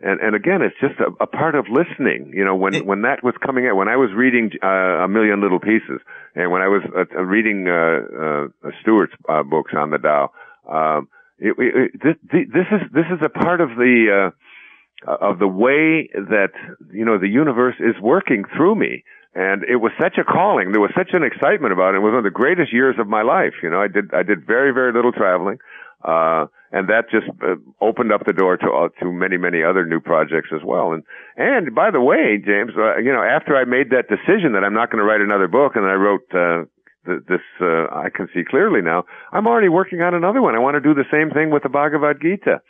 and, 0.00 0.20
and 0.20 0.34
again, 0.34 0.60
it's 0.62 0.74
just 0.80 0.98
a, 0.98 1.12
a 1.22 1.26
part 1.28 1.54
of 1.54 1.66
listening. 1.70 2.32
You 2.34 2.44
know, 2.44 2.56
when, 2.56 2.74
It- 2.74 2.86
when 2.86 3.02
that 3.02 3.22
was 3.22 3.34
coming 3.44 3.66
out, 3.68 3.76
when 3.76 3.88
I 3.88 3.96
was 3.96 4.10
reading, 4.12 4.50
uh, 4.62 4.66
A 5.04 5.08
Million 5.08 5.40
Little 5.40 5.60
Pieces, 5.60 6.00
and 6.34 6.50
when 6.50 6.62
I 6.62 6.68
was 6.68 6.82
uh, 6.96 7.04
uh, 7.16 7.22
reading, 7.22 7.68
uh, 7.68 8.48
uh, 8.66 8.70
Stuart's, 8.80 9.12
uh, 9.28 9.44
books 9.44 9.72
on 9.76 9.90
the 9.90 9.98
Tao, 9.98 10.32
um, 10.68 11.08
it, 11.38 11.54
it, 11.58 11.90
it, 11.94 12.18
this, 12.32 12.42
this 12.52 12.66
is, 12.72 12.92
this 12.92 13.06
is 13.14 13.20
a 13.24 13.28
part 13.28 13.60
of 13.60 13.70
the, 13.70 14.30
uh, 15.06 15.16
of 15.20 15.38
the 15.38 15.48
way 15.48 16.08
that, 16.14 16.50
you 16.92 17.04
know, 17.04 17.18
the 17.18 17.28
universe 17.28 17.76
is 17.78 17.94
working 18.00 18.44
through 18.56 18.74
me. 18.76 19.04
And 19.34 19.64
it 19.64 19.76
was 19.76 19.92
such 20.00 20.18
a 20.18 20.24
calling. 20.24 20.72
There 20.72 20.80
was 20.80 20.92
such 20.96 21.10
an 21.14 21.22
excitement 21.22 21.72
about 21.72 21.94
it. 21.94 21.98
It 21.98 22.00
was 22.00 22.10
one 22.10 22.18
of 22.18 22.24
the 22.24 22.30
greatest 22.30 22.72
years 22.72 22.96
of 22.98 23.08
my 23.08 23.22
life. 23.22 23.54
You 23.62 23.70
know, 23.70 23.80
I 23.80 23.88
did, 23.88 24.12
I 24.12 24.22
did 24.22 24.46
very, 24.46 24.72
very 24.72 24.92
little 24.92 25.12
traveling. 25.12 25.58
Uh, 26.04 26.46
and 26.72 26.88
that 26.88 27.08
just 27.10 27.28
uh, 27.40 27.54
opened 27.80 28.12
up 28.12 28.26
the 28.26 28.32
door 28.32 28.56
to, 28.56 28.66
uh, 28.66 28.88
to 29.00 29.10
many, 29.10 29.36
many 29.36 29.62
other 29.62 29.86
new 29.86 30.00
projects 30.00 30.48
as 30.54 30.60
well. 30.64 30.92
And, 30.92 31.02
and 31.36 31.74
by 31.74 31.90
the 31.90 32.00
way, 32.00 32.42
James, 32.44 32.72
uh, 32.76 32.96
you 32.96 33.12
know, 33.12 33.22
after 33.22 33.56
I 33.56 33.64
made 33.64 33.90
that 33.90 34.08
decision 34.08 34.52
that 34.52 34.64
I'm 34.64 34.74
not 34.74 34.90
going 34.90 34.98
to 34.98 35.04
write 35.04 35.20
another 35.20 35.48
book 35.48 35.76
and 35.76 35.84
I 35.86 35.94
wrote, 35.94 36.26
uh, 36.34 36.64
th- 37.06 37.22
this, 37.28 37.44
uh, 37.60 37.86
I 37.88 38.08
can 38.14 38.28
see 38.34 38.42
clearly 38.44 38.82
now, 38.82 39.04
I'm 39.32 39.46
already 39.46 39.68
working 39.68 40.02
on 40.02 40.12
another 40.14 40.42
one. 40.42 40.54
I 40.56 40.58
want 40.58 40.74
to 40.74 40.80
do 40.80 40.92
the 40.92 41.08
same 41.10 41.30
thing 41.30 41.50
with 41.50 41.62
the 41.62 41.68
Bhagavad 41.68 42.20
Gita. 42.20 42.60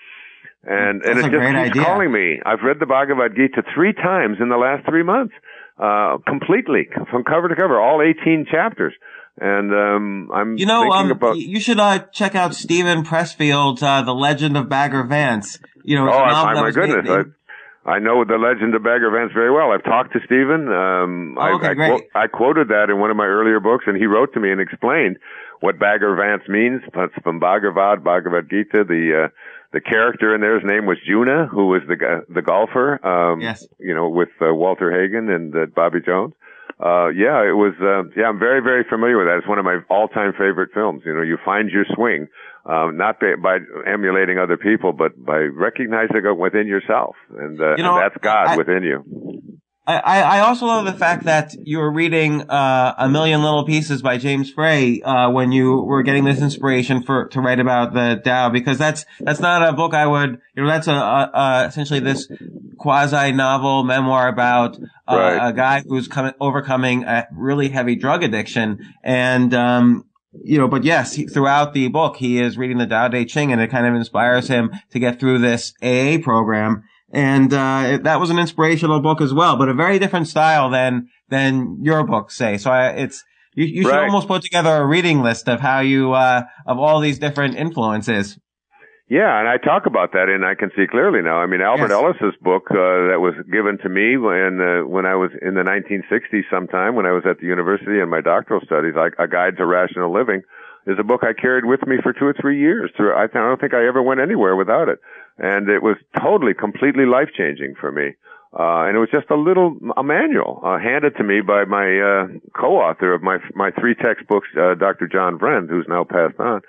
And, 0.65 1.03
and 1.03 1.19
That's 1.19 1.27
it 1.27 1.31
just 1.31 1.43
keeps 1.43 1.71
idea. 1.71 1.83
calling 1.83 2.13
me. 2.13 2.41
I've 2.47 2.63
read 2.63 2.79
the 2.79 2.87
Bhagavad 2.87 3.35
Gita 3.35 3.65
three 3.75 3.93
times 3.93 4.39
in 4.41 4.49
the 4.49 4.57
last 4.57 4.87
three 4.87 5.03
months, 5.03 5.35
uh, 5.79 6.19
completely 6.27 6.89
from 7.11 7.25
cover 7.25 7.49
to 7.49 7.57
cover, 7.57 7.81
all 7.81 8.03
18 8.03 8.47
chapters. 8.51 8.95
And, 9.41 9.73
um, 9.73 10.31
I'm 10.33 10.57
You 10.59 10.67
know, 10.67 10.83
thinking 10.83 11.01
um, 11.01 11.11
about, 11.11 11.37
you 11.39 11.59
should 11.61 11.81
uh, 11.81 12.01
check 12.13 12.35
out 12.35 12.55
Steven 12.55 13.03
Pressfield's 13.03 13.83
uh, 13.83 14.03
"The 14.03 14.15
Legend 14.15 14.57
of 14.59 14.69
Bagger 14.69 15.05
Vance." 15.05 15.59
You 15.85 15.97
know, 15.97 16.09
oh, 16.09 16.13
I, 16.13 16.53
my 16.55 16.63
was 16.63 16.77
made- 16.77 16.91
goodness. 16.91 17.27
I, 17.85 17.91
I 17.95 17.99
know 17.99 18.25
the 18.25 18.37
legend 18.39 18.77
of 18.77 18.85
Bagger 18.85 19.11
Vance 19.11 19.33
very 19.35 19.51
well. 19.51 19.73
I've 19.73 19.83
talked 19.83 20.13
to 20.13 20.21
Steven. 20.25 20.69
Um, 20.69 21.37
Oh, 21.37 21.57
okay, 21.57 21.67
I, 21.67 21.71
I, 21.71 21.75
great. 21.75 22.03
I 22.15 22.27
quoted 22.29 22.69
that 22.69 22.91
in 22.91 23.01
one 23.01 23.11
of 23.11 23.17
my 23.17 23.27
earlier 23.27 23.59
books, 23.59 23.87
and 23.89 23.97
he 23.97 24.07
wrote 24.07 24.33
to 24.35 24.41
me 24.41 24.53
and 24.53 24.61
explained 24.61 25.17
what 25.59 25.81
Bagger 25.81 26.15
Vance 26.15 26.49
means. 26.49 26.83
It's 26.95 27.15
from 27.25 27.41
Bhagavad, 27.41 28.05
Bhagavad 28.05 28.49
Gita. 28.49 28.85
The 28.87 29.25
uh, 29.25 29.29
the 29.73 29.81
character 29.81 30.35
in 30.35 30.41
there, 30.41 30.59
his 30.59 30.69
name 30.69 30.87
was 30.87 30.99
Junuh, 31.09 31.49
who 31.49 31.67
was 31.69 31.83
the 31.89 32.25
the 32.29 32.43
golfer. 32.43 33.05
Um, 33.07 33.41
Yes. 33.41 33.67
You 33.79 33.95
know, 33.95 34.09
with 34.09 34.29
uh, 34.41 34.55
Walter 34.55 34.91
Hagen 34.93 35.31
and 35.31 35.55
uh, 35.55 35.67
Bobby 35.75 36.01
Jones. 36.05 36.35
Uh, 36.81 37.09
yeah, 37.15 37.43
it 37.47 37.55
was, 37.55 37.75
uh, 37.81 38.03
yeah, 38.19 38.27
I'm 38.27 38.41
very, 38.41 38.61
very 38.61 38.83
familiar 38.83 39.17
with 39.17 39.29
that. 39.29 39.39
It's 39.39 39.47
one 39.47 39.59
of 39.61 39.65
my 39.65 39.79
all-time 39.89 40.33
favorite 40.33 40.71
films. 40.75 41.03
You 41.07 41.15
know, 41.15 41.23
you 41.23 41.39
find 41.45 41.71
your 41.71 41.85
swing, 41.95 42.27
um, 42.67 42.97
not 42.97 43.21
by, 43.21 43.35
by 43.41 43.59
emulating 43.87 44.39
other 44.39 44.57
people, 44.57 44.93
but 44.93 45.13
by 45.25 45.39
recognizing 45.39 46.17
it 46.25 46.37
within 46.37 46.67
yourself. 46.67 47.15
And, 47.39 47.61
uh, 47.61 47.77
You 47.77 47.85
know, 47.85 47.95
and 47.95 48.03
that's 48.03 48.17
God 48.21 48.49
I- 48.49 48.57
within 48.57 48.83
you. 48.83 49.05
I, 49.85 50.23
I 50.23 50.39
also 50.41 50.67
love 50.67 50.85
the 50.85 50.93
fact 50.93 51.25
that 51.25 51.55
you 51.65 51.79
were 51.79 51.91
reading 51.91 52.43
uh, 52.43 52.95
a 52.97 53.09
million 53.09 53.43
little 53.43 53.65
pieces 53.65 54.01
by 54.01 54.17
James 54.17 54.49
Frey 54.49 55.03
uh, 55.03 55.29
when 55.31 55.51
you 55.51 55.81
were 55.83 56.05
getting 56.05 56.23
this 56.25 56.41
inspiration 56.41 57.03
for 57.03 57.27
to 57.29 57.41
write 57.41 57.59
about 57.59 57.93
the 57.93 58.21
Tao 58.25 58.49
because 58.49 58.79
that's 58.79 59.05
that's 59.19 59.41
not 59.41 59.69
a 59.69 59.73
book 59.73 59.93
I 59.93 60.07
would 60.07 60.39
you 60.55 60.63
know 60.63 60.69
that's 60.69 60.87
a, 60.87 60.93
a, 60.93 61.31
a 61.35 61.67
essentially 61.67 61.99
this 61.99 62.29
quasi 62.79 63.33
novel 63.33 63.83
memoir 63.83 64.29
about 64.29 64.79
uh, 65.09 65.17
Right. 65.17 65.49
a 65.49 65.53
guy 65.53 65.83
who's 65.85 66.07
coming 66.07 66.35
overcoming 66.41 67.03
a 67.03 67.27
really 67.33 67.69
heavy 67.69 67.97
drug 67.97 68.23
addiction 68.23 68.79
and 69.03 69.53
um 69.53 70.05
you 70.45 70.57
know, 70.57 70.67
but 70.67 70.83
yes, 70.83 71.13
he, 71.13 71.27
throughout 71.27 71.75
the 71.75 71.89
book, 71.89 72.17
he 72.17 72.41
is 72.41 72.57
reading 72.57 72.79
the 72.79 72.87
Tao 72.87 73.09
Te 73.09 73.27
Ching 73.27 73.53
and 73.53 73.61
it 73.61 73.69
kind 73.71 73.87
of 73.87 73.95
inspires 73.95 74.49
him 74.49 74.71
to 74.91 74.99
get 74.99 75.21
through 75.21 75.41
this 75.41 75.75
AA 75.83 76.17
program. 76.23 76.85
And, 77.13 77.53
uh, 77.53 77.83
it, 77.87 78.03
that 78.05 78.19
was 78.21 78.31
an 78.31 78.39
inspirational 78.39 79.01
book 79.01 79.21
as 79.21 79.35
well, 79.35 79.57
but 79.57 79.69
a 79.69 79.75
very 79.75 79.99
different 79.99 80.29
style 80.29 80.71
than, 80.71 81.09
than 81.29 81.79
your 81.83 82.05
books 82.05 82.37
say. 82.37 82.57
So 82.59 82.71
I, 82.71 82.89
it's, 82.91 83.23
you, 83.55 83.67
you 83.67 83.83
should 83.83 83.91
Right. 83.93 84.05
almost 84.05 84.29
put 84.29 84.43
together 84.43 84.71
a 84.71 84.87
reading 84.87 85.21
list 85.23 85.49
of 85.49 85.61
how 85.61 85.81
you, 85.81 86.13
uh, 86.13 86.45
of 86.67 86.79
all 86.79 87.01
these 87.01 87.19
different 87.19 87.57
influences. 87.57 88.39
Yeah, 89.09 89.39
and 89.39 89.47
I 89.47 89.59
talk 89.59 89.85
about 89.85 90.13
that, 90.13 90.31
and 90.33 90.43
I 90.43 90.55
can 90.55 90.71
see 90.75 90.87
clearly 90.91 91.21
now. 91.21 91.37
I 91.37 91.47
mean, 91.47 91.61
Albert 91.61 91.91
Yes. 91.93 92.01
Ellis's 92.23 92.39
book 92.41 92.65
uh, 92.71 93.13
that 93.13 93.21
was 93.21 93.35
given 93.53 93.77
to 93.83 93.91
me 93.91 94.17
when 94.17 94.57
uh, 94.57 94.89
when 94.89 95.05
I 95.05 95.17
was 95.17 95.29
in 95.43 95.53
the 95.53 95.61
1960s, 95.69 96.49
sometime 96.49 96.95
when 96.95 97.05
I 97.05 97.13
was 97.13 97.25
at 97.29 97.37
the 97.39 97.45
university 97.47 98.01
in 98.01 98.09
my 98.09 98.23
doctoral 98.23 98.63
studies, 98.65 98.95
like 98.97 99.13
A 99.19 99.29
Guide 99.29 99.59
to 99.59 99.67
Rational 99.67 100.11
Living, 100.11 100.41
is 100.87 100.97
a 100.99 101.05
book 101.05 101.21
I 101.25 101.35
carried 101.39 101.67
with 101.67 101.85
me 101.87 101.97
for 102.03 102.15
two 102.15 102.25
or 102.25 102.33
three 102.41 102.59
years. 102.59 102.91
Through, 102.97 103.13
I, 103.13 103.25
I 103.25 103.27
don't 103.27 103.61
think 103.61 103.75
I 103.75 103.85
ever 103.87 104.01
went 104.01 104.21
anywhere 104.21 104.57
without 104.57 104.89
it, 104.89 104.99
and 105.39 105.69
it 105.69 105.83
was 105.83 105.97
totally, 106.21 106.55
completely 106.55 107.07
life 107.07 107.29
changing 107.37 107.75
for 107.81 107.91
me. 107.93 108.15
Uh, 108.53 108.85
and 108.85 108.97
it 108.97 109.01
was 109.01 109.09
just 109.11 109.31
a 109.31 109.37
little 109.37 109.79
a 109.97 110.03
manual 110.03 110.61
uh, 110.63 110.79
handed 110.79 111.17
to 111.17 111.25
me 111.25 111.41
by 111.41 111.65
my 111.65 111.89
uh, 111.99 112.27
co-author 112.53 113.15
of 113.15 113.23
my 113.23 113.39
my 113.55 113.71
three 113.71 113.95
textbooks, 113.95 114.47
uh, 114.61 114.75
Dr. 114.75 115.09
John 115.09 115.39
Vriend, 115.39 115.71
who's 115.71 115.87
now 115.89 116.05
passed 116.05 116.39
on. 116.39 116.61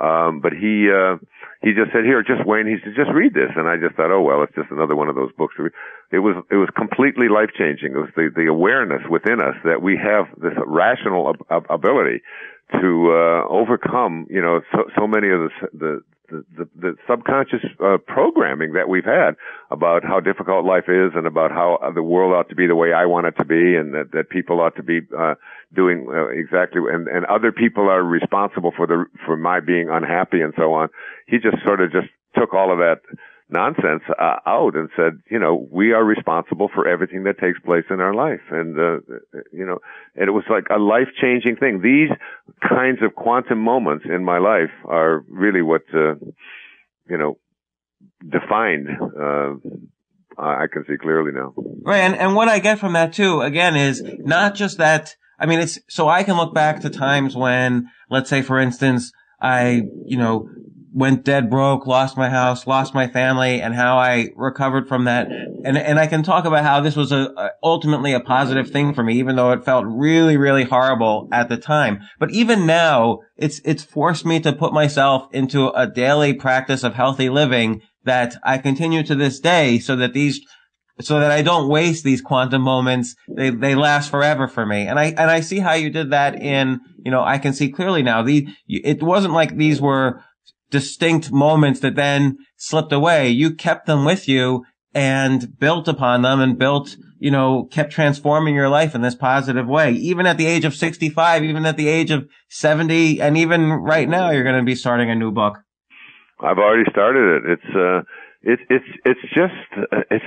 Um, 0.00 0.40
but 0.40 0.52
he 0.52 0.88
uh, 0.88 1.16
he 1.60 1.72
just 1.74 1.90
said, 1.92 2.04
"Here, 2.04 2.22
just 2.22 2.46
Wayne." 2.46 2.66
He 2.66 2.76
said, 2.82 2.94
"Just 2.94 3.10
read 3.10 3.34
this," 3.34 3.50
and 3.56 3.68
I 3.68 3.76
just 3.76 3.96
thought, 3.96 4.12
"Oh 4.12 4.22
well, 4.22 4.42
it's 4.44 4.54
just 4.54 4.70
another 4.70 4.94
one 4.94 5.08
of 5.08 5.16
those 5.16 5.32
books." 5.36 5.54
It 6.12 6.18
was 6.18 6.36
it 6.48 6.56
was 6.56 6.68
completely 6.76 7.28
life 7.28 7.50
changing. 7.58 7.92
It 7.92 7.98
was 7.98 8.14
the 8.14 8.30
the 8.34 8.46
awareness 8.46 9.02
within 9.10 9.40
us 9.40 9.56
that 9.64 9.82
we 9.82 9.98
have 9.98 10.26
this 10.38 10.54
rational 10.64 11.30
ab- 11.30 11.46
ab- 11.50 11.66
ability 11.70 12.22
to 12.80 13.12
uh, 13.12 13.48
overcome, 13.48 14.26
you 14.30 14.40
know, 14.40 14.60
so, 14.72 14.84
so 14.96 15.06
many 15.06 15.28
of 15.28 15.40
the 15.40 15.50
the 15.74 16.02
the, 16.30 16.44
the, 16.56 16.68
the 16.76 16.96
subconscious 17.08 17.60
uh, 17.84 17.98
programming 18.06 18.72
that 18.72 18.88
we've 18.88 19.04
had 19.04 19.32
about 19.70 20.04
how 20.04 20.20
difficult 20.20 20.64
life 20.64 20.88
is 20.88 21.12
and 21.14 21.26
about 21.26 21.50
how 21.50 21.78
uh, 21.82 21.90
the 21.92 22.02
world 22.02 22.32
ought 22.32 22.48
to 22.48 22.54
be 22.54 22.66
the 22.66 22.76
way 22.76 22.92
I 22.92 23.06
want 23.06 23.26
it 23.26 23.34
to 23.38 23.44
be 23.44 23.76
and 23.76 23.94
that, 23.94 24.12
that 24.12 24.30
people 24.30 24.60
ought 24.60 24.76
to 24.76 24.82
be 24.82 25.00
uh, 25.16 25.34
doing 25.74 26.06
uh, 26.08 26.28
exactly 26.28 26.80
and, 26.90 27.08
and 27.08 27.24
other 27.26 27.52
people 27.52 27.88
are 27.88 28.02
responsible 28.02 28.72
for 28.76 28.86
the 28.86 29.04
for 29.26 29.36
my 29.36 29.60
being 29.60 29.88
unhappy 29.90 30.40
and 30.40 30.54
so 30.56 30.72
on. 30.72 30.88
He 31.26 31.38
just 31.38 31.62
sort 31.64 31.80
of 31.80 31.92
just 31.92 32.08
took 32.36 32.54
all 32.54 32.72
of 32.72 32.78
that 32.78 33.00
nonsense 33.52 34.02
uh, 34.18 34.36
out 34.46 34.74
and 34.74 34.88
said, 34.96 35.20
you 35.30 35.38
know, 35.38 35.68
we 35.70 35.92
are 35.92 36.04
responsible 36.04 36.68
for 36.74 36.88
everything 36.88 37.24
that 37.24 37.38
takes 37.38 37.58
place 37.60 37.84
in 37.90 38.00
our 38.00 38.14
life. 38.14 38.40
And, 38.50 38.78
uh, 38.78 38.98
you 39.52 39.66
know, 39.66 39.78
and 40.16 40.28
it 40.28 40.32
was 40.32 40.44
like 40.50 40.64
a 40.70 40.78
life 40.78 41.08
changing 41.20 41.56
thing. 41.56 41.80
These 41.82 42.10
kinds 42.68 42.98
of 43.02 43.14
quantum 43.14 43.58
moments 43.58 44.04
in 44.08 44.24
my 44.24 44.38
life 44.38 44.70
are 44.84 45.24
really 45.28 45.62
what, 45.62 45.82
uh, 45.94 46.14
you 47.08 47.18
know, 47.18 47.38
defined, 48.28 48.88
uh, 48.90 49.54
I 50.38 50.66
can 50.72 50.84
see 50.88 50.96
clearly 50.96 51.32
now. 51.32 51.54
Right. 51.82 52.00
And, 52.00 52.16
and 52.16 52.34
what 52.34 52.48
I 52.48 52.58
get 52.58 52.78
from 52.78 52.94
that 52.94 53.12
too, 53.12 53.42
again, 53.42 53.76
is 53.76 54.02
not 54.18 54.54
just 54.54 54.78
that, 54.78 55.14
I 55.38 55.46
mean, 55.46 55.60
it's, 55.60 55.78
so 55.88 56.08
I 56.08 56.22
can 56.22 56.36
look 56.36 56.54
back 56.54 56.80
to 56.80 56.90
times 56.90 57.36
when, 57.36 57.88
let's 58.08 58.30
say, 58.30 58.42
for 58.42 58.58
instance, 58.58 59.12
I, 59.40 59.82
you 60.06 60.16
know, 60.16 60.48
went 60.94 61.24
dead 61.24 61.48
broke, 61.48 61.86
lost 61.86 62.16
my 62.16 62.28
house, 62.28 62.66
lost 62.66 62.94
my 62.94 63.08
family, 63.08 63.60
and 63.60 63.74
how 63.74 63.96
I 63.96 64.28
recovered 64.36 64.88
from 64.88 65.04
that. 65.04 65.28
And 65.64 65.78
and 65.78 65.98
I 65.98 66.06
can 66.06 66.22
talk 66.22 66.44
about 66.44 66.64
how 66.64 66.80
this 66.80 66.96
was 66.96 67.12
a, 67.12 67.32
a 67.36 67.50
ultimately 67.62 68.12
a 68.12 68.20
positive 68.20 68.70
thing 68.70 68.94
for 68.94 69.02
me, 69.02 69.14
even 69.18 69.36
though 69.36 69.52
it 69.52 69.64
felt 69.64 69.86
really 69.86 70.36
really 70.36 70.64
horrible 70.64 71.28
at 71.32 71.48
the 71.48 71.56
time. 71.56 72.00
But 72.18 72.30
even 72.30 72.66
now, 72.66 73.20
it's 73.36 73.60
it's 73.64 73.84
forced 73.84 74.26
me 74.26 74.40
to 74.40 74.52
put 74.52 74.72
myself 74.72 75.28
into 75.32 75.68
a 75.70 75.86
daily 75.86 76.34
practice 76.34 76.84
of 76.84 76.94
healthy 76.94 77.28
living 77.28 77.80
that 78.04 78.36
I 78.44 78.58
continue 78.58 79.02
to 79.04 79.14
this 79.14 79.40
day 79.40 79.78
so 79.78 79.96
that 79.96 80.12
these 80.12 80.40
so 81.00 81.20
that 81.20 81.30
I 81.30 81.42
don't 81.42 81.68
waste 81.68 82.04
these 82.04 82.20
quantum 82.20 82.62
moments. 82.62 83.14
They, 83.28 83.50
they 83.50 83.74
last 83.74 84.10
forever 84.10 84.46
for 84.46 84.64
me. 84.66 84.86
And 84.86 84.98
I, 84.98 85.06
and 85.06 85.30
I 85.30 85.40
see 85.40 85.58
how 85.58 85.72
you 85.72 85.90
did 85.90 86.10
that 86.10 86.34
in, 86.40 86.80
you 87.04 87.10
know, 87.10 87.22
I 87.22 87.38
can 87.38 87.54
see 87.54 87.70
clearly 87.70 88.02
now. 88.02 88.22
The, 88.22 88.46
it 88.68 89.02
wasn't 89.02 89.34
like 89.34 89.56
these 89.56 89.80
were 89.80 90.22
distinct 90.72 91.30
moments 91.30 91.78
that 91.80 91.94
then 91.94 92.38
slipped 92.56 92.92
away. 92.92 93.28
You 93.28 93.54
kept 93.54 93.86
them 93.86 94.04
with 94.04 94.26
you 94.26 94.64
and 94.92 95.56
built 95.58 95.86
upon 95.86 96.22
them 96.22 96.40
and 96.40 96.58
built, 96.58 96.96
you 97.20 97.30
know, 97.30 97.68
kept 97.70 97.92
transforming 97.92 98.56
your 98.56 98.68
life 98.68 98.94
in 98.96 99.02
this 99.02 99.14
positive 99.14 99.68
way. 99.68 99.92
Even 99.92 100.26
at 100.26 100.38
the 100.38 100.46
age 100.46 100.64
of 100.64 100.74
65, 100.74 101.44
even 101.44 101.64
at 101.64 101.76
the 101.76 101.88
age 101.88 102.10
of 102.10 102.28
70, 102.48 103.20
and 103.20 103.38
even 103.38 103.70
right 103.70 104.08
now, 104.08 104.30
you're 104.30 104.42
going 104.42 104.58
to 104.58 104.64
be 104.64 104.74
starting 104.74 105.10
a 105.10 105.14
new 105.14 105.30
book. 105.30 105.58
I've 106.40 106.58
already 106.58 106.90
started 106.90 107.44
it. 107.44 107.52
It's, 107.52 107.76
uh, 107.76 108.00
it's, 108.42 108.62
it's, 108.68 108.84
it's 109.04 109.20
just, 109.32 109.88
uh, 109.92 110.00
it's, 110.10 110.24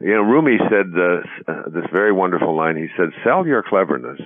you 0.00 0.12
know, 0.12 0.22
Rumi 0.22 0.58
said 0.70 0.92
uh, 0.94 1.50
uh, 1.50 1.68
this 1.70 1.84
very 1.90 2.12
wonderful 2.12 2.54
line. 2.54 2.76
He 2.76 2.88
said, 2.98 3.10
"Sell 3.24 3.46
your 3.46 3.64
cleverness, 3.66 4.20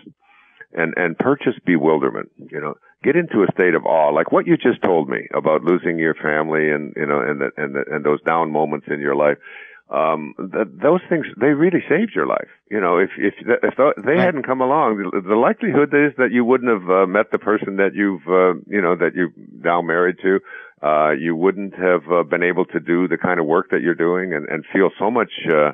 and 0.73 0.95
and 0.97 1.17
purchase 1.17 1.55
bewilderment." 1.65 2.31
You 2.37 2.61
know, 2.61 2.75
get 3.03 3.17
into 3.17 3.43
a 3.43 3.53
state 3.53 3.75
of 3.75 3.85
awe, 3.87 4.11
like 4.11 4.33
what 4.33 4.47
you 4.47 4.57
just 4.57 4.83
told 4.83 5.09
me 5.09 5.27
about 5.35 5.63
losing 5.65 5.99
your 5.99 6.15
family, 6.15 6.71
and 6.71 6.93
you 6.97 7.07
know, 7.07 7.21
and 7.21 7.41
the, 7.41 7.51
and 7.57 7.75
the, 7.75 7.85
and 7.91 8.05
those 8.05 8.23
down 8.23 8.51
moments 8.51 8.87
in 8.91 9.01
your 9.01 9.17
life. 9.17 9.39
Um, 9.91 10.35
th- 10.39 10.69
those 10.81 11.01
things 11.09 11.27
they 11.37 11.49
really 11.49 11.83
saved 11.89 12.13
your 12.15 12.27
life. 12.27 12.49
You 12.71 12.81
know, 12.81 12.99
if 12.99 13.11
if 13.19 13.35
if 13.41 13.75
they 14.05 14.17
hadn't 14.19 14.47
come 14.47 14.61
along, 14.61 14.99
the, 14.99 15.21
the 15.21 15.35
likelihood 15.35 15.93
is 15.93 16.13
that 16.17 16.31
you 16.31 16.45
wouldn't 16.45 16.71
have 16.71 16.89
uh, 16.89 17.07
met 17.07 17.33
the 17.33 17.41
person 17.41 17.77
that 17.77 17.95
you've 17.95 18.23
uh, 18.29 18.55
you 18.69 18.81
know 18.81 18.95
that 18.95 19.15
you're 19.15 19.33
now 19.65 19.83
married 19.83 20.17
to 20.23 20.39
uh, 20.83 21.11
you 21.11 21.37
wouldn't 21.37 21.75
have 21.75 22.03
uh, 22.11 22.23
been 22.23 22.43
able 22.43 22.65
to 22.65 22.81
do 22.81 23.07
the 23.07 23.19
kind 23.19 23.39
of 23.39 23.47
work 23.47 23.71
that 23.71 23.83
you're 23.83 23.95
doing 23.95 24.33
and, 24.33 24.49
and 24.49 24.65
feel 24.73 24.91
so 24.99 25.11
much, 25.11 25.31
uh, 25.51 25.73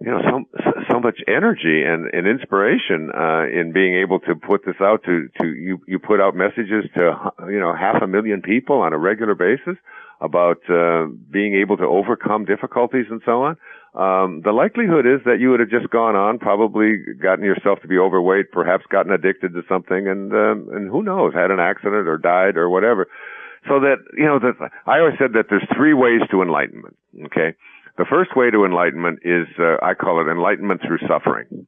you 0.00 0.10
know, 0.10 0.20
so, 0.22 0.62
so 0.90 1.00
much 1.00 1.18
energy 1.26 1.82
and, 1.82 2.08
and 2.12 2.26
inspiration, 2.26 3.10
uh, 3.12 3.46
in 3.48 3.72
being 3.72 3.94
able 3.96 4.20
to 4.20 4.34
put 4.34 4.64
this 4.64 4.76
out 4.80 5.02
to, 5.04 5.28
to, 5.40 5.46
you, 5.48 5.80
you 5.86 5.98
put 5.98 6.20
out 6.20 6.36
messages 6.36 6.84
to, 6.96 7.32
you 7.48 7.58
know, 7.58 7.74
half 7.74 8.00
a 8.02 8.06
million 8.06 8.40
people 8.40 8.80
on 8.80 8.92
a 8.92 8.98
regular 8.98 9.34
basis 9.34 9.76
about, 10.20 10.58
uh, 10.70 11.06
being 11.30 11.54
able 11.54 11.76
to 11.76 11.84
overcome 11.84 12.44
difficulties 12.44 13.06
and 13.10 13.22
so 13.24 13.42
on. 13.42 13.56
Um, 13.94 14.42
the 14.44 14.52
likelihood 14.52 15.06
is 15.06 15.20
that 15.24 15.40
you 15.40 15.50
would 15.50 15.60
have 15.60 15.70
just 15.70 15.90
gone 15.90 16.14
on, 16.14 16.38
probably 16.38 16.98
gotten 17.20 17.44
yourself 17.44 17.80
to 17.80 17.88
be 17.88 17.98
overweight, 17.98 18.52
perhaps 18.52 18.84
gotten 18.90 19.10
addicted 19.10 19.54
to 19.54 19.62
something, 19.68 20.06
and 20.06 20.32
um, 20.32 20.68
and 20.70 20.90
who 20.90 21.02
knows, 21.02 21.32
had 21.34 21.50
an 21.50 21.58
accident 21.58 22.06
or 22.06 22.18
died 22.18 22.56
or 22.56 22.68
whatever. 22.68 23.08
So 23.66 23.80
that, 23.80 23.96
you 24.16 24.24
know, 24.24 24.38
that 24.38 24.70
I 24.86 25.00
always 25.00 25.14
said 25.18 25.32
that 25.32 25.46
there's 25.50 25.66
three 25.74 25.94
ways 25.94 26.20
to 26.30 26.42
enlightenment. 26.42 26.96
Okay. 27.24 27.56
The 27.98 28.06
first 28.08 28.36
way 28.36 28.50
to 28.50 28.64
enlightenment 28.64 29.20
is, 29.24 29.48
uh, 29.58 29.76
I 29.82 29.94
call 29.94 30.20
it 30.20 30.30
enlightenment 30.30 30.82
through 30.86 30.98
suffering. 31.08 31.66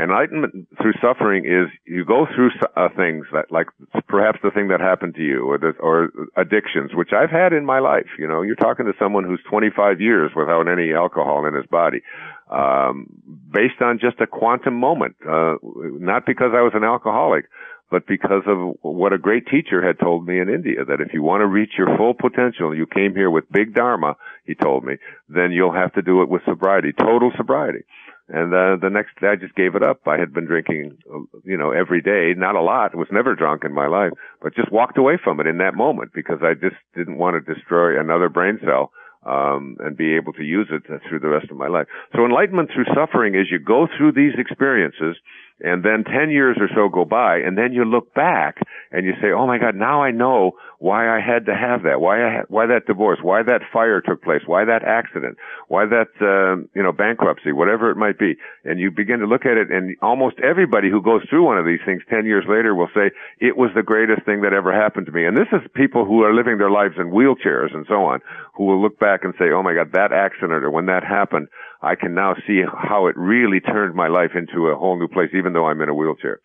Enlightenment 0.00 0.68
through 0.80 0.94
suffering 1.02 1.44
is 1.44 1.68
you 1.84 2.04
go 2.04 2.24
through 2.34 2.50
uh, 2.76 2.88
things 2.96 3.26
that, 3.32 3.50
like 3.50 3.66
perhaps 4.08 4.38
the 4.42 4.50
thing 4.50 4.68
that 4.68 4.80
happened 4.80 5.16
to 5.16 5.22
you, 5.22 5.44
or 5.44 5.58
the, 5.58 5.72
or 5.80 6.10
addictions, 6.36 6.92
which 6.94 7.10
I've 7.12 7.28
had 7.28 7.52
in 7.52 7.66
my 7.66 7.80
life. 7.80 8.06
You 8.18 8.26
know, 8.26 8.40
you're 8.40 8.56
talking 8.56 8.86
to 8.86 8.92
someone 8.98 9.24
who's 9.24 9.40
25 9.50 10.00
years 10.00 10.30
without 10.34 10.66
any 10.66 10.94
alcohol 10.94 11.44
in 11.46 11.52
his 11.52 11.66
body, 11.66 12.00
um, 12.48 13.06
based 13.52 13.82
on 13.82 13.98
just 13.98 14.18
a 14.20 14.26
quantum 14.26 14.74
moment. 14.74 15.16
Uh, 15.28 15.56
not 15.62 16.24
because 16.24 16.52
I 16.54 16.62
was 16.62 16.72
an 16.74 16.84
alcoholic, 16.84 17.46
but 17.92 18.06
because 18.06 18.42
of 18.46 18.74
what 18.80 19.12
a 19.12 19.18
great 19.18 19.46
teacher 19.46 19.86
had 19.86 20.00
told 20.00 20.26
me 20.26 20.40
in 20.40 20.48
India, 20.48 20.82
that 20.82 21.02
if 21.02 21.12
you 21.12 21.22
want 21.22 21.42
to 21.42 21.46
reach 21.46 21.72
your 21.76 21.94
full 21.98 22.14
potential, 22.14 22.74
you 22.74 22.86
came 22.86 23.14
here 23.14 23.30
with 23.30 23.52
big 23.52 23.74
dharma, 23.74 24.16
he 24.46 24.54
told 24.54 24.82
me, 24.82 24.94
then 25.28 25.52
you'll 25.52 25.74
have 25.74 25.92
to 25.92 26.00
do 26.00 26.22
it 26.22 26.30
with 26.30 26.40
sobriety, 26.46 26.92
total 26.98 27.30
sobriety. 27.36 27.84
And 28.28 28.54
uh, 28.54 28.76
the 28.80 28.88
next 28.88 29.20
day 29.20 29.26
I 29.28 29.36
just 29.36 29.54
gave 29.54 29.74
it 29.74 29.82
up. 29.82 30.00
I 30.08 30.16
had 30.16 30.32
been 30.32 30.46
drinking, 30.46 30.96
you 31.44 31.58
know, 31.58 31.72
every 31.72 32.00
day, 32.00 32.32
not 32.34 32.54
a 32.54 32.62
lot, 32.62 32.94
was 32.94 33.08
never 33.12 33.34
drunk 33.34 33.62
in 33.62 33.74
my 33.74 33.88
life, 33.88 34.12
but 34.40 34.56
just 34.56 34.72
walked 34.72 34.96
away 34.96 35.18
from 35.22 35.38
it 35.38 35.46
in 35.46 35.58
that 35.58 35.74
moment 35.74 36.12
because 36.14 36.38
I 36.40 36.54
just 36.54 36.80
didn't 36.96 37.18
want 37.18 37.36
to 37.36 37.54
destroy 37.54 38.00
another 38.00 38.30
brain 38.30 38.58
cell 38.64 38.90
um, 39.26 39.76
and 39.80 39.96
be 39.96 40.16
able 40.16 40.32
to 40.32 40.42
use 40.42 40.68
it 40.70 40.82
through 41.08 41.20
the 41.20 41.28
rest 41.28 41.50
of 41.50 41.56
my 41.56 41.68
life. 41.68 41.86
So 42.16 42.24
enlightenment 42.24 42.70
through 42.74 42.86
suffering 42.94 43.34
is 43.34 43.48
you 43.50 43.58
go 43.58 43.86
through 43.96 44.12
these 44.12 44.32
experiences 44.38 45.16
and 45.62 45.84
then 45.84 46.04
10 46.04 46.30
years 46.30 46.56
or 46.60 46.68
so 46.74 46.88
go 46.88 47.04
by 47.04 47.36
and 47.36 47.56
then 47.56 47.72
you 47.72 47.84
look 47.84 48.12
back 48.14 48.56
and 48.90 49.06
you 49.06 49.12
say, 49.20 49.28
oh 49.36 49.46
my 49.46 49.58
God, 49.58 49.74
now 49.74 50.02
I 50.02 50.10
know 50.10 50.52
why 50.82 51.06
I 51.06 51.22
had 51.22 51.46
to 51.46 51.54
have 51.54 51.84
that, 51.86 52.00
why 52.00 52.18
I 52.18 52.42
why 52.48 52.66
that 52.66 52.90
divorce, 52.90 53.20
why 53.22 53.44
that 53.44 53.62
fire 53.72 54.00
took 54.00 54.20
place, 54.20 54.42
why 54.46 54.64
that 54.64 54.82
accident, 54.82 55.38
why 55.68 55.86
that, 55.86 56.10
uh, 56.18 56.66
you 56.74 56.82
know, 56.82 56.90
bankruptcy, 56.90 57.52
whatever 57.52 57.88
it 57.92 57.96
might 57.96 58.18
be. 58.18 58.34
And 58.64 58.80
you 58.80 58.90
begin 58.90 59.20
to 59.20 59.30
look 59.30 59.46
at 59.46 59.56
it 59.56 59.70
and 59.70 59.94
almost 60.02 60.42
everybody 60.42 60.90
who 60.90 61.00
goes 61.00 61.22
through 61.30 61.46
one 61.46 61.56
of 61.56 61.66
these 61.66 61.78
things 61.86 62.02
10 62.10 62.26
years 62.26 62.44
later 62.48 62.74
will 62.74 62.90
say, 62.92 63.14
it 63.38 63.56
was 63.56 63.70
the 63.76 63.86
greatest 63.86 64.26
thing 64.26 64.42
that 64.42 64.52
ever 64.52 64.74
happened 64.74 65.06
to 65.06 65.12
me. 65.12 65.24
And 65.24 65.36
this 65.36 65.46
is 65.52 65.62
people 65.72 66.04
who 66.04 66.24
are 66.24 66.34
living 66.34 66.58
their 66.58 66.70
lives 66.70 66.98
in 66.98 67.14
wheelchairs 67.14 67.72
and 67.72 67.86
so 67.86 68.02
on, 68.02 68.18
who 68.58 68.66
will 68.66 68.82
look 68.82 68.98
back 68.98 69.22
and 69.22 69.34
say, 69.38 69.54
oh 69.54 69.62
my 69.62 69.74
God, 69.74 69.92
that 69.92 70.10
accident 70.10 70.66
or 70.66 70.70
when 70.72 70.86
that 70.86 71.04
happened, 71.06 71.46
I 71.80 71.94
can 71.94 72.12
now 72.12 72.34
see 72.44 72.62
how 72.66 73.06
it 73.06 73.14
really 73.16 73.60
turned 73.60 73.94
my 73.94 74.08
life 74.08 74.34
into 74.34 74.66
a 74.66 74.74
whole 74.74 74.98
new 74.98 75.06
place, 75.06 75.30
even 75.32 75.52
though 75.52 75.66
I'm 75.66 75.80
in 75.80 75.90
a 75.90 75.94
wheelchair. 75.94 76.40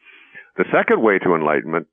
The 0.58 0.70
second 0.72 1.02
way 1.02 1.18
to 1.20 1.34
enlightenment 1.34 1.88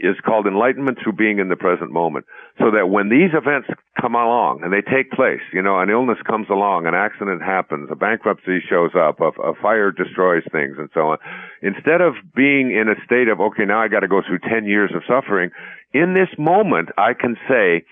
is 0.00 0.16
called 0.24 0.46
enlightenment 0.46 0.98
through 1.02 1.12
being 1.12 1.38
in 1.38 1.48
the 1.48 1.56
present 1.56 1.90
moment. 1.90 2.26
So 2.58 2.70
that 2.70 2.88
when 2.88 3.08
these 3.08 3.30
events 3.32 3.68
come 4.00 4.14
along 4.14 4.62
and 4.62 4.72
they 4.72 4.82
take 4.82 5.10
place, 5.12 5.42
you 5.52 5.62
know, 5.62 5.78
an 5.80 5.90
illness 5.90 6.18
comes 6.26 6.48
along, 6.50 6.86
an 6.86 6.94
accident 6.94 7.42
happens, 7.42 7.88
a 7.90 7.96
bankruptcy 7.96 8.60
shows 8.68 8.90
up, 8.96 9.20
a, 9.20 9.30
a 9.40 9.54
fire 9.54 9.90
destroys 9.90 10.42
things 10.50 10.76
and 10.78 10.88
so 10.94 11.14
on. 11.14 11.18
Instead 11.62 12.00
of 12.00 12.14
being 12.34 12.70
in 12.70 12.88
a 12.88 12.98
state 13.04 13.28
of, 13.28 13.40
okay, 13.40 13.64
now 13.64 13.80
I 13.80 13.88
gotta 13.88 14.08
go 14.08 14.22
through 14.26 14.40
10 14.40 14.66
years 14.66 14.90
of 14.94 15.02
suffering, 15.06 15.50
in 15.92 16.14
this 16.14 16.28
moment 16.38 16.90
I 16.98 17.14
can 17.14 17.36
say, 17.48 17.84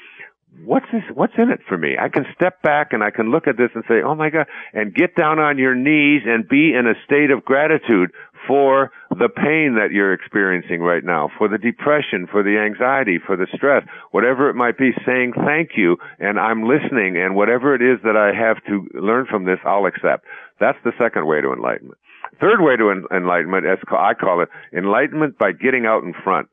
what's 0.65 0.87
this, 0.93 1.03
what's 1.15 1.35
in 1.39 1.51
it 1.51 1.61
for 1.69 1.79
me? 1.79 1.97
I 2.01 2.09
can 2.09 2.27
step 2.35 2.63
back 2.63 2.93
and 2.93 3.03
I 3.03 3.11
can 3.11 3.31
look 3.31 3.47
at 3.47 3.57
this 3.57 3.71
and 3.75 3.85
say, 3.89 4.03
oh 4.05 4.15
my 4.15 4.31
God, 4.31 4.47
and 4.73 4.95
get 4.95 5.15
down 5.17 5.39
on 5.39 5.59
your 5.59 5.75
knees 5.75 6.23
and 6.27 6.49
be 6.49 6.75
in 6.75 6.87
a 6.87 6.95
state 7.05 7.31
of 7.31 7.45
gratitude 7.45 8.11
for 8.47 8.91
the 9.11 9.29
pain 9.29 9.77
that 9.77 9.93
you're 9.93 10.13
experiencing 10.13 10.81
right 10.81 11.05
now, 11.05 11.31
for 11.39 11.49
the 11.49 11.59
depression, 11.59 12.27
for 12.31 12.43
the 12.43 12.59
anxiety, 12.59 13.19
for 13.25 13.37
the 13.37 13.47
stress, 13.55 13.85
whatever 14.11 14.49
it 14.51 14.55
might 14.55 14.79
be, 14.79 14.91
saying 15.07 15.33
thank 15.45 15.71
you 15.77 15.97
and 16.19 16.39
I'm 16.39 16.63
listening 16.63 17.17
and 17.17 17.35
whatever 17.35 17.75
it 17.75 17.83
is 17.83 18.01
that 18.05 18.17
I 18.17 18.33
have 18.35 18.63
to 18.67 18.89
learn 18.99 19.27
from 19.27 19.45
this, 19.45 19.59
I'll 19.65 19.87
accept. 19.87 20.25
That's 20.61 20.79
the 20.85 20.93
second 20.99 21.27
way 21.27 21.41
to 21.41 21.53
enlightenment. 21.53 21.99
Third 22.41 22.61
way 22.61 22.77
to 22.77 23.07
enlightenment, 23.15 23.67
as 23.67 23.79
I 23.91 24.15
call 24.15 24.43
it, 24.43 24.49
enlightenment 24.73 25.39
by 25.39 25.53
getting 25.53 25.87
out 25.87 26.03
in 26.03 26.15
front. 26.25 26.49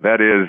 That 0.00 0.20
is, 0.20 0.48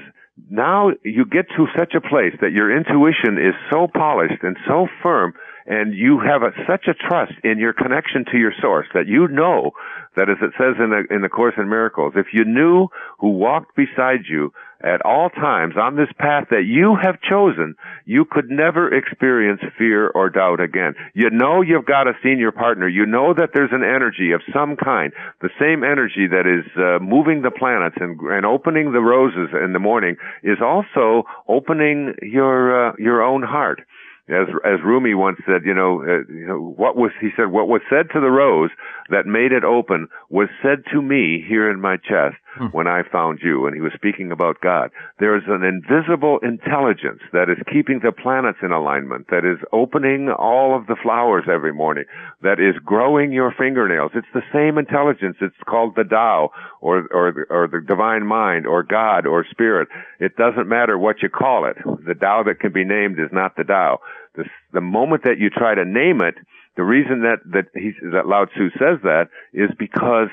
now 0.49 0.91
you 1.03 1.25
get 1.25 1.47
to 1.57 1.67
such 1.77 1.93
a 1.95 2.01
place 2.01 2.33
that 2.41 2.51
your 2.51 2.75
intuition 2.75 3.37
is 3.37 3.55
so 3.71 3.87
polished 3.91 4.43
and 4.43 4.55
so 4.67 4.87
firm 5.01 5.33
and 5.67 5.93
you 5.93 6.19
have 6.19 6.43
a, 6.43 6.51
such 6.65 6.87
a 6.87 6.93
trust 6.93 7.33
in 7.43 7.59
your 7.59 7.73
connection 7.73 8.23
to 8.31 8.37
your 8.37 8.53
source 8.61 8.87
that 8.93 9.07
you 9.07 9.27
know 9.27 9.71
that 10.17 10.29
as 10.29 10.37
it 10.41 10.51
says 10.57 10.75
in 10.79 10.89
the, 10.89 11.03
in 11.13 11.21
the 11.21 11.29
Course 11.29 11.53
in 11.57 11.69
Miracles, 11.69 12.13
if 12.15 12.27
you 12.33 12.43
knew 12.43 12.89
who 13.19 13.29
walked 13.29 13.75
beside 13.75 14.25
you 14.27 14.51
at 14.81 15.01
all 15.05 15.29
times 15.29 15.75
on 15.77 15.95
this 15.95 16.09
path 16.19 16.47
that 16.51 16.65
you 16.65 16.97
have 17.01 17.21
chosen, 17.21 17.75
you 18.05 18.25
could 18.25 18.49
never 18.49 18.93
experience 18.93 19.61
fear 19.77 20.09
or 20.09 20.29
doubt 20.29 20.59
again. 20.59 20.93
You 21.13 21.29
know 21.29 21.61
you've 21.61 21.85
got 21.85 22.07
a 22.07 22.13
senior 22.23 22.51
partner. 22.51 22.87
You 22.87 23.05
know 23.05 23.33
that 23.33 23.51
there's 23.53 23.71
an 23.71 23.83
energy 23.83 24.31
of 24.33 24.41
some 24.53 24.75
kind, 24.75 25.13
the 25.41 25.49
same 25.59 25.83
energy 25.83 26.27
that 26.27 26.45
is 26.45 26.65
uh, 26.77 26.99
moving 27.03 27.41
the 27.41 27.51
planets 27.51 27.95
and, 27.99 28.19
and 28.19 28.45
opening 28.45 28.91
the 28.91 29.01
roses 29.01 29.49
in 29.63 29.73
the 29.73 29.79
morning 29.79 30.17
is 30.43 30.57
also 30.61 31.23
opening 31.47 32.13
your 32.21 32.89
uh, 32.89 32.93
your 32.99 33.23
own 33.23 33.43
heart 33.43 33.81
as 34.29 34.47
as 34.65 34.79
Rumi 34.83 35.13
once 35.13 35.39
said, 35.45 35.63
you 35.65 35.73
know, 35.73 36.01
uh, 36.01 36.31
you 36.31 36.45
know, 36.47 36.73
what 36.75 36.95
was 36.97 37.11
he 37.21 37.29
said? 37.35 37.47
What 37.47 37.67
was 37.67 37.81
said 37.89 38.07
to 38.13 38.19
the 38.19 38.31
rose 38.31 38.71
that 39.09 39.25
made 39.25 39.51
it 39.51 39.63
open 39.63 40.07
was 40.29 40.49
said 40.61 40.83
to 40.91 41.01
me 41.01 41.43
here 41.47 41.69
in 41.69 41.79
my 41.79 41.97
chest. 41.97 42.35
Hmm. 42.57 42.65
when 42.67 42.87
I 42.87 43.03
found 43.11 43.39
you. 43.41 43.65
And 43.65 43.75
he 43.75 43.81
was 43.81 43.91
speaking 43.95 44.31
about 44.31 44.61
God. 44.61 44.91
There 45.19 45.35
is 45.37 45.43
an 45.47 45.63
invisible 45.63 46.39
intelligence 46.43 47.21
that 47.33 47.49
is 47.49 47.57
keeping 47.71 47.99
the 48.03 48.11
planets 48.11 48.59
in 48.61 48.71
alignment, 48.71 49.27
that 49.29 49.45
is 49.45 49.59
opening 49.71 50.29
all 50.29 50.75
of 50.75 50.87
the 50.87 50.95
flowers 51.01 51.45
every 51.51 51.73
morning, 51.73 52.05
that 52.41 52.59
is 52.59 52.75
growing 52.83 53.31
your 53.31 53.53
fingernails. 53.57 54.11
It's 54.15 54.27
the 54.33 54.43
same 54.53 54.77
intelligence. 54.77 55.37
It's 55.41 55.55
called 55.67 55.95
the 55.95 56.03
Tao, 56.03 56.51
or 56.81 57.07
or 57.11 57.47
or 57.49 57.67
the 57.67 57.81
divine 57.85 58.25
mind, 58.25 58.65
or 58.65 58.83
God, 58.83 59.25
or 59.25 59.45
spirit. 59.49 59.87
It 60.19 60.35
doesn't 60.35 60.67
matter 60.67 60.97
what 60.97 61.21
you 61.21 61.29
call 61.29 61.65
it. 61.65 61.77
The 62.05 62.15
Tao 62.15 62.43
that 62.43 62.59
can 62.59 62.73
be 62.73 62.83
named 62.83 63.19
is 63.19 63.29
not 63.31 63.55
the 63.55 63.63
Tao 63.63 63.99
the, 64.37 64.45
the 64.71 64.81
moment 64.81 65.23
that 65.23 65.39
you 65.39 65.49
try 65.49 65.75
to 65.75 65.83
name 65.83 66.21
it, 66.21 66.35
the 66.77 66.83
reason 66.83 67.21
that 67.21 67.41
that 67.51 67.65
he 67.73 67.91
that 68.13 68.27
Lao 68.27 68.45
Tzu 68.45 68.69
says 68.77 69.01
that 69.01 69.29
is 69.51 69.71
because 69.79 70.29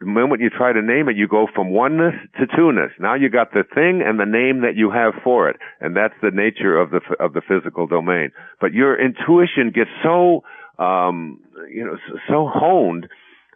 the 0.00 0.06
moment 0.06 0.40
you 0.40 0.50
try 0.50 0.72
to 0.72 0.82
name 0.82 1.08
it, 1.08 1.16
you 1.16 1.28
go 1.28 1.46
from 1.54 1.70
oneness 1.70 2.14
to 2.38 2.46
two-ness. 2.46 2.90
Now 3.00 3.14
you 3.14 3.28
got 3.28 3.52
the 3.52 3.64
thing 3.74 4.02
and 4.06 4.18
the 4.18 4.26
name 4.26 4.62
that 4.62 4.76
you 4.76 4.90
have 4.90 5.14
for 5.22 5.48
it, 5.48 5.56
and 5.80 5.96
that's 5.96 6.14
the 6.22 6.30
nature 6.30 6.78
of 6.78 6.90
the 6.90 7.00
of 7.20 7.32
the 7.32 7.42
physical 7.46 7.86
domain. 7.86 8.30
But 8.60 8.72
your 8.72 8.98
intuition 9.00 9.70
gets 9.74 9.90
so 10.02 10.44
um, 10.78 11.40
you 11.70 11.84
know 11.84 11.96
so 12.28 12.48
honed 12.52 13.08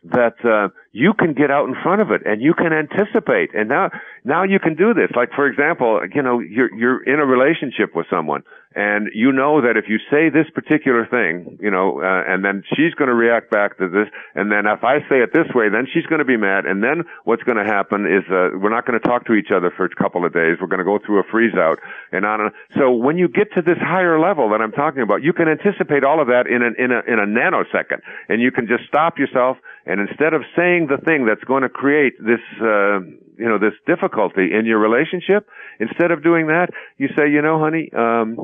that 0.04 0.36
uh, 0.44 0.68
you 0.92 1.12
can 1.12 1.34
get 1.34 1.50
out 1.50 1.68
in 1.68 1.74
front 1.82 2.00
of 2.00 2.10
it 2.10 2.22
and 2.26 2.42
you 2.42 2.54
can 2.54 2.72
anticipate. 2.72 3.54
And 3.54 3.68
now 3.68 3.90
now 4.24 4.44
you 4.44 4.58
can 4.58 4.74
do 4.74 4.94
this. 4.94 5.10
Like 5.14 5.30
for 5.34 5.46
example, 5.46 6.00
you 6.12 6.22
know 6.22 6.40
you're 6.40 6.74
you're 6.74 7.02
in 7.02 7.20
a 7.20 7.26
relationship 7.26 7.94
with 7.94 8.06
someone 8.10 8.42
and 8.74 9.10
you 9.14 9.32
know 9.32 9.60
that 9.62 9.76
if 9.76 9.90
you 9.90 9.98
say 10.10 10.30
this 10.30 10.46
particular 10.54 11.02
thing, 11.10 11.58
you 11.60 11.70
know, 11.70 11.98
uh, 11.98 12.22
and 12.30 12.44
then 12.44 12.62
she's 12.70 12.94
going 12.94 13.10
to 13.10 13.18
react 13.18 13.50
back 13.50 13.76
to 13.78 13.88
this, 13.90 14.06
and 14.36 14.46
then 14.46 14.62
if 14.70 14.84
I 14.84 15.02
say 15.10 15.26
it 15.26 15.34
this 15.34 15.50
way, 15.54 15.66
then 15.66 15.90
she's 15.90 16.06
going 16.06 16.20
to 16.20 16.28
be 16.28 16.36
mad, 16.36 16.66
and 16.66 16.78
then 16.78 17.02
what's 17.24 17.42
going 17.42 17.58
to 17.58 17.66
happen 17.66 18.06
is 18.06 18.22
uh, 18.30 18.54
we're 18.54 18.70
not 18.70 18.86
going 18.86 18.94
to 18.94 19.02
talk 19.02 19.26
to 19.26 19.34
each 19.34 19.50
other 19.50 19.74
for 19.74 19.86
a 19.86 19.94
couple 19.98 20.24
of 20.24 20.32
days. 20.32 20.62
We're 20.62 20.70
going 20.70 20.78
to 20.78 20.86
go 20.86 21.00
through 21.02 21.18
a 21.18 21.26
freeze 21.26 21.54
out, 21.58 21.82
and 22.12 22.24
on. 22.24 22.40
And 22.40 22.50
so 22.78 22.94
when 22.94 23.18
you 23.18 23.26
get 23.26 23.50
to 23.58 23.62
this 23.62 23.78
higher 23.82 24.20
level 24.20 24.48
that 24.54 24.62
I'm 24.62 24.72
talking 24.72 25.02
about, 25.02 25.26
you 25.26 25.32
can 25.32 25.50
anticipate 25.50 26.04
all 26.06 26.22
of 26.22 26.28
that 26.30 26.46
in 26.46 26.62
an 26.62 26.78
in 26.78 26.94
a 26.94 27.02
in 27.10 27.18
a 27.18 27.26
nanosecond, 27.26 28.06
and 28.30 28.40
you 28.40 28.52
can 28.52 28.70
just 28.70 28.86
stop 28.86 29.18
yourself, 29.18 29.58
and 29.84 29.98
instead 29.98 30.30
of 30.30 30.46
saying 30.54 30.79
the 30.86 30.98
thing 31.04 31.26
that's 31.26 31.44
going 31.44 31.62
to 31.62 31.68
create 31.68 32.14
this. 32.18 32.40
Uh, 32.60 33.00
you 33.40 33.48
know 33.48 33.58
this 33.58 33.72
difficulty 33.86 34.52
in 34.52 34.66
your 34.66 34.78
relationship 34.78 35.48
instead 35.78 36.10
of 36.10 36.22
doing 36.22 36.48
that 36.48 36.68
you 36.98 37.08
say 37.16 37.26
you 37.26 37.40
know 37.40 37.58
honey 37.58 37.90
um 37.96 38.36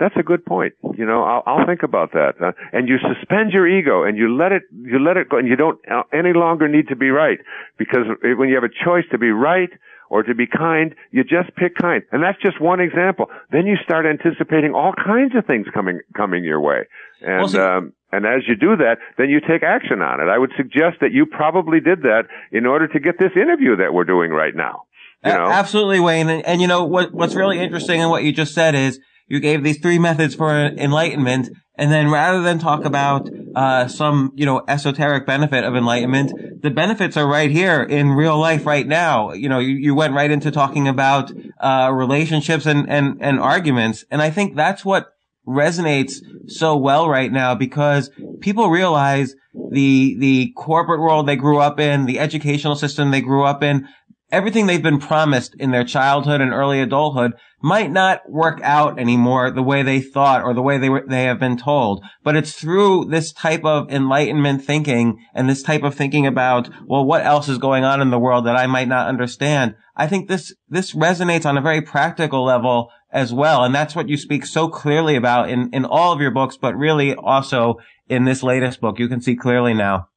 that's 0.00 0.16
a 0.18 0.22
good 0.22 0.44
point. 0.46 0.72
You 0.96 1.04
know, 1.04 1.22
I'll, 1.22 1.42
I'll 1.46 1.66
think 1.66 1.82
about 1.82 2.12
that. 2.12 2.32
Uh, 2.42 2.52
and 2.72 2.88
you 2.88 2.96
suspend 2.98 3.52
your 3.52 3.68
ego 3.68 4.02
and 4.02 4.16
you 4.16 4.34
let 4.34 4.50
it, 4.50 4.62
you 4.72 4.98
let 4.98 5.18
it 5.18 5.28
go 5.28 5.36
and 5.36 5.46
you 5.46 5.56
don't 5.56 5.78
uh, 5.88 6.02
any 6.12 6.32
longer 6.32 6.66
need 6.66 6.88
to 6.88 6.96
be 6.96 7.10
right 7.10 7.38
because 7.76 8.06
when 8.22 8.48
you 8.48 8.54
have 8.54 8.64
a 8.64 8.84
choice 8.84 9.04
to 9.12 9.18
be 9.18 9.30
right 9.30 9.70
or 10.10 10.24
to 10.24 10.34
be 10.34 10.46
kind, 10.46 10.94
you 11.12 11.22
just 11.22 11.54
pick 11.56 11.76
kind. 11.76 12.02
And 12.12 12.22
that's 12.22 12.40
just 12.42 12.60
one 12.60 12.80
example. 12.80 13.26
Then 13.50 13.64
you 13.64 13.76
start 13.82 14.04
anticipating 14.04 14.74
all 14.74 14.92
kinds 14.92 15.34
of 15.36 15.46
things 15.46 15.66
coming, 15.72 16.00
coming 16.16 16.44
your 16.44 16.60
way. 16.60 16.88
And, 17.22 17.52
well, 17.52 17.76
um, 17.78 17.92
and 18.12 18.26
as 18.26 18.42
you 18.48 18.56
do 18.56 18.76
that, 18.76 18.96
then 19.16 19.30
you 19.30 19.40
take 19.40 19.62
action 19.62 20.02
on 20.02 20.20
it. 20.20 20.24
I 20.24 20.36
would 20.36 20.50
suggest 20.56 20.98
that 21.00 21.12
you 21.12 21.26
probably 21.26 21.80
did 21.80 22.02
that 22.02 22.24
in 22.50 22.66
order 22.66 22.88
to 22.88 23.00
get 23.00 23.18
this 23.18 23.30
interview 23.36 23.76
that 23.76 23.94
we're 23.94 24.04
doing 24.04 24.32
right 24.32 24.54
now. 24.54 24.82
You 25.24 25.32
know? 25.32 25.46
Absolutely, 25.46 26.00
Wayne. 26.00 26.28
And, 26.28 26.44
and, 26.44 26.60
you 26.60 26.66
know 26.66 26.84
what? 26.84 27.12
What's 27.12 27.34
really 27.34 27.60
interesting 27.60 28.00
in 28.00 28.08
what 28.08 28.24
you 28.24 28.32
just 28.32 28.54
said 28.54 28.74
is 28.74 28.98
you 29.28 29.38
gave 29.38 29.62
these 29.62 29.78
three 29.78 29.98
methods 29.98 30.34
for 30.34 30.50
enlightenment. 30.50 31.50
And 31.80 31.90
then 31.90 32.10
rather 32.10 32.42
than 32.42 32.58
talk 32.58 32.84
about, 32.84 33.28
uh, 33.56 33.88
some, 33.88 34.32
you 34.36 34.44
know, 34.44 34.62
esoteric 34.68 35.26
benefit 35.26 35.64
of 35.64 35.74
enlightenment, 35.74 36.62
the 36.62 36.70
benefits 36.70 37.16
are 37.16 37.26
right 37.26 37.50
here 37.50 37.82
in 37.82 38.10
real 38.10 38.38
life 38.38 38.66
right 38.66 38.86
now. 38.86 39.32
You 39.32 39.48
know, 39.48 39.58
you, 39.58 39.74
you 39.76 39.94
went 39.94 40.12
right 40.12 40.30
into 40.30 40.50
talking 40.50 40.86
about, 40.86 41.32
uh, 41.58 41.90
relationships 41.92 42.66
and, 42.66 42.88
and, 42.90 43.16
and 43.22 43.40
arguments. 43.40 44.04
And 44.10 44.20
I 44.20 44.28
think 44.28 44.56
that's 44.56 44.84
what 44.84 45.14
resonates 45.48 46.16
so 46.48 46.76
well 46.76 47.08
right 47.08 47.32
now 47.32 47.54
because 47.54 48.10
people 48.40 48.68
realize 48.68 49.34
the, 49.70 50.16
the 50.18 50.52
corporate 50.56 51.00
world 51.00 51.26
they 51.26 51.36
grew 51.36 51.60
up 51.60 51.80
in, 51.80 52.04
the 52.04 52.18
educational 52.18 52.76
system 52.76 53.10
they 53.10 53.22
grew 53.22 53.44
up 53.44 53.62
in, 53.62 53.88
everything 54.32 54.66
they've 54.66 54.82
been 54.82 54.98
promised 54.98 55.54
in 55.58 55.70
their 55.70 55.84
childhood 55.84 56.40
and 56.40 56.52
early 56.52 56.80
adulthood 56.80 57.32
might 57.62 57.90
not 57.90 58.28
work 58.28 58.60
out 58.62 58.98
anymore 58.98 59.50
the 59.50 59.62
way 59.62 59.82
they 59.82 60.00
thought 60.00 60.42
or 60.42 60.54
the 60.54 60.62
way 60.62 60.78
they 60.78 60.88
were, 60.88 61.04
they 61.06 61.24
have 61.24 61.38
been 61.38 61.56
told. 61.56 62.04
But 62.22 62.36
it's 62.36 62.52
through 62.52 63.06
this 63.06 63.32
type 63.32 63.64
of 63.64 63.90
enlightenment 63.90 64.64
thinking 64.64 65.18
and 65.34 65.48
this 65.48 65.62
type 65.62 65.82
of 65.82 65.94
thinking 65.94 66.26
about, 66.26 66.70
well, 66.86 67.04
what 67.04 67.24
else 67.24 67.48
is 67.48 67.58
going 67.58 67.84
on 67.84 68.00
in 68.00 68.10
the 68.10 68.18
world 68.18 68.46
that 68.46 68.56
I 68.56 68.66
might 68.66 68.88
not 68.88 69.08
understand? 69.08 69.74
I 69.96 70.06
think 70.06 70.28
this, 70.28 70.54
this 70.68 70.94
resonates 70.94 71.44
on 71.44 71.58
a 71.58 71.62
very 71.62 71.82
practical 71.82 72.44
level 72.44 72.90
as 73.12 73.34
well. 73.34 73.64
And 73.64 73.74
that's 73.74 73.94
what 73.94 74.08
you 74.08 74.16
speak 74.16 74.46
so 74.46 74.68
clearly 74.68 75.16
about 75.16 75.50
in, 75.50 75.68
in 75.72 75.84
all 75.84 76.12
of 76.12 76.20
your 76.20 76.30
books, 76.30 76.56
but 76.56 76.76
really 76.76 77.14
also 77.14 77.76
in 78.08 78.24
this 78.24 78.42
latest 78.42 78.80
book. 78.80 78.98
You 78.98 79.08
can 79.08 79.20
see 79.20 79.36
clearly 79.36 79.74
now. 79.74 80.08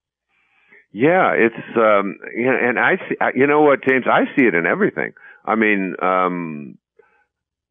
Yeah, 0.93 1.33
it's 1.33 1.77
um, 1.77 2.17
you 2.35 2.45
know, 2.45 2.57
and 2.61 2.79
I 2.79 2.97
see. 2.97 3.15
You 3.35 3.47
know 3.47 3.61
what, 3.61 3.83
James? 3.83 4.05
I 4.07 4.25
see 4.35 4.45
it 4.45 4.53
in 4.55 4.67
everything. 4.67 5.13
I 5.43 5.55
mean, 5.55 5.95
um, 6.01 6.77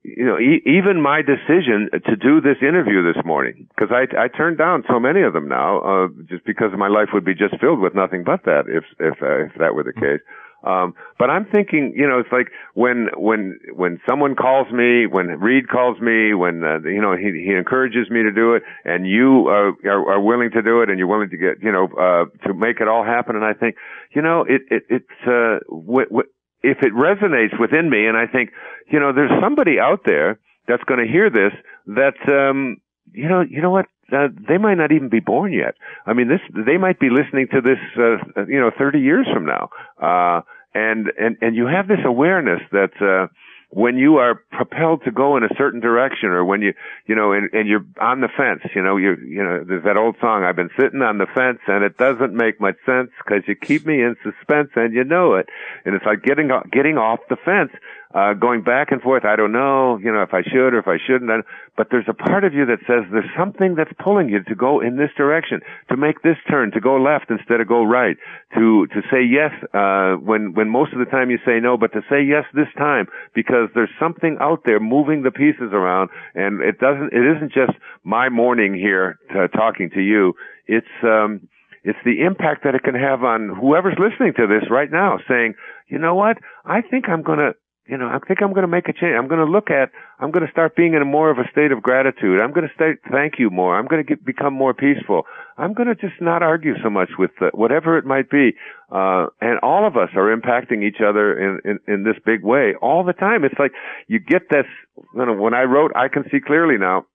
you 0.02 0.24
know, 0.26 0.38
e- 0.38 0.62
even 0.66 1.00
my 1.00 1.22
decision 1.22 1.88
to 2.06 2.16
do 2.16 2.40
this 2.40 2.58
interview 2.62 3.02
this 3.04 3.24
morning, 3.24 3.68
because 3.74 3.94
I, 3.94 4.24
I 4.24 4.28
turned 4.28 4.58
down 4.58 4.84
so 4.88 4.98
many 5.00 5.22
of 5.22 5.32
them 5.34 5.48
now, 5.48 5.80
uh, 5.80 6.08
just 6.28 6.44
because 6.44 6.70
my 6.76 6.88
life 6.88 7.10
would 7.14 7.24
be 7.24 7.34
just 7.34 7.58
filled 7.60 7.80
with 7.80 7.94
nothing 7.94 8.24
but 8.24 8.44
that 8.44 8.64
if 8.68 8.84
if 8.98 9.22
uh, 9.22 9.46
if 9.46 9.52
that 9.58 9.74
were 9.74 9.84
the 9.84 9.92
case. 9.94 10.20
Um, 10.64 10.94
but 11.18 11.30
I'm 11.30 11.46
thinking, 11.46 11.92
you 11.96 12.08
know, 12.08 12.20
it's 12.20 12.32
like 12.32 12.48
when 12.74 13.08
when 13.16 13.58
when 13.74 14.00
someone 14.08 14.34
calls 14.34 14.70
me, 14.72 15.06
when 15.06 15.26
Reid 15.40 15.68
calls 15.68 16.00
me, 16.00 16.34
when 16.34 16.62
uh, 16.62 16.78
you 16.84 17.00
know 17.00 17.16
he 17.16 17.32
he 17.44 17.52
encourages 17.52 18.08
me 18.10 18.22
to 18.22 18.30
do 18.30 18.54
it, 18.54 18.62
and 18.84 19.06
you 19.06 19.48
uh, 19.48 19.88
are, 19.88 20.12
are 20.12 20.20
willing 20.20 20.50
to 20.52 20.62
do 20.62 20.82
it, 20.82 20.88
and 20.88 20.98
you're 20.98 21.08
willing 21.08 21.30
to 21.30 21.36
get, 21.36 21.62
you 21.62 21.72
know, 21.72 21.88
uh, 21.98 22.46
to 22.46 22.54
make 22.54 22.80
it 22.80 22.88
all 22.88 23.04
happen. 23.04 23.36
And 23.36 23.44
I 23.44 23.54
think, 23.54 23.76
you 24.14 24.22
know, 24.22 24.44
it 24.48 24.62
it 24.70 24.84
it's 24.88 25.26
uh, 25.26 25.58
w- 25.68 26.08
w- 26.08 26.30
if 26.62 26.78
it 26.82 26.92
resonates 26.94 27.58
within 27.58 27.90
me, 27.90 28.06
and 28.06 28.16
I 28.16 28.26
think, 28.26 28.50
you 28.90 29.00
know, 29.00 29.12
there's 29.12 29.32
somebody 29.42 29.80
out 29.80 30.00
there 30.06 30.38
that's 30.68 30.84
going 30.84 31.04
to 31.04 31.10
hear 31.10 31.28
this 31.28 31.52
that 31.86 32.14
um, 32.28 32.76
you 33.12 33.28
know, 33.28 33.40
you 33.40 33.60
know 33.60 33.70
what? 33.70 33.86
They 34.12 34.58
might 34.58 34.74
not 34.74 34.92
even 34.92 35.08
be 35.08 35.20
born 35.20 35.52
yet. 35.52 35.74
I 36.06 36.12
mean, 36.12 36.28
this 36.28 36.40
they 36.54 36.76
might 36.76 37.00
be 37.00 37.08
listening 37.10 37.48
to 37.52 37.60
this, 37.60 37.78
uh, 37.96 38.44
you 38.46 38.60
know, 38.60 38.70
30 38.76 39.00
years 39.00 39.26
from 39.32 39.46
now. 39.46 39.70
Uh, 40.00 40.42
and 40.74 41.12
and 41.18 41.36
and 41.40 41.56
you 41.56 41.66
have 41.66 41.88
this 41.88 42.00
awareness 42.04 42.60
that 42.72 42.92
uh, 43.00 43.32
when 43.70 43.96
you 43.96 44.18
are 44.18 44.34
propelled 44.52 45.02
to 45.04 45.10
go 45.10 45.36
in 45.36 45.44
a 45.44 45.48
certain 45.56 45.80
direction, 45.80 46.28
or 46.28 46.44
when 46.44 46.60
you 46.60 46.74
you 47.06 47.14
know, 47.14 47.32
and, 47.32 47.48
and 47.52 47.68
you're 47.68 47.84
on 48.00 48.20
the 48.20 48.28
fence. 48.28 48.60
You 48.74 48.82
know, 48.82 48.96
you 48.96 49.16
you 49.26 49.42
know, 49.42 49.64
there's 49.66 49.84
that 49.84 49.96
old 49.96 50.16
song. 50.20 50.44
I've 50.44 50.56
been 50.56 50.70
sitting 50.78 51.00
on 51.00 51.18
the 51.18 51.26
fence, 51.26 51.60
and 51.66 51.82
it 51.82 51.96
doesn't 51.96 52.34
make 52.34 52.60
much 52.60 52.76
sense 52.84 53.10
because 53.24 53.42
you 53.46 53.54
keep 53.54 53.86
me 53.86 54.02
in 54.02 54.16
suspense, 54.22 54.70
and 54.76 54.92
you 54.94 55.04
know 55.04 55.34
it. 55.34 55.48
And 55.84 55.94
it's 55.94 56.04
like 56.04 56.22
getting 56.22 56.50
getting 56.70 56.98
off 56.98 57.20
the 57.28 57.36
fence 57.36 57.72
uh, 58.14 58.34
going 58.34 58.62
back 58.62 58.92
and 58.92 59.00
forth. 59.00 59.24
I 59.24 59.36
don't 59.36 59.52
know, 59.52 59.98
you 59.98 60.12
know, 60.12 60.22
if 60.22 60.34
I 60.34 60.42
should 60.42 60.74
or 60.74 60.78
if 60.78 60.88
I 60.88 60.98
shouldn't. 61.04 61.30
But 61.76 61.88
there's 61.90 62.08
a 62.08 62.14
part 62.14 62.44
of 62.44 62.52
you 62.52 62.66
that 62.66 62.80
says 62.86 63.04
there's 63.10 63.30
something 63.36 63.74
that's 63.74 63.92
pulling 64.02 64.28
you 64.28 64.42
to 64.44 64.54
go 64.54 64.80
in 64.80 64.96
this 64.96 65.10
direction, 65.16 65.60
to 65.88 65.96
make 65.96 66.22
this 66.22 66.36
turn, 66.48 66.70
to 66.72 66.80
go 66.80 66.96
left 66.96 67.30
instead 67.30 67.60
of 67.60 67.68
go 67.68 67.82
right, 67.82 68.16
to 68.54 68.86
to 68.88 69.00
say 69.10 69.22
yes 69.24 69.52
uh, 69.72 70.16
when 70.20 70.54
when 70.54 70.68
most 70.68 70.92
of 70.92 70.98
the 70.98 71.06
time 71.06 71.30
you 71.30 71.38
say 71.46 71.60
no, 71.60 71.76
but 71.76 71.92
to 71.92 72.00
say 72.10 72.22
yes 72.22 72.44
this 72.54 72.68
time 72.76 73.06
because 73.34 73.68
there's 73.74 73.92
something 73.98 74.36
out 74.40 74.62
there 74.64 74.80
moving 74.80 75.22
the 75.22 75.30
pieces 75.30 75.72
around, 75.72 76.10
and 76.34 76.60
it 76.60 76.78
doesn't. 76.78 77.12
It 77.12 77.24
isn't 77.36 77.52
just 77.52 77.78
my 78.04 78.28
morning 78.28 78.74
here 78.74 79.18
to, 79.32 79.48
talking 79.48 79.90
to 79.94 80.00
you. 80.00 80.34
It's 80.66 80.86
um, 81.02 81.48
it's 81.84 81.98
the 82.04 82.22
impact 82.22 82.62
that 82.64 82.74
it 82.74 82.82
can 82.84 82.94
have 82.94 83.24
on 83.24 83.48
whoever's 83.48 83.98
listening 83.98 84.34
to 84.36 84.46
this 84.46 84.70
right 84.70 84.90
now, 84.90 85.18
saying, 85.28 85.54
you 85.88 85.98
know 85.98 86.14
what, 86.14 86.38
I 86.64 86.80
think 86.80 87.08
I'm 87.08 87.22
gonna 87.22 87.52
you 87.86 87.96
know, 87.96 88.06
I 88.06 88.18
think 88.26 88.40
I'm 88.42 88.50
going 88.50 88.62
to 88.62 88.68
make 88.68 88.88
a 88.88 88.92
change. 88.92 89.14
I'm 89.18 89.26
going 89.26 89.44
to 89.44 89.50
look 89.50 89.68
at, 89.68 89.90
I'm 90.20 90.30
going 90.30 90.46
to 90.46 90.52
start 90.52 90.76
being 90.76 90.94
in 90.94 91.02
a 91.02 91.04
more 91.04 91.30
of 91.30 91.38
a 91.38 91.50
state 91.50 91.72
of 91.72 91.82
gratitude. 91.82 92.40
I'm 92.40 92.52
going 92.52 92.68
to 92.68 92.74
say 92.78 93.00
thank 93.10 93.34
you 93.38 93.50
more. 93.50 93.76
I'm 93.76 93.86
going 93.86 94.04
to 94.04 94.08
get, 94.08 94.24
become 94.24 94.54
more 94.54 94.72
peaceful. 94.72 95.24
I'm 95.58 95.74
going 95.74 95.88
to 95.88 95.96
just 95.96 96.20
not 96.20 96.42
argue 96.42 96.74
so 96.82 96.90
much 96.90 97.10
with 97.18 97.32
the, 97.40 97.50
whatever 97.52 97.98
it 97.98 98.04
might 98.04 98.30
be. 98.30 98.54
Uh, 98.90 99.26
and 99.40 99.58
all 99.62 99.86
of 99.86 99.96
us 99.96 100.10
are 100.14 100.34
impacting 100.34 100.84
each 100.84 101.00
other 101.04 101.36
in, 101.36 101.60
in, 101.64 101.92
in 101.92 102.04
this 102.04 102.16
big 102.24 102.44
way 102.44 102.74
all 102.80 103.02
the 103.04 103.12
time. 103.12 103.44
It's 103.44 103.58
like 103.58 103.72
you 104.06 104.20
get 104.20 104.42
this, 104.48 104.66
you 105.14 105.26
know, 105.26 105.34
when 105.34 105.54
I 105.54 105.62
wrote, 105.62 105.90
I 105.96 106.06
can 106.06 106.24
see 106.30 106.38
clearly 106.40 106.78
now, 106.78 107.06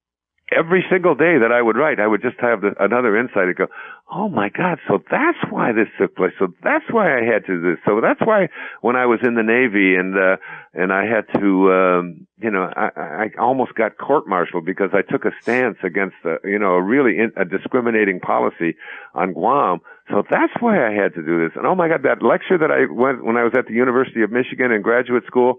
every 0.56 0.86
single 0.90 1.16
day 1.16 1.38
that 1.40 1.52
I 1.52 1.62
would 1.62 1.76
write, 1.76 2.00
I 2.00 2.08
would 2.08 2.22
just 2.22 2.40
have 2.40 2.62
the, 2.62 2.72
another 2.80 3.18
insight 3.18 3.48
and 3.48 3.56
go, 3.56 3.68
oh 4.10 4.30
my 4.30 4.50
God, 4.50 4.80
so 4.88 5.04
that's 5.12 5.38
why 5.50 5.74
this 5.74 5.88
took 6.00 6.16
place. 6.16 6.32
So 6.40 6.54
that's 6.64 6.86
why 6.90 7.18
I 7.18 7.24
had 7.24 7.46
to 7.48 7.56
do 7.60 7.62
this. 7.72 7.80
So 7.86 8.00
that's 8.02 8.22
why 8.22 8.48
when 8.82 8.96
I 8.96 9.06
was 9.06 9.20
in 9.24 9.36
the 9.36 9.44
Navy 9.44 9.96
and, 9.96 10.18
uh, 10.18 10.38
and 10.74 10.94
I 10.94 11.06
had 11.06 11.26
to, 11.38 11.72
um, 11.74 12.28
you 12.38 12.50
know, 12.50 12.72
I, 12.76 12.90
I 12.96 13.30
almost 13.40 13.76
got 13.76 13.98
court-martialed 13.98 14.66
because 14.66 14.92
I 14.94 15.02
took 15.02 15.26
a 15.26 15.32
stance 15.42 15.78
against, 15.84 16.16
a, 16.24 16.38
you 16.46 16.60
know, 16.60 16.76
a 16.76 16.82
really 16.82 17.20
in, 17.20 17.34
a 17.36 17.44
discriminating 17.44 18.22
policy 18.22 18.78
on 19.14 19.34
Guam. 19.34 19.82
So 20.10 20.24
that's 20.30 20.54
why 20.62 20.88
I 20.88 20.94
had 20.94 21.14
to 21.16 21.22
do 21.22 21.44
this. 21.44 21.58
And 21.58 21.66
oh 21.66 21.76
my 21.76 21.90
God, 21.90 22.04
that 22.04 22.24
lecture 22.24 22.58
that 22.58 22.72
I 22.72 22.90
went 22.90 23.26
when 23.26 23.36
I 23.36 23.44
was 23.44 23.54
at 23.58 23.68
the 23.68 23.74
University 23.74 24.22
of 24.22 24.32
Michigan 24.32 24.72
in 24.72 24.82
graduate 24.82 25.26
school, 25.28 25.56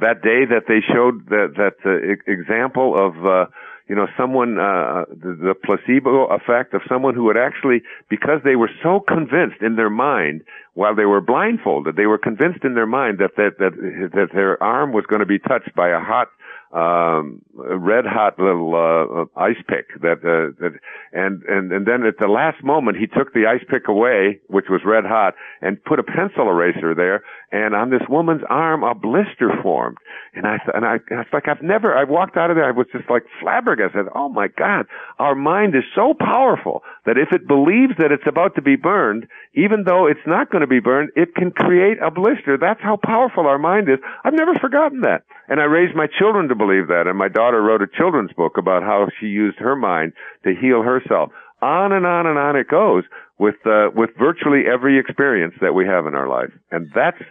that 0.00 0.22
day 0.22 0.44
that 0.46 0.64
they 0.66 0.80
showed 0.80 1.28
that, 1.28 1.54
that 1.56 1.74
uh, 1.86 2.32
example 2.32 2.98
of, 2.98 3.24
uh, 3.24 3.46
you 3.88 3.94
know, 3.94 4.06
someone, 4.16 4.58
uh, 4.58 5.04
the, 5.10 5.36
the 5.36 5.54
placebo 5.54 6.26
effect 6.26 6.72
of 6.72 6.80
someone 6.88 7.14
who 7.14 7.28
had 7.28 7.36
actually, 7.36 7.82
because 8.08 8.40
they 8.44 8.56
were 8.56 8.70
so 8.82 9.00
convinced 9.00 9.60
in 9.60 9.76
their 9.76 9.90
mind, 9.90 10.42
while 10.72 10.94
they 10.94 11.04
were 11.04 11.20
blindfolded, 11.20 11.94
they 11.96 12.06
were 12.06 12.18
convinced 12.18 12.64
in 12.64 12.74
their 12.74 12.86
mind 12.86 13.18
that, 13.18 13.36
that, 13.36 13.58
that, 13.58 14.10
that 14.14 14.28
their 14.32 14.62
arm 14.62 14.92
was 14.92 15.04
going 15.06 15.20
to 15.20 15.26
be 15.26 15.38
touched 15.38 15.74
by 15.74 15.90
a 15.90 16.00
hot, 16.00 16.28
um, 16.74 17.40
red 17.54 18.04
hot 18.04 18.36
little 18.38 18.74
uh, 18.74 19.40
ice 19.40 19.62
pick 19.68 19.86
that 20.02 20.18
uh, 20.26 20.50
that 20.58 20.72
and 21.12 21.42
and 21.44 21.70
and 21.70 21.86
then 21.86 22.02
at 22.02 22.18
the 22.18 22.26
last 22.26 22.64
moment 22.64 22.96
he 22.96 23.06
took 23.06 23.32
the 23.32 23.46
ice 23.46 23.64
pick 23.70 23.86
away 23.86 24.40
which 24.48 24.66
was 24.68 24.80
red 24.84 25.04
hot 25.04 25.34
and 25.62 25.82
put 25.84 26.00
a 26.00 26.02
pencil 26.02 26.48
eraser 26.48 26.92
there 26.92 27.22
and 27.54 27.72
on 27.72 27.90
this 27.90 28.02
woman's 28.08 28.42
arm 28.50 28.82
a 28.82 28.96
blister 28.96 29.48
formed. 29.62 29.98
And 30.34 30.44
I 30.44 30.58
and 30.74 30.84
I 30.84 30.96
it's 30.96 31.32
like 31.32 31.46
I've 31.46 31.62
never 31.62 31.96
I 31.96 32.02
walked 32.02 32.36
out 32.36 32.50
of 32.50 32.56
there 32.56 32.64
I 32.66 32.72
was 32.72 32.88
just 32.92 33.08
like 33.08 33.22
flabbergasted. 33.40 34.06
Oh 34.12 34.28
my 34.28 34.48
god 34.48 34.86
our 35.20 35.36
mind 35.36 35.76
is 35.76 35.84
so 35.94 36.14
powerful 36.18 36.82
that 37.06 37.16
if 37.16 37.28
it 37.30 37.46
believes 37.46 37.92
that 37.98 38.10
it's 38.10 38.26
about 38.26 38.56
to 38.56 38.62
be 38.62 38.74
burned 38.74 39.28
even 39.54 39.84
though 39.86 40.08
it's 40.08 40.26
not 40.26 40.50
going 40.50 40.62
to 40.62 40.66
be 40.66 40.80
burned 40.80 41.10
it 41.14 41.36
can 41.36 41.52
create 41.52 41.98
a 42.02 42.10
blister. 42.10 42.58
That's 42.58 42.82
how 42.82 42.98
powerful 43.00 43.46
our 43.46 43.58
mind 43.58 43.88
is. 43.88 44.00
I've 44.24 44.34
never 44.34 44.54
forgotten 44.60 45.02
that. 45.02 45.22
And 45.48 45.60
I 45.60 45.64
raised 45.64 45.94
my 45.94 46.08
children 46.18 46.48
to 46.48 46.56
believe 46.56 46.88
that 46.88 47.06
and 47.06 47.16
my 47.16 47.28
daughter 47.28 47.62
wrote 47.62 47.82
a 47.82 47.96
children's 47.96 48.32
book 48.32 48.58
about 48.58 48.82
how 48.82 49.06
she 49.20 49.26
used 49.26 49.58
her 49.58 49.76
mind 49.76 50.12
to 50.42 50.54
heal 50.60 50.82
herself. 50.82 51.30
On 51.64 51.92
and 51.92 52.04
on 52.04 52.26
and 52.26 52.38
on 52.38 52.56
it 52.56 52.68
goes 52.68 53.04
with 53.38 53.54
uh, 53.64 53.88
with 53.96 54.10
virtually 54.18 54.64
every 54.70 54.98
experience 54.98 55.54
that 55.62 55.72
we 55.72 55.86
have 55.86 56.06
in 56.06 56.14
our 56.14 56.28
life, 56.28 56.52
and 56.70 56.90
that's 56.94 57.22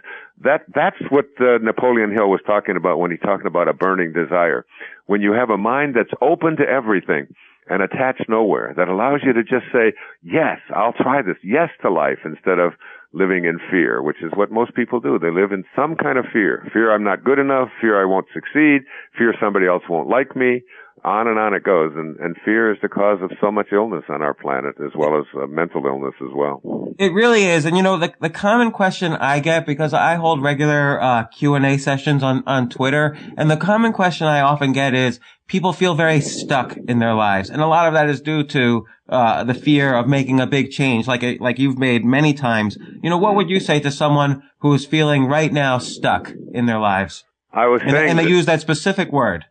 that 0.42 0.62
that's 0.74 0.98
what 1.08 1.26
uh, 1.38 1.58
Napoleon 1.62 2.10
Hill 2.10 2.28
was 2.28 2.40
talking 2.44 2.76
about 2.76 2.98
when 2.98 3.12
he 3.12 3.16
talking 3.16 3.46
about 3.46 3.68
a 3.68 3.72
burning 3.72 4.12
desire. 4.12 4.66
When 5.06 5.20
you 5.20 5.32
have 5.34 5.50
a 5.50 5.56
mind 5.56 5.94
that's 5.94 6.10
open 6.20 6.56
to 6.56 6.64
everything 6.68 7.28
and 7.70 7.80
attached 7.80 8.28
nowhere, 8.28 8.74
that 8.76 8.88
allows 8.88 9.20
you 9.22 9.32
to 9.34 9.44
just 9.44 9.66
say 9.72 9.92
yes, 10.24 10.58
I'll 10.74 10.94
try 10.94 11.22
this, 11.22 11.38
yes 11.44 11.70
to 11.82 11.90
life 11.90 12.18
instead 12.24 12.58
of 12.58 12.72
living 13.12 13.44
in 13.44 13.60
fear, 13.70 14.02
which 14.02 14.20
is 14.20 14.32
what 14.34 14.50
most 14.50 14.74
people 14.74 14.98
do. 14.98 15.16
They 15.16 15.30
live 15.30 15.52
in 15.52 15.62
some 15.76 15.94
kind 15.94 16.18
of 16.18 16.24
fear. 16.32 16.68
Fear 16.72 16.92
I'm 16.92 17.04
not 17.04 17.22
good 17.22 17.38
enough, 17.38 17.68
fear 17.80 18.02
I 18.02 18.04
won't 18.04 18.26
succeed, 18.34 18.82
fear 19.16 19.32
somebody 19.40 19.66
else 19.68 19.84
won't 19.88 20.08
like 20.08 20.34
me, 20.34 20.64
on 21.02 21.28
and 21.28 21.38
on 21.38 21.54
it 21.54 21.64
goes. 21.64 21.92
And, 21.96 22.16
and 22.18 22.36
fear 22.44 22.72
is 22.72 22.78
the 22.80 22.88
cause 22.88 23.18
of 23.22 23.30
so 23.40 23.50
much 23.50 23.68
illness 23.72 24.04
on 24.08 24.22
our 24.22 24.34
planet, 24.34 24.76
as 24.84 24.92
well 24.96 25.18
as 25.18 25.24
uh, 25.34 25.46
mental 25.46 25.84
illness 25.86 26.14
as 26.20 26.30
well. 26.34 26.62
It 26.98 27.12
really 27.12 27.44
is. 27.44 27.64
And 27.64 27.76
you 27.76 27.82
know, 27.82 27.98
the, 27.98 28.14
the 28.20 28.30
common 28.30 28.70
question 28.70 29.12
I 29.12 29.40
get, 29.40 29.66
because 29.66 29.92
I 29.92 30.14
hold 30.14 30.42
regular, 30.42 31.00
uh, 31.02 31.24
Q&A 31.24 31.78
sessions 31.78 32.22
on, 32.22 32.42
on 32.46 32.68
Twitter, 32.68 33.16
and 33.36 33.50
the 33.50 33.56
common 33.56 33.92
question 33.92 34.26
I 34.26 34.40
often 34.40 34.72
get 34.72 34.94
is, 34.94 35.20
people 35.46 35.74
feel 35.74 35.94
very 35.94 36.20
stuck 36.20 36.76
in 36.88 37.00
their 37.00 37.14
lives. 37.14 37.50
And 37.50 37.60
a 37.60 37.66
lot 37.66 37.86
of 37.86 37.94
that 37.94 38.08
is 38.08 38.22
due 38.22 38.44
to, 38.44 38.86
uh, 39.08 39.44
the 39.44 39.52
fear 39.52 39.94
of 39.94 40.08
making 40.08 40.40
a 40.40 40.46
big 40.46 40.70
change, 40.70 41.06
like, 41.06 41.22
a, 41.22 41.36
like 41.38 41.58
you've 41.58 41.78
made 41.78 42.04
many 42.04 42.32
times. 42.32 42.78
You 43.02 43.10
know, 43.10 43.18
what 43.18 43.34
would 43.34 43.50
you 43.50 43.60
say 43.60 43.78
to 43.80 43.90
someone 43.90 44.42
who 44.60 44.72
is 44.72 44.86
feeling 44.86 45.26
right 45.26 45.52
now 45.52 45.76
stuck 45.76 46.32
in 46.52 46.64
their 46.64 46.78
lives? 46.78 47.24
I 47.52 47.66
was 47.66 47.82
saying, 47.82 47.94
and, 47.94 48.08
and 48.10 48.18
they 48.18 48.28
use 48.28 48.46
that 48.46 48.62
specific 48.62 49.12
word. 49.12 49.44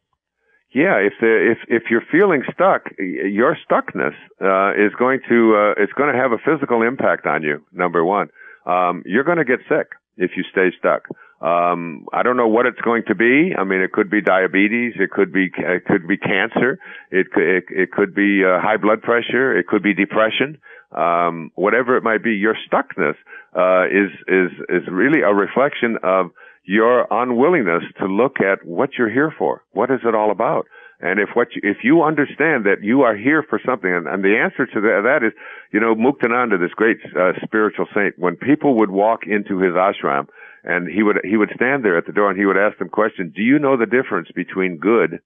Yeah, 0.73 0.97
if 0.97 1.13
the, 1.21 1.51
if 1.51 1.57
if 1.67 1.83
you're 1.91 2.03
feeling 2.11 2.41
stuck, 2.51 2.89
your 2.97 3.55
stuckness 3.69 4.15
uh, 4.41 4.73
is 4.73 4.91
going 4.97 5.19
to 5.29 5.55
uh, 5.55 5.83
it's 5.83 5.93
going 5.93 6.11
to 6.13 6.19
have 6.19 6.31
a 6.31 6.39
physical 6.39 6.81
impact 6.81 7.27
on 7.27 7.43
you. 7.43 7.63
Number 7.71 8.03
one, 8.03 8.29
um, 8.65 9.03
you're 9.05 9.23
going 9.23 9.37
to 9.37 9.45
get 9.45 9.59
sick 9.69 9.91
if 10.17 10.31
you 10.35 10.43
stay 10.51 10.71
stuck. 10.79 11.07
Um, 11.43 12.07
I 12.13 12.23
don't 12.23 12.37
know 12.37 12.47
what 12.47 12.65
it's 12.65 12.79
going 12.79 13.03
to 13.09 13.15
be. 13.15 13.51
I 13.57 13.65
mean, 13.65 13.81
it 13.81 13.91
could 13.91 14.09
be 14.09 14.21
diabetes. 14.21 14.93
It 14.95 15.11
could 15.11 15.33
be, 15.33 15.51
it 15.57 15.83
could 15.85 16.07
be 16.07 16.15
cancer. 16.17 16.79
It 17.11 17.31
could, 17.31 17.43
it, 17.43 17.63
it 17.69 17.91
could 17.91 18.15
be 18.15 18.43
uh, 18.45 18.61
high 18.61 18.77
blood 18.77 19.01
pressure. 19.01 19.57
It 19.57 19.67
could 19.67 19.83
be 19.83 19.93
depression. 19.93 20.57
Um, 20.95 21.51
whatever 21.55 21.97
it 21.97 22.03
might 22.03 22.23
be, 22.23 22.31
your 22.31 22.55
stuckness, 22.71 23.15
uh, 23.57 23.87
is, 23.87 24.11
is, 24.29 24.51
is 24.69 24.87
really 24.89 25.21
a 25.21 25.33
reflection 25.33 25.97
of 26.01 26.31
your 26.65 27.07
unwillingness 27.11 27.83
to 27.99 28.05
look 28.05 28.37
at 28.39 28.65
what 28.65 28.91
you're 28.97 29.11
here 29.11 29.33
for. 29.37 29.63
What 29.71 29.91
is 29.91 29.99
it 30.05 30.15
all 30.15 30.31
about? 30.31 30.65
And 30.99 31.19
if 31.19 31.29
what 31.33 31.49
you, 31.53 31.61
if 31.63 31.77
you 31.83 32.03
understand 32.03 32.65
that 32.65 32.81
you 32.81 33.01
are 33.01 33.15
here 33.15 33.43
for 33.49 33.59
something, 33.65 33.91
and, 33.91 34.07
and 34.07 34.23
the 34.23 34.37
answer 34.37 34.65
to 34.65 34.81
that, 34.81 35.01
that 35.03 35.27
is, 35.27 35.33
you 35.73 35.81
know, 35.81 35.95
Muktananda, 35.95 36.57
this 36.57 36.73
great 36.75 36.97
uh, 37.19 37.33
spiritual 37.43 37.87
saint, 37.93 38.17
when 38.17 38.37
people 38.37 38.77
would 38.77 38.89
walk 38.89 39.21
into 39.27 39.59
his 39.59 39.73
ashram, 39.73 40.27
and 40.63 40.87
he 40.87 41.03
would 41.03 41.17
he 41.25 41.35
would 41.35 41.51
stand 41.55 41.83
there 41.83 41.97
at 41.97 42.05
the 42.05 42.13
door 42.13 42.29
and 42.29 42.39
he 42.39 42.45
would 42.45 42.57
ask 42.57 42.77
them 42.77 42.87
questions. 42.87 43.33
Do 43.35 43.41
you 43.41 43.59
know 43.59 43.75
the 43.75 43.85
difference 43.85 44.29
between 44.33 44.77
good 44.77 45.19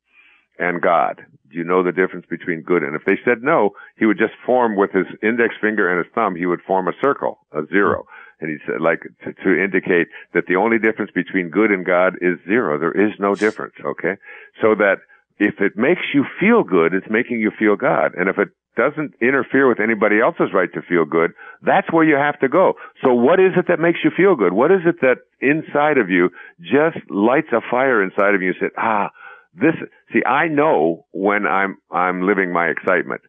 and 0.57 0.81
God? 0.81 1.21
Do 1.51 1.57
you 1.57 1.63
know 1.63 1.83
the 1.83 1.91
difference 1.91 2.25
between 2.27 2.63
good? 2.63 2.81
And 2.81 2.95
if 2.95 3.05
they 3.05 3.19
said 3.23 3.43
no, 3.43 3.71
he 3.97 4.05
would 4.05 4.17
just 4.17 4.33
form 4.45 4.75
with 4.75 4.91
his 4.91 5.05
index 5.21 5.53
finger 5.61 5.87
and 5.89 6.03
his 6.03 6.11
thumb. 6.13 6.35
He 6.35 6.47
would 6.47 6.61
form 6.65 6.87
a 6.87 6.97
circle, 7.03 7.37
a 7.53 7.65
zero, 7.67 8.07
and 8.39 8.49
he 8.49 8.57
said 8.65 8.81
like 8.81 9.01
to, 9.23 9.33
to 9.33 9.63
indicate 9.63 10.07
that 10.33 10.45
the 10.47 10.55
only 10.55 10.77
difference 10.77 11.11
between 11.13 11.49
good 11.49 11.71
and 11.71 11.85
God 11.85 12.15
is 12.21 12.39
zero. 12.47 12.77
There 12.79 13.07
is 13.07 13.13
no 13.19 13.35
difference. 13.35 13.75
Okay, 13.83 14.15
so 14.61 14.75
that 14.75 14.97
if 15.39 15.59
it 15.59 15.77
makes 15.77 16.01
you 16.13 16.25
feel 16.39 16.63
good, 16.63 16.93
it's 16.93 17.09
making 17.09 17.39
you 17.39 17.51
feel 17.57 17.75
God. 17.75 18.13
And 18.15 18.29
if 18.29 18.37
it 18.37 18.49
doesn't 18.77 19.13
interfere 19.21 19.67
with 19.67 19.79
anybody 19.79 20.21
else's 20.21 20.53
right 20.53 20.71
to 20.73 20.81
feel 20.81 21.03
good, 21.03 21.31
that's 21.61 21.91
where 21.91 22.05
you 22.05 22.15
have 22.15 22.39
to 22.39 22.47
go. 22.47 22.73
So 23.03 23.13
what 23.13 23.39
is 23.39 23.53
it 23.57 23.65
that 23.67 23.79
makes 23.79 23.99
you 24.03 24.11
feel 24.15 24.35
good? 24.35 24.53
What 24.53 24.71
is 24.71 24.81
it 24.85 25.01
that 25.01 25.17
inside 25.41 25.97
of 25.97 26.09
you 26.09 26.29
just 26.61 26.97
lights 27.09 27.49
a 27.51 27.61
fire 27.69 28.03
inside 28.03 28.35
of 28.35 28.41
you 28.41 28.49
and 28.49 28.57
says, 28.61 28.71
ah, 28.77 29.09
this, 29.53 29.73
see, 30.13 30.23
I 30.23 30.47
know 30.47 31.05
when 31.11 31.47
I'm, 31.47 31.77
I'm 31.91 32.21
living 32.21 32.53
my 32.53 32.67
excitement. 32.67 33.21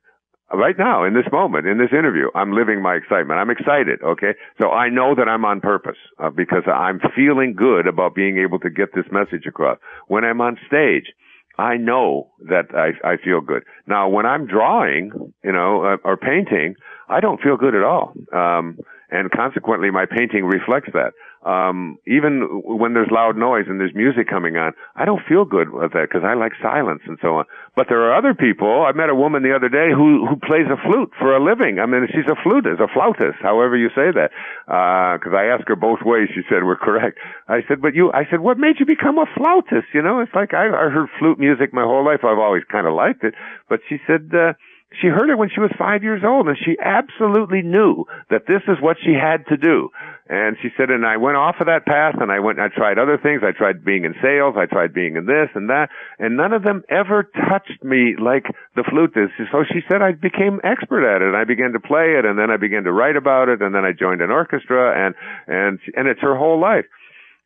Right 0.53 0.79
now, 0.79 1.05
in 1.05 1.13
this 1.13 1.27
moment, 1.31 1.67
in 1.67 1.77
this 1.77 1.93
interview, 1.93 2.29
I'm 2.35 2.53
living 2.53 2.81
my 2.81 2.95
excitement. 2.95 3.39
I'm 3.39 3.51
excited, 3.51 4.01
okay? 4.03 4.33
So 4.59 4.71
I 4.71 4.89
know 4.89 5.15
that 5.15 5.29
I'm 5.29 5.45
on 5.45 5.61
purpose, 5.61 5.99
uh, 6.19 6.31
because 6.31 6.63
I'm 6.67 7.01
feeling 7.15 7.55
good 7.55 7.87
about 7.87 8.15
being 8.15 8.39
able 8.39 8.59
to 8.61 8.71
get 8.71 8.95
this 8.95 9.05
message 9.13 9.45
across. 9.47 9.79
When 10.07 10.25
I'm 10.25 10.41
on 10.41 10.57
stage, 10.67 11.13
I 11.59 11.77
know 11.77 12.31
that 12.49 12.67
I, 12.75 12.93
I 13.07 13.17
feel 13.23 13.43
good. 13.43 13.65
Now, 13.87 14.09
when 14.09 14.25
I'm 14.25 14.47
drawing, 14.47 15.11
you 15.45 15.53
know, 15.53 15.85
uh, 15.85 15.97
or 16.03 16.17
painting, 16.17 16.77
I 17.11 17.21
don't 17.21 17.43
feel 17.43 17.57
good 17.57 17.75
at 17.75 17.83
all. 17.83 18.15
Um, 18.33 18.79
and 19.11 19.31
consequently, 19.31 19.91
my 19.91 20.07
painting 20.07 20.45
reflects 20.45 20.91
that 20.93 21.13
um, 21.49 21.97
even 22.07 22.61
when 22.61 22.93
there's 22.93 23.09
loud 23.11 23.41
noise 23.41 23.65
and 23.69 23.81
there's 23.81 23.95
music 23.95 24.29
coming 24.29 24.61
on, 24.61 24.75
I 24.95 25.07
don't 25.07 25.25
feel 25.25 25.47
good 25.49 25.73
with 25.73 25.97
that 25.97 26.13
because 26.13 26.21
I 26.21 26.35
like 26.35 26.53
silence 26.61 27.01
and 27.09 27.17
so 27.23 27.41
on. 27.41 27.47
But 27.75 27.87
there 27.89 28.05
are 28.05 28.13
other 28.13 28.35
people. 28.35 28.85
I 28.85 28.93
met 28.93 29.09
a 29.09 29.15
woman 29.15 29.43
the 29.43 29.57
other 29.57 29.73
day 29.73 29.89
who 29.89 30.29
who 30.29 30.37
plays 30.37 30.69
a 30.69 30.77
flute 30.77 31.09
for 31.19 31.33
a 31.35 31.41
living. 31.43 31.81
I 31.81 31.87
mean, 31.87 32.05
she's 32.13 32.29
a 32.29 32.37
flutist, 32.45 32.85
a 32.85 32.89
flautist, 32.93 33.41
however 33.41 33.81
you 33.81 33.89
say 33.97 34.13
that. 34.13 34.29
Because 34.69 35.33
uh, 35.33 35.41
I 35.41 35.49
asked 35.49 35.73
her 35.73 35.77
both 35.77 36.05
ways, 36.05 36.29
she 36.35 36.43
said 36.53 36.69
we're 36.69 36.77
correct. 36.77 37.17
I 37.49 37.65
said, 37.67 37.81
but 37.81 37.95
you, 37.95 38.13
I 38.13 38.29
said, 38.31 38.41
what 38.41 38.59
made 38.59 38.77
you 38.79 38.85
become 38.85 39.17
a 39.17 39.25
flautist? 39.33 39.89
You 39.97 40.03
know, 40.03 40.21
it's 40.21 40.35
like 40.35 40.53
I, 40.53 40.69
I 40.69 40.93
heard 40.93 41.09
flute 41.19 41.39
music 41.41 41.73
my 41.73 41.83
whole 41.89 42.05
life. 42.05 42.29
I've 42.29 42.39
always 42.39 42.65
kind 42.71 42.87
of 42.87 42.93
liked 42.93 43.25
it. 43.25 43.33
But 43.71 43.81
she 43.89 43.97
said. 44.07 44.29
uh 44.37 44.53
she 45.01 45.09
heard 45.09 45.28
it 45.28 45.36
when 45.36 45.51
she 45.53 45.61
was 45.61 45.70
five 45.78 46.03
years 46.03 46.22
old 46.24 46.49
and 46.49 46.57
she 46.57 46.76
absolutely 46.80 47.61
knew 47.61 48.07
that 48.30 48.49
this 48.49 48.62
is 48.68 48.80
what 48.80 48.97
she 49.05 49.12
had 49.12 49.45
to 49.49 49.57
do. 49.57 49.91
And 50.28 50.57
she 50.62 50.68
said, 50.76 50.89
and 50.91 51.05
I 51.05 51.18
went 51.18 51.36
off 51.36 51.57
of 51.61 51.66
that 51.66 51.84
path 51.84 52.16
and 52.20 52.32
I 52.32 52.41
went, 52.41 52.59
I 52.59 52.68
tried 52.68 52.99
other 52.99 53.18
things. 53.18 53.43
I 53.45 53.53
tried 53.53 53.84
being 53.84 54.05
in 54.05 54.14
sales. 54.22 54.57
I 54.57 54.64
tried 54.64 54.95
being 54.95 55.16
in 55.16 55.26
this 55.26 55.49
and 55.55 55.68
that. 55.68 55.91
And 56.18 56.36
none 56.36 56.55
of 56.55 56.64
them 56.64 56.84
ever 56.89 57.28
touched 57.49 57.84
me 57.84 58.16
like 58.18 58.47
the 58.76 58.84
flute 58.89 59.12
is. 59.14 59.28
So 59.53 59.64
she 59.68 59.80
said 59.89 60.01
I 60.01 60.12
became 60.12 60.61
expert 60.64 61.05
at 61.05 61.20
it 61.20 61.28
and 61.28 61.36
I 61.36 61.45
began 61.45 61.72
to 61.72 61.80
play 61.80 62.16
it 62.16 62.24
and 62.24 62.39
then 62.39 62.51
I 62.51 62.57
began 62.57 62.84
to 62.84 62.93
write 62.93 63.16
about 63.16 63.51
it 63.51 63.61
and 63.61 63.74
then 63.74 63.84
I 63.84 63.93
joined 63.93 64.22
an 64.22 64.30
orchestra 64.30 64.97
and, 64.97 65.14
and, 65.47 65.78
and 65.95 66.09
it's 66.09 66.20
her 66.20 66.36
whole 66.36 66.59
life. 66.59 66.86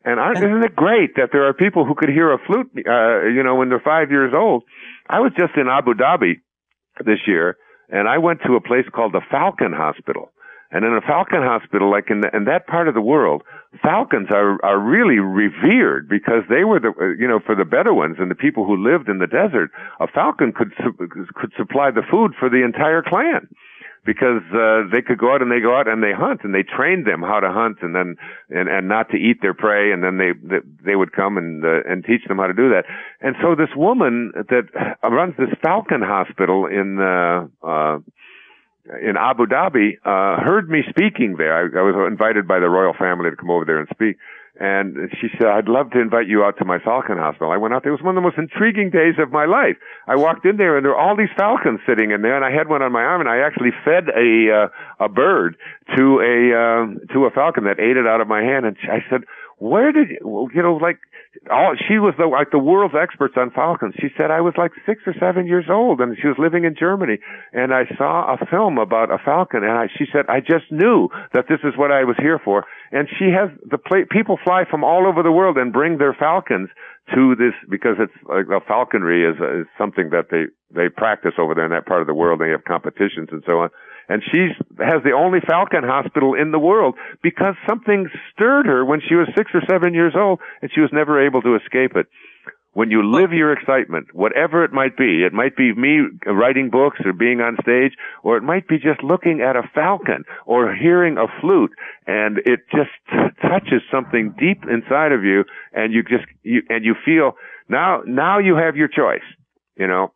And 0.05 0.18
I, 0.18 0.32
isn't 0.32 0.64
it 0.64 0.74
great 0.74 1.14
that 1.16 1.30
there 1.32 1.47
are 1.47 1.55
people 1.55 1.84
who 1.84 1.95
could 1.95 2.09
hear 2.09 2.32
a 2.32 2.38
flute, 2.47 2.70
uh, 2.86 3.26
you 3.26 3.43
know, 3.43 3.55
when 3.55 3.68
they're 3.68 3.82
five 3.84 4.11
years 4.11 4.32
old? 4.34 4.64
I 5.09 5.20
was 5.20 5.32
just 5.38 5.55
in 5.57 5.68
Abu 5.68 5.95
Dhabi 5.95 6.40
this 7.05 7.20
year, 7.26 7.57
and 7.88 8.09
I 8.09 8.18
went 8.18 8.40
to 8.47 8.57
a 8.57 8.61
place 8.61 8.86
called 8.93 9.12
the 9.12 9.22
Falcon 9.30 9.72
Hospital. 9.72 10.32
And 10.74 10.86
in 10.86 10.95
a 10.95 11.03
falcon 11.03 11.43
hospital, 11.43 11.90
like 11.90 12.09
in, 12.09 12.22
the, 12.22 12.34
in 12.34 12.47
that 12.47 12.66
part 12.66 12.88
of 12.88 12.95
the 12.95 13.03
world, 13.03 13.43
falcons 13.82 14.28
are 14.30 14.57
are 14.64 14.78
really 14.78 15.18
revered 15.18 16.09
because 16.09 16.45
they 16.49 16.64
were 16.64 16.80
the 16.80 16.95
uh, 16.99 17.12
you 17.20 17.28
know 17.28 17.40
for 17.45 17.55
the 17.55 17.66
Bedouins 17.66 18.16
and 18.18 18.30
the 18.30 18.34
people 18.34 18.64
who 18.64 18.82
lived 18.82 19.11
in 19.11 19.18
the 19.18 19.26
desert, 19.26 19.70
a 20.01 20.07
falcon 20.07 20.51
could 20.51 20.72
could 21.34 21.53
supply 21.59 21.90
the 21.90 22.01
food 22.11 22.32
for 22.40 22.49
the 22.49 22.64
entire 22.64 23.03
clan 23.03 23.49
because 24.05 24.43
uh, 24.53 24.83
they 24.93 25.01
could 25.01 25.19
go 25.19 25.33
out 25.33 25.43
and 25.43 25.51
they 25.51 25.61
go 25.61 25.77
out 25.77 25.87
and 25.87 26.03
they 26.03 26.13
hunt 26.13 26.41
and 26.43 26.55
they 26.55 26.65
trained 26.65 27.07
them 27.07 27.23
how 27.23 27.39
to 27.39 27.53
hunt 27.53 27.79
and 27.83 27.95
then 27.95 28.17
and 28.51 28.69
and 28.69 28.89
not 28.89 29.09
to 29.11 29.17
eat 29.17 29.39
their 29.43 29.55
prey 29.55 29.93
and 29.93 30.03
then 30.03 30.19
they 30.19 30.33
they, 30.43 30.59
they 30.85 30.97
would 30.97 31.13
come 31.13 31.39
and 31.39 31.65
uh, 31.65 31.83
and 31.89 32.05
teach 32.05 32.25
them 32.27 32.39
how 32.39 32.47
to 32.47 32.53
do 32.55 32.69
that. 32.71 32.85
And 33.21 33.37
so 33.41 33.55
this 33.55 33.71
woman 33.77 34.33
that 34.35 34.65
runs 35.05 35.35
this 35.39 35.51
falcon 35.63 36.03
hospital 36.03 36.67
in 36.67 36.99
uh 36.99 37.47
uh 37.67 37.99
in 39.01 39.17
Abu 39.17 39.47
Dhabi 39.47 39.99
uh 40.05 40.43
heard 40.43 40.69
me 40.69 40.83
speaking 40.91 41.37
there. 41.39 41.55
I, 41.55 41.79
I 41.79 41.83
was 41.83 41.95
invited 42.11 42.49
by 42.49 42.59
the 42.59 42.69
royal 42.69 42.95
family 42.99 43.31
to 43.31 43.37
come 43.37 43.51
over 43.51 43.65
there 43.65 43.79
and 43.79 43.89
speak 43.93 44.17
and 44.61 45.11
she 45.19 45.29
said, 45.39 45.49
I'd 45.49 45.69
love 45.69 45.91
to 45.93 46.01
invite 46.01 46.27
you 46.27 46.45
out 46.45 46.59
to 46.59 46.67
my 46.67 46.79
falcon 46.79 47.17
hospital. 47.17 47.51
I 47.51 47.57
went 47.57 47.73
out 47.73 47.83
there. 47.83 47.93
It 47.93 47.97
was 47.97 48.05
one 48.05 48.17
of 48.17 48.23
the 48.23 48.29
most 48.29 48.37
intriguing 48.37 48.91
days 48.91 49.15
of 49.19 49.33
my 49.33 49.47
life. 49.47 49.77
I 50.07 50.17
walked 50.17 50.45
in 50.45 50.59
there 50.59 50.77
and 50.77 50.85
there 50.85 50.93
were 50.93 50.99
all 50.99 51.17
these 51.17 51.33
falcons 51.37 51.81
sitting 51.89 52.11
in 52.11 52.21
there 52.21 52.37
and 52.37 52.45
I 52.45 52.53
had 52.53 52.69
one 52.69 52.83
on 52.83 52.93
my 52.93 53.03
arm 53.03 53.23
and 53.23 53.31
I 53.31 53.39
actually 53.39 53.73
fed 53.83 54.13
a, 54.13 54.69
uh, 54.69 55.05
a 55.07 55.09
bird 55.09 55.57
to 55.97 56.21
a, 56.21 56.53
um, 56.53 57.01
to 57.15 57.25
a 57.25 57.31
falcon 57.31 57.65
that 57.65 57.81
ate 57.81 57.97
it 57.97 58.07
out 58.07 58.21
of 58.21 58.29
my 58.29 58.43
hand. 58.43 58.67
And 58.67 58.77
I 58.85 59.01
said, 59.09 59.25
where 59.63 59.93
did 59.93 60.11
you, 60.11 60.51
you 60.53 60.61
know, 60.61 60.75
like, 60.75 60.99
all, 61.49 61.77
she 61.87 61.99
was 62.03 62.15
the, 62.19 62.27
like 62.27 62.51
the 62.51 62.59
world's 62.59 62.95
experts 63.01 63.35
on 63.37 63.53
falcons. 63.53 63.95
She 64.01 64.09
said 64.19 64.33
I 64.33 64.41
was 64.41 64.55
like 64.59 64.73
six 64.85 65.03
or 65.07 65.15
seven 65.21 65.47
years 65.47 65.67
old 65.71 66.01
and 66.01 66.17
she 66.21 66.27
was 66.27 66.37
living 66.37 66.65
in 66.65 66.75
Germany 66.75 67.19
and 67.53 67.73
I 67.73 67.87
saw 67.97 68.35
a 68.35 68.45
film 68.47 68.79
about 68.79 69.13
a 69.13 69.19
falcon 69.25 69.63
and 69.63 69.71
I, 69.71 69.87
she 69.87 70.05
said, 70.13 70.27
I 70.29 70.41
just 70.41 70.67
knew 70.73 71.09
that 71.33 71.47
this 71.49 71.61
is 71.63 71.79
what 71.79 71.93
I 71.93 72.03
was 72.03 72.17
here 72.19 72.41
for. 72.43 72.67
And 72.91 73.07
she 73.19 73.31
has 73.31 73.51
the 73.71 73.79
play, 73.79 74.05
people 74.11 74.37
fly 74.43 74.65
from 74.69 74.83
all 74.83 75.07
over 75.07 75.23
the 75.23 75.33
world 75.33 75.57
and 75.57 75.73
bring 75.73 75.99
their 75.99 76.13
falcons 76.13 76.69
to 77.15 77.37
this 77.37 77.55
because 77.71 77.97
it's 78.03 78.19
like 78.27 78.51
a 78.51 78.61
falconry 78.67 79.23
is, 79.25 79.37
is 79.39 79.67
something 79.79 80.11
that 80.11 80.27
they, 80.35 80.51
they 80.75 80.89
practice 80.89 81.39
over 81.39 81.55
there 81.55 81.65
in 81.65 81.71
that 81.71 81.87
part 81.87 82.01
of 82.01 82.09
the 82.09 82.15
world. 82.15 82.41
They 82.41 82.51
have 82.51 82.65
competitions 82.65 83.29
and 83.31 83.45
so 83.47 83.61
on 83.61 83.71
and 84.09 84.23
she 84.31 84.49
has 84.79 85.03
the 85.05 85.13
only 85.13 85.41
Falcon 85.41 85.85
hospital 85.85 86.35
in 86.35 86.51
the 86.51 86.59
world 86.59 86.95
because 87.23 87.55
something 87.69 88.09
stirred 88.33 88.67
her 88.67 88.85
when 88.85 89.01
she 89.07 89.15
was 89.15 89.29
six 89.37 89.51
or 89.55 89.63
seven 89.69 89.95
years 89.95 90.15
old 90.17 90.41
and 90.61 90.71
she 90.75 90.81
was 90.81 90.91
never 90.93 91.25
able 91.25 91.43
to 91.43 91.57
escape 91.57 91.97
it. 91.97 92.07
When 92.75 92.91
you 92.91 93.03
live 93.05 93.33
your 93.33 93.53
excitement, 93.53 94.15
whatever 94.15 94.65
it 94.65 94.73
might 94.73 94.97
be, 94.97 95.25
it 95.25 95.35
might 95.35 95.57
be 95.57 95.75
me 95.75 96.09
writing 96.27 96.71
books 96.71 97.01
or 97.05 97.13
being 97.13 97.43
on 97.43 97.59
stage, 97.61 97.93
or 98.23 98.39
it 98.39 98.43
might 98.43 98.67
be 98.67 98.79
just 98.79 99.03
looking 99.03 99.43
at 99.43 99.57
a 99.57 99.69
falcon 99.75 100.25
or 100.47 100.75
hearing 100.75 101.19
a 101.19 101.27
flute, 101.41 101.73
and 102.07 102.39
it 102.47 102.61
just 102.71 102.89
t- 103.11 103.43
touches 103.43 103.83
something 103.93 104.35
deep 104.39 104.65
inside 104.71 105.13
of 105.13 105.23
you, 105.23 105.45
and 105.75 105.93
you 105.93 106.03
just 106.03 106.25
you 106.43 106.63
and 106.71 106.83
you 106.83 106.95
feel 107.05 107.33
now 107.69 108.01
now 108.07 108.39
you 108.39 108.57
have 108.57 108.75
your 108.75 108.89
choice. 108.89 109.21
You 109.77 109.87
know, 109.87 110.13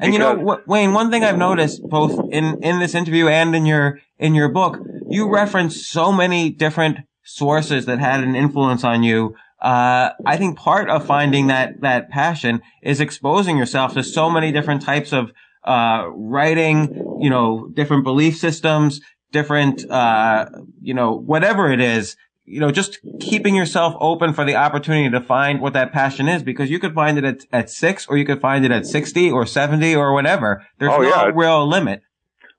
and 0.00 0.12
you 0.12 0.18
know, 0.18 0.60
Wayne, 0.66 0.92
one 0.92 1.10
thing 1.10 1.24
I've 1.24 1.38
noticed 1.38 1.82
both 1.82 2.32
in, 2.32 2.62
in 2.62 2.78
this 2.78 2.94
interview 2.94 3.28
and 3.28 3.54
in 3.54 3.66
your, 3.66 4.00
in 4.18 4.34
your 4.34 4.48
book, 4.48 4.78
you 5.08 5.32
reference 5.32 5.86
so 5.88 6.12
many 6.12 6.50
different 6.50 6.98
sources 7.22 7.86
that 7.86 7.98
had 7.98 8.22
an 8.22 8.34
influence 8.34 8.84
on 8.84 9.02
you. 9.02 9.34
Uh, 9.60 10.10
I 10.26 10.36
think 10.36 10.58
part 10.58 10.88
of 10.88 11.06
finding 11.06 11.48
that, 11.48 11.80
that 11.82 12.08
passion 12.08 12.62
is 12.82 13.00
exposing 13.00 13.58
yourself 13.58 13.94
to 13.94 14.02
so 14.02 14.30
many 14.30 14.52
different 14.52 14.82
types 14.82 15.12
of, 15.12 15.32
uh, 15.64 16.06
writing, 16.14 17.18
you 17.20 17.28
know, 17.28 17.68
different 17.74 18.04
belief 18.04 18.38
systems, 18.38 19.00
different, 19.32 19.88
uh, 19.90 20.46
you 20.80 20.94
know, 20.94 21.12
whatever 21.12 21.70
it 21.70 21.80
is 21.80 22.16
you 22.50 22.58
know, 22.58 22.72
just 22.72 22.98
keeping 23.20 23.54
yourself 23.54 23.94
open 24.00 24.32
for 24.32 24.44
the 24.44 24.56
opportunity 24.56 25.08
to 25.08 25.20
find 25.20 25.60
what 25.60 25.72
that 25.74 25.92
passion 25.92 26.28
is 26.28 26.42
because 26.42 26.68
you 26.68 26.80
could 26.80 26.94
find 26.94 27.16
it 27.16 27.24
at, 27.24 27.46
at 27.52 27.70
six 27.70 28.06
or 28.08 28.16
you 28.16 28.24
could 28.24 28.40
find 28.40 28.64
it 28.64 28.72
at 28.72 28.86
60 28.86 29.30
or 29.30 29.46
70 29.46 29.94
or 29.94 30.12
whatever. 30.12 30.66
There's 30.78 30.92
oh, 30.92 31.00
no 31.00 31.08
yeah. 31.08 31.30
real 31.32 31.68
limit. 31.68 32.02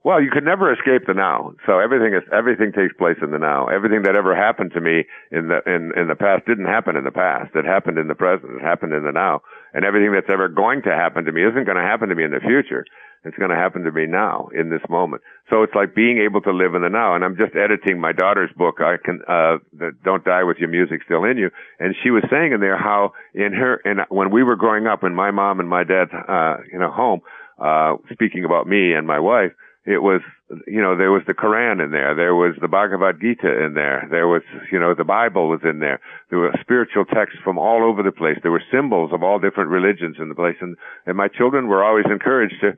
Well, 0.04 0.22
you 0.22 0.32
could 0.32 0.46
never 0.46 0.74
escape 0.74 1.06
the 1.06 1.14
now. 1.14 1.54
So 1.68 1.78
everything 1.78 2.16
is 2.16 2.24
everything 2.34 2.72
takes 2.72 2.94
place 2.98 3.18
in 3.22 3.30
the 3.30 3.38
now. 3.38 3.68
Everything 3.68 4.02
that 4.04 4.16
ever 4.16 4.36
happened 4.36 4.72
to 4.74 4.82
me 4.82 5.06
in 5.32 5.50
the 5.50 5.62
in 5.68 5.92
in 5.96 6.08
the 6.08 6.16
past 6.16 6.48
didn't 6.48 6.66
happen 6.66 6.96
in 6.96 7.04
the 7.04 7.12
past. 7.12 7.52
It 7.54 7.66
happened 7.66 8.00
in 8.00 8.08
the 8.08 8.16
present. 8.16 8.52
It 8.56 8.64
happened 8.64 8.94
in 8.94 9.04
the 9.04 9.12
now. 9.12 9.42
And 9.74 9.86
everything 9.86 10.12
that's 10.12 10.30
ever 10.30 10.50
going 10.50 10.82
to 10.84 10.92
happen 10.92 11.26
to 11.26 11.32
me 11.32 11.44
isn't 11.44 11.66
going 11.66 11.78
to 11.78 11.84
happen 11.84 12.10
to 12.10 12.16
me 12.16 12.24
in 12.24 12.32
the 12.32 12.40
future. 12.40 12.86
It's 13.24 13.38
going 13.38 13.52
to 13.52 13.56
happen 13.56 13.84
to 13.84 13.92
me 13.92 14.08
now 14.08 14.50
in 14.54 14.70
this 14.70 14.82
moment. 14.90 15.22
So 15.50 15.62
it's 15.62 15.76
like 15.76 15.94
being 15.94 16.18
able 16.18 16.42
to 16.42 16.52
live 16.52 16.74
in 16.74 16.82
the 16.82 16.90
now. 16.90 17.14
And 17.16 17.24
I'm 17.24 17.38
just 17.38 17.56
editing 17.56 18.02
my 18.02 18.14
daughter's 18.14 18.50
book. 18.58 18.78
I 18.80 18.98
can, 18.98 19.22
uh, 19.28 19.58
the 19.78 19.92
Don't 20.04 20.26
Die 20.26 20.44
with 20.44 20.58
Your 20.58 20.70
Music 20.70 21.02
Still 21.06 21.24
in 21.26 21.38
You. 21.38 21.52
And 21.80 21.96
she 22.04 22.10
was 22.10 22.24
saying 22.32 22.52
in 22.52 22.60
there 22.62 22.78
how 22.78 23.14
in 23.36 23.54
her, 23.54 23.80
and 23.86 24.02
when 24.10 24.32
we 24.32 24.42
were 24.42 24.56
growing 24.56 24.88
up 24.88 25.04
in 25.04 25.14
my 25.14 25.30
mom 25.30 25.60
and 25.60 25.70
my 25.70 25.84
dad's, 25.84 26.12
uh, 26.14 26.58
you 26.72 26.80
know, 26.80 26.90
home, 26.90 27.22
uh, 27.60 27.98
speaking 28.12 28.44
about 28.44 28.68
me 28.68 28.94
and 28.94 29.06
my 29.06 29.20
wife, 29.20 29.52
it 29.86 30.02
was, 30.02 30.22
you 30.68 30.82
know, 30.82 30.96
there 30.96 31.12
was 31.12 31.24
the 31.26 31.34
Quran 31.34 31.84
in 31.84 31.92
there. 31.92 32.14
There 32.16 32.36
was 32.36 32.54
the 32.62 32.68
Bhagavad 32.68 33.20
Gita 33.20 33.66
in 33.66 33.74
there. 33.74 34.08
There 34.12 34.28
was, 34.28 34.44
you 34.72 34.80
know, 34.80 34.94
the 34.94 35.04
Bible 35.04 35.50
was 35.50 35.62
in 35.64 35.80
there. 35.80 36.00
There 36.30 36.40
were 36.40 36.52
spiritual 36.62 37.06
texts 37.06 37.40
from 37.44 37.58
all 37.58 37.84
over 37.84 38.04
the 38.04 38.12
place. 38.12 38.38
There 38.44 38.52
were 38.52 38.64
symbols 38.72 39.12
of 39.12 39.24
all 39.24 39.40
different 39.40 39.72
religions 39.72 40.18
in 40.20 40.30
the 40.30 40.36
place. 40.36 40.58
And, 40.62 40.78
and 41.08 41.18
my 41.18 41.30
children 41.30 41.68
were 41.68 41.84
always 41.84 42.06
encouraged 42.10 42.56
to, 42.62 42.78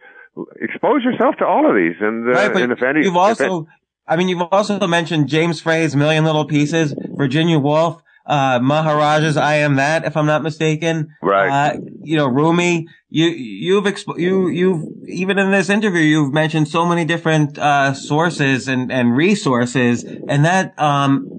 expose 0.60 1.04
yourself 1.04 1.36
to 1.38 1.45
all 1.45 1.70
of 1.70 1.76
these. 1.76 1.95
And, 1.99 2.28
uh, 2.28 2.32
right, 2.32 2.56
and 2.56 2.72
if 2.72 2.82
any, 2.82 3.04
you've 3.04 3.16
also, 3.16 3.68
I 4.08 4.16
mean, 4.16 4.30
you've 4.30 4.41
also 4.51 4.86
mentioned 4.88 5.28
James 5.28 5.62
Frey's 5.62 5.95
Million 5.95 6.26
Little 6.26 6.45
Pieces, 6.45 6.93
Virginia 7.16 7.60
Woolf, 7.60 8.01
uh, 8.26 8.59
Maharaj's 8.59 9.38
I 9.38 9.55
Am 9.55 9.76
That, 9.76 10.05
if 10.05 10.15
I'm 10.15 10.26
not 10.26 10.43
mistaken. 10.43 11.15
Right. 11.21 11.49
Uh, 11.49 11.78
you 12.01 12.17
know, 12.17 12.28
Rumi, 12.28 12.88
you, 13.09 13.28
you've, 13.28 13.86
exp- 13.86 14.19
you, 14.19 14.47
you've, 14.47 15.07
even 15.07 15.38
in 15.38 15.51
this 15.51 15.69
interview, 15.69 16.01
you've 16.01 16.34
mentioned 16.34 16.67
so 16.67 16.86
many 16.86 17.05
different, 17.05 17.57
uh, 17.57 17.93
sources 17.93 18.67
and, 18.67 18.91
and 18.91 19.15
resources, 19.15 20.03
and 20.03 20.45
that, 20.45 20.78
um, 20.80 21.30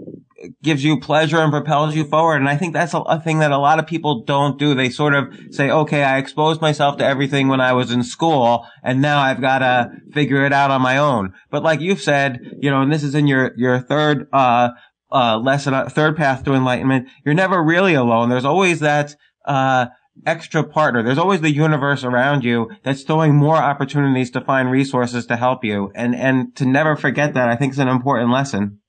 gives 0.63 0.85
you 0.85 1.01
pleasure 1.01 1.39
and 1.39 1.51
propels 1.51 1.95
you 1.95 2.05
forward. 2.05 2.37
And 2.37 2.49
I 2.49 2.57
think 2.57 2.75
that's 2.75 2.95
a, 2.95 3.01
a, 3.01 3.21
thing 3.21 3.39
that 3.39 3.51
a 3.51 3.59
lot 3.59 3.79
of 3.79 3.87
people 3.87 4.25
don't 4.25 4.59
do. 4.59 4.75
They 4.75 4.91
sort 4.91 5.15
of 5.15 5.33
say, 5.51 5.71
okay, 5.71 6.03
I 6.03 6.19
exposed 6.19 6.61
myself 6.61 6.99
to 6.99 7.05
everything 7.05 7.49
when 7.49 7.61
I 7.61 7.73
was 7.73 7.91
in 7.91 8.03
school 8.03 8.67
and 8.83 9.01
now 9.01 9.21
I've 9.21 9.41
got 9.41 9.61
to 9.61 9.93
figure 10.13 10.45
it 10.45 10.53
out 10.53 10.71
on 10.71 10.83
my 10.83 10.99
own. 10.99 11.33
But 11.51 11.63
like 11.63 11.81
you've 11.81 12.01
said, 12.01 12.41
you 12.59 12.71
know, 12.71 12.83
and 12.83 12.93
this 12.93 13.03
is 13.03 13.15
in 13.15 13.27
your, 13.27 13.53
your 13.57 13.81
third, 13.81 14.29
uh, 14.33 14.71
uh, 15.15 15.39
lesson, 15.39 15.73
uh, 15.73 15.89
third 15.89 16.17
path 16.17 16.45
to 16.45 16.53
enlightenment. 16.53 17.09
You're 17.25 17.35
never 17.35 17.63
really 17.63 17.95
alone. 17.95 18.29
There's 18.29 18.45
always 18.45 18.81
that, 18.81 19.17
uh, 19.47 19.87
extra 20.27 20.63
partner. 20.63 21.03
There's 21.03 21.19
always 21.19 21.41
the 21.41 21.51
universe 21.51 22.05
around 22.05 22.45
you 22.45 22.71
that's 22.83 23.03
throwing 23.03 23.35
more 23.35 23.57
opportunities 23.57 24.31
to 24.33 24.41
find 24.41 24.71
resources 24.71 25.27
to 25.27 25.37
help 25.37 25.65
you. 25.65 25.91
And, 25.95 26.15
and 26.15 26.55
to 26.57 26.67
never 26.67 26.97
forget 26.97 27.35
that, 27.35 27.49
I 27.49 27.57
think 27.57 27.73
is 27.73 27.79
an 27.79 27.89
important 27.89 28.31
lesson. 28.31 28.81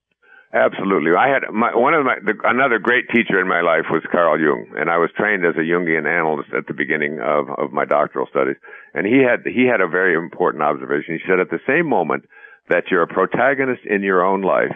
Absolutely. 0.54 1.12
I 1.12 1.28
had 1.28 1.44
my, 1.52 1.76
one 1.76 1.94
of 1.94 2.06
my 2.06 2.16
the, 2.24 2.34
another 2.46 2.80
great 2.80 3.10
teacher 3.14 3.42
in 3.42 3.48
my 3.48 3.60
life 3.60 3.92
was 3.92 4.04
Carl 4.10 4.40
Jung, 4.40 4.72
and 4.78 4.90
I 4.90 4.96
was 4.96 5.10
trained 5.18 5.44
as 5.46 5.56
a 5.56 5.68
Jungian 5.68 6.08
analyst 6.08 6.54
at 6.58 6.66
the 6.68 6.74
beginning 6.74 7.20
of 7.20 7.50
of 7.60 7.74
my 7.74 7.84
doctoral 7.84 8.26
studies. 8.32 8.56
And 8.94 9.06
he 9.06 9.20
had 9.20 9.44
he 9.44 9.68
had 9.68 9.82
a 9.82 9.88
very 9.90 10.16
important 10.16 10.64
observation. 10.64 11.20
He 11.20 11.28
said, 11.28 11.42
at 11.42 11.50
the 11.50 11.60
same 11.68 11.90
moment 11.90 12.24
that 12.70 12.86
you're 12.90 13.04
a 13.04 13.08
protagonist 13.08 13.82
in 13.84 14.02
your 14.02 14.24
own 14.24 14.44
life 14.44 14.72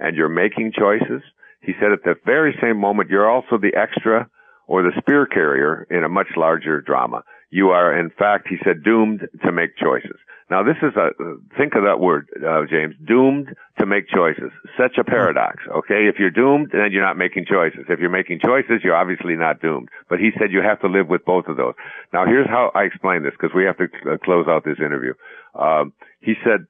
and 0.00 0.16
you're 0.16 0.28
making 0.28 0.72
choices, 0.76 1.22
he 1.62 1.72
said, 1.78 1.92
at 1.92 2.02
the 2.04 2.14
very 2.24 2.56
same 2.60 2.78
moment 2.78 3.10
you're 3.10 3.30
also 3.30 3.58
the 3.58 3.76
extra 3.76 4.28
or 4.66 4.82
the 4.82 4.92
spear 4.98 5.26
carrier 5.26 5.86
in 5.90 6.04
a 6.04 6.08
much 6.08 6.28
larger 6.36 6.80
drama. 6.80 7.22
You 7.50 7.70
are, 7.70 7.98
in 7.98 8.10
fact, 8.10 8.48
he 8.48 8.56
said, 8.64 8.82
doomed 8.84 9.28
to 9.44 9.52
make 9.52 9.76
choices. 9.76 10.16
Now, 10.50 10.64
this 10.64 10.76
is 10.82 10.94
a, 10.96 11.10
think 11.56 11.74
of 11.76 11.84
that 11.84 12.00
word, 12.00 12.28
uh, 12.36 12.62
James, 12.68 12.94
doomed 13.06 13.54
to 13.78 13.86
make 13.86 14.08
choices. 14.08 14.50
Such 14.76 14.98
a 14.98 15.04
paradox, 15.04 15.62
okay? 15.78 16.08
If 16.08 16.16
you're 16.18 16.30
doomed, 16.30 16.70
then 16.72 16.90
you're 16.90 17.04
not 17.04 17.16
making 17.16 17.46
choices. 17.46 17.86
If 17.88 18.00
you're 18.00 18.10
making 18.10 18.40
choices, 18.44 18.82
you're 18.82 18.96
obviously 18.96 19.36
not 19.36 19.60
doomed. 19.60 19.90
But 20.08 20.18
he 20.18 20.30
said 20.38 20.50
you 20.50 20.60
have 20.62 20.80
to 20.80 20.88
live 20.88 21.08
with 21.08 21.24
both 21.24 21.46
of 21.46 21.56
those. 21.56 21.74
Now, 22.12 22.26
here's 22.26 22.48
how 22.48 22.72
I 22.74 22.82
explain 22.82 23.22
this, 23.22 23.32
because 23.32 23.54
we 23.54 23.64
have 23.64 23.78
to 23.78 23.84
uh, 23.84 24.16
close 24.24 24.46
out 24.48 24.64
this 24.64 24.78
interview. 24.78 25.14
Um, 25.54 25.92
he 26.20 26.34
said, 26.42 26.66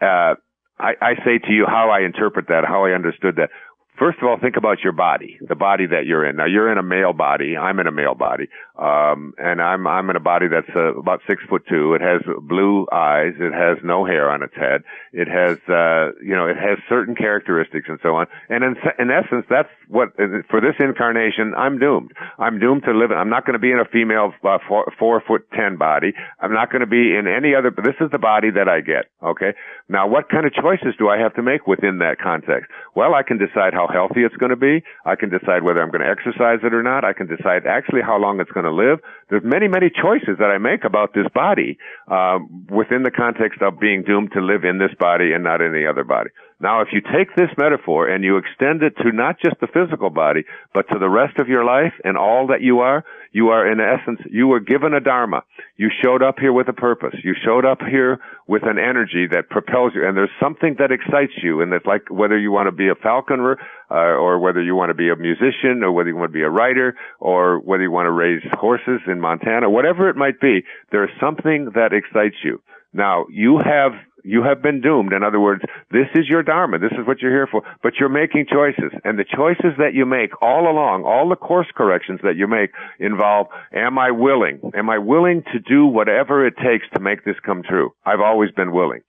uh, 0.00 0.34
I, 0.78 0.94
I 1.00 1.14
say 1.24 1.38
to 1.38 1.52
you 1.52 1.64
how 1.66 1.90
I 1.90 2.00
interpret 2.00 2.48
that, 2.48 2.64
how 2.64 2.84
I 2.84 2.92
understood 2.92 3.36
that. 3.36 3.50
First 3.98 4.18
of 4.18 4.28
all, 4.28 4.38
think 4.38 4.56
about 4.56 4.80
your 4.84 4.92
body, 4.92 5.38
the 5.40 5.54
body 5.54 5.86
that 5.86 6.04
you're 6.06 6.28
in. 6.28 6.36
Now, 6.36 6.44
you're 6.46 6.70
in 6.70 6.78
a 6.78 6.82
male 6.82 7.12
body. 7.12 7.56
I'm 7.56 7.78
in 7.80 7.86
a 7.86 7.92
male 7.92 8.14
body. 8.14 8.48
Um, 8.78 9.32
and 9.38 9.62
I'm, 9.62 9.86
I'm 9.86 10.10
in 10.10 10.16
a 10.16 10.20
body 10.20 10.48
that's 10.48 10.68
uh, 10.76 10.94
about 10.96 11.20
six 11.26 11.42
foot 11.48 11.62
two. 11.66 11.94
It 11.94 12.02
has 12.02 12.20
blue 12.42 12.86
eyes. 12.92 13.32
It 13.40 13.54
has 13.54 13.78
no 13.82 14.04
hair 14.04 14.28
on 14.30 14.42
its 14.42 14.54
head. 14.54 14.82
It 15.12 15.28
has, 15.28 15.56
uh, 15.68 16.12
you 16.22 16.36
know, 16.36 16.46
it 16.46 16.56
has 16.56 16.78
certain 16.88 17.14
characteristics 17.14 17.86
and 17.88 17.98
so 18.02 18.16
on. 18.16 18.26
And 18.50 18.64
in, 18.64 18.76
in 18.98 19.10
essence, 19.10 19.46
that's 19.48 19.70
what, 19.88 20.14
for 20.50 20.60
this 20.60 20.74
incarnation, 20.78 21.54
I'm 21.56 21.78
doomed. 21.78 22.12
I'm 22.38 22.58
doomed 22.58 22.82
to 22.84 22.92
live. 22.92 23.10
I'm 23.12 23.30
not 23.30 23.46
going 23.46 23.54
to 23.54 23.58
be 23.58 23.72
in 23.72 23.78
a 23.78 23.86
female 23.86 24.34
uh, 24.44 24.58
four, 24.68 24.92
four 24.98 25.22
foot 25.26 25.48
ten 25.54 25.78
body. 25.78 26.12
I'm 26.40 26.52
not 26.52 26.70
going 26.70 26.80
to 26.80 26.86
be 26.86 27.16
in 27.16 27.26
any 27.26 27.54
other, 27.54 27.70
this 27.70 27.96
is 28.00 28.10
the 28.12 28.18
body 28.18 28.50
that 28.50 28.68
I 28.68 28.82
get. 28.82 29.06
Okay. 29.22 29.54
Now, 29.88 30.06
what 30.06 30.28
kind 30.28 30.44
of 30.44 30.52
choices 30.52 30.94
do 30.98 31.08
I 31.08 31.18
have 31.18 31.34
to 31.36 31.42
make 31.42 31.66
within 31.66 31.98
that 31.98 32.18
context? 32.22 32.70
Well, 32.94 33.14
I 33.14 33.22
can 33.22 33.38
decide 33.38 33.72
how 33.72 33.85
healthy 33.86 34.22
it's 34.24 34.36
going 34.36 34.50
to 34.50 34.56
be. 34.56 34.82
I 35.04 35.16
can 35.16 35.30
decide 35.30 35.62
whether 35.62 35.82
I'm 35.82 35.90
going 35.90 36.02
to 36.02 36.10
exercise 36.10 36.60
it 36.62 36.74
or 36.74 36.82
not. 36.82 37.04
I 37.04 37.12
can 37.12 37.26
decide 37.26 37.66
actually 37.66 38.02
how 38.02 38.18
long 38.18 38.40
it's 38.40 38.50
going 38.50 38.66
to 38.66 38.72
live. 38.72 39.00
There's 39.30 39.44
many, 39.44 39.68
many 39.68 39.90
choices 39.90 40.38
that 40.38 40.50
I 40.50 40.58
make 40.58 40.84
about 40.84 41.14
this 41.14 41.26
body 41.34 41.78
um, 42.08 42.66
within 42.70 43.02
the 43.02 43.10
context 43.10 43.62
of 43.62 43.78
being 43.80 44.02
doomed 44.02 44.32
to 44.32 44.40
live 44.40 44.64
in 44.64 44.78
this 44.78 44.94
body 44.98 45.32
and 45.32 45.44
not 45.44 45.60
any 45.60 45.86
other 45.86 46.04
body. 46.04 46.30
Now, 46.58 46.80
if 46.80 46.88
you 46.92 47.02
take 47.02 47.36
this 47.36 47.50
metaphor 47.58 48.08
and 48.08 48.24
you 48.24 48.38
extend 48.38 48.82
it 48.82 48.96
to 49.02 49.12
not 49.12 49.36
just 49.44 49.60
the 49.60 49.66
physical 49.66 50.08
body, 50.08 50.44
but 50.72 50.88
to 50.88 50.98
the 50.98 51.08
rest 51.08 51.38
of 51.38 51.48
your 51.48 51.64
life 51.64 51.92
and 52.02 52.16
all 52.16 52.46
that 52.46 52.62
you 52.62 52.80
are, 52.80 53.04
you 53.32 53.48
are 53.48 53.70
in 53.70 53.78
essence, 53.78 54.20
you 54.30 54.46
were 54.46 54.60
given 54.60 54.94
a 54.94 55.00
dharma. 55.00 55.42
You 55.76 55.90
showed 56.02 56.22
up 56.22 56.38
here 56.38 56.54
with 56.54 56.68
a 56.68 56.72
purpose. 56.72 57.14
You 57.22 57.34
showed 57.44 57.66
up 57.66 57.80
here 57.82 58.20
with 58.46 58.62
an 58.62 58.78
energy 58.78 59.26
that 59.32 59.50
propels 59.50 59.92
you, 59.94 60.08
and 60.08 60.16
there's 60.16 60.30
something 60.40 60.76
that 60.78 60.92
excites 60.92 61.34
you, 61.42 61.60
and 61.60 61.74
it's 61.74 61.84
like 61.84 62.08
whether 62.08 62.38
you 62.38 62.50
want 62.50 62.68
to 62.68 62.72
be 62.72 62.88
a 62.88 62.94
falconer, 62.94 63.58
uh, 63.90 63.94
or 63.94 64.38
whether 64.38 64.62
you 64.62 64.74
want 64.74 64.88
to 64.88 64.94
be 64.94 65.10
a 65.10 65.16
musician, 65.16 65.84
or 65.84 65.92
whether 65.92 66.08
you 66.08 66.16
want 66.16 66.30
to 66.30 66.38
be 66.38 66.42
a 66.42 66.48
writer, 66.48 66.96
or 67.20 67.58
whether 67.60 67.82
you 67.82 67.90
want 67.90 68.06
to 68.06 68.12
raise 68.12 68.42
horses 68.54 69.00
in 69.06 69.20
Montana, 69.20 69.68
whatever 69.68 70.08
it 70.08 70.16
might 70.16 70.40
be, 70.40 70.64
there 70.90 71.04
is 71.04 71.10
something 71.20 71.72
that 71.74 71.92
excites 71.92 72.36
you. 72.42 72.62
Now, 72.94 73.26
you 73.28 73.58
have 73.58 73.92
you 74.26 74.42
have 74.42 74.62
been 74.62 74.80
doomed. 74.80 75.12
In 75.12 75.22
other 75.22 75.40
words, 75.40 75.62
this 75.90 76.08
is 76.14 76.28
your 76.28 76.42
dharma. 76.42 76.78
This 76.78 76.92
is 76.92 77.06
what 77.06 77.20
you're 77.20 77.30
here 77.30 77.48
for. 77.50 77.62
But 77.82 77.94
you're 77.98 78.08
making 78.08 78.46
choices, 78.52 78.92
and 79.04 79.18
the 79.18 79.24
choices 79.24 79.76
that 79.78 79.94
you 79.94 80.04
make 80.04 80.30
all 80.42 80.70
along, 80.70 81.04
all 81.04 81.28
the 81.28 81.36
course 81.36 81.68
corrections 81.74 82.20
that 82.22 82.36
you 82.36 82.46
make 82.46 82.70
involve: 82.98 83.46
Am 83.72 83.98
I 83.98 84.10
willing? 84.10 84.60
Am 84.74 84.90
I 84.90 84.98
willing 84.98 85.42
to 85.52 85.58
do 85.60 85.86
whatever 85.86 86.46
it 86.46 86.54
takes 86.56 86.86
to 86.94 87.00
make 87.00 87.24
this 87.24 87.36
come 87.44 87.62
true? 87.62 87.94
I've 88.04 88.20
always 88.20 88.50
been 88.50 88.72
willing. 88.72 89.00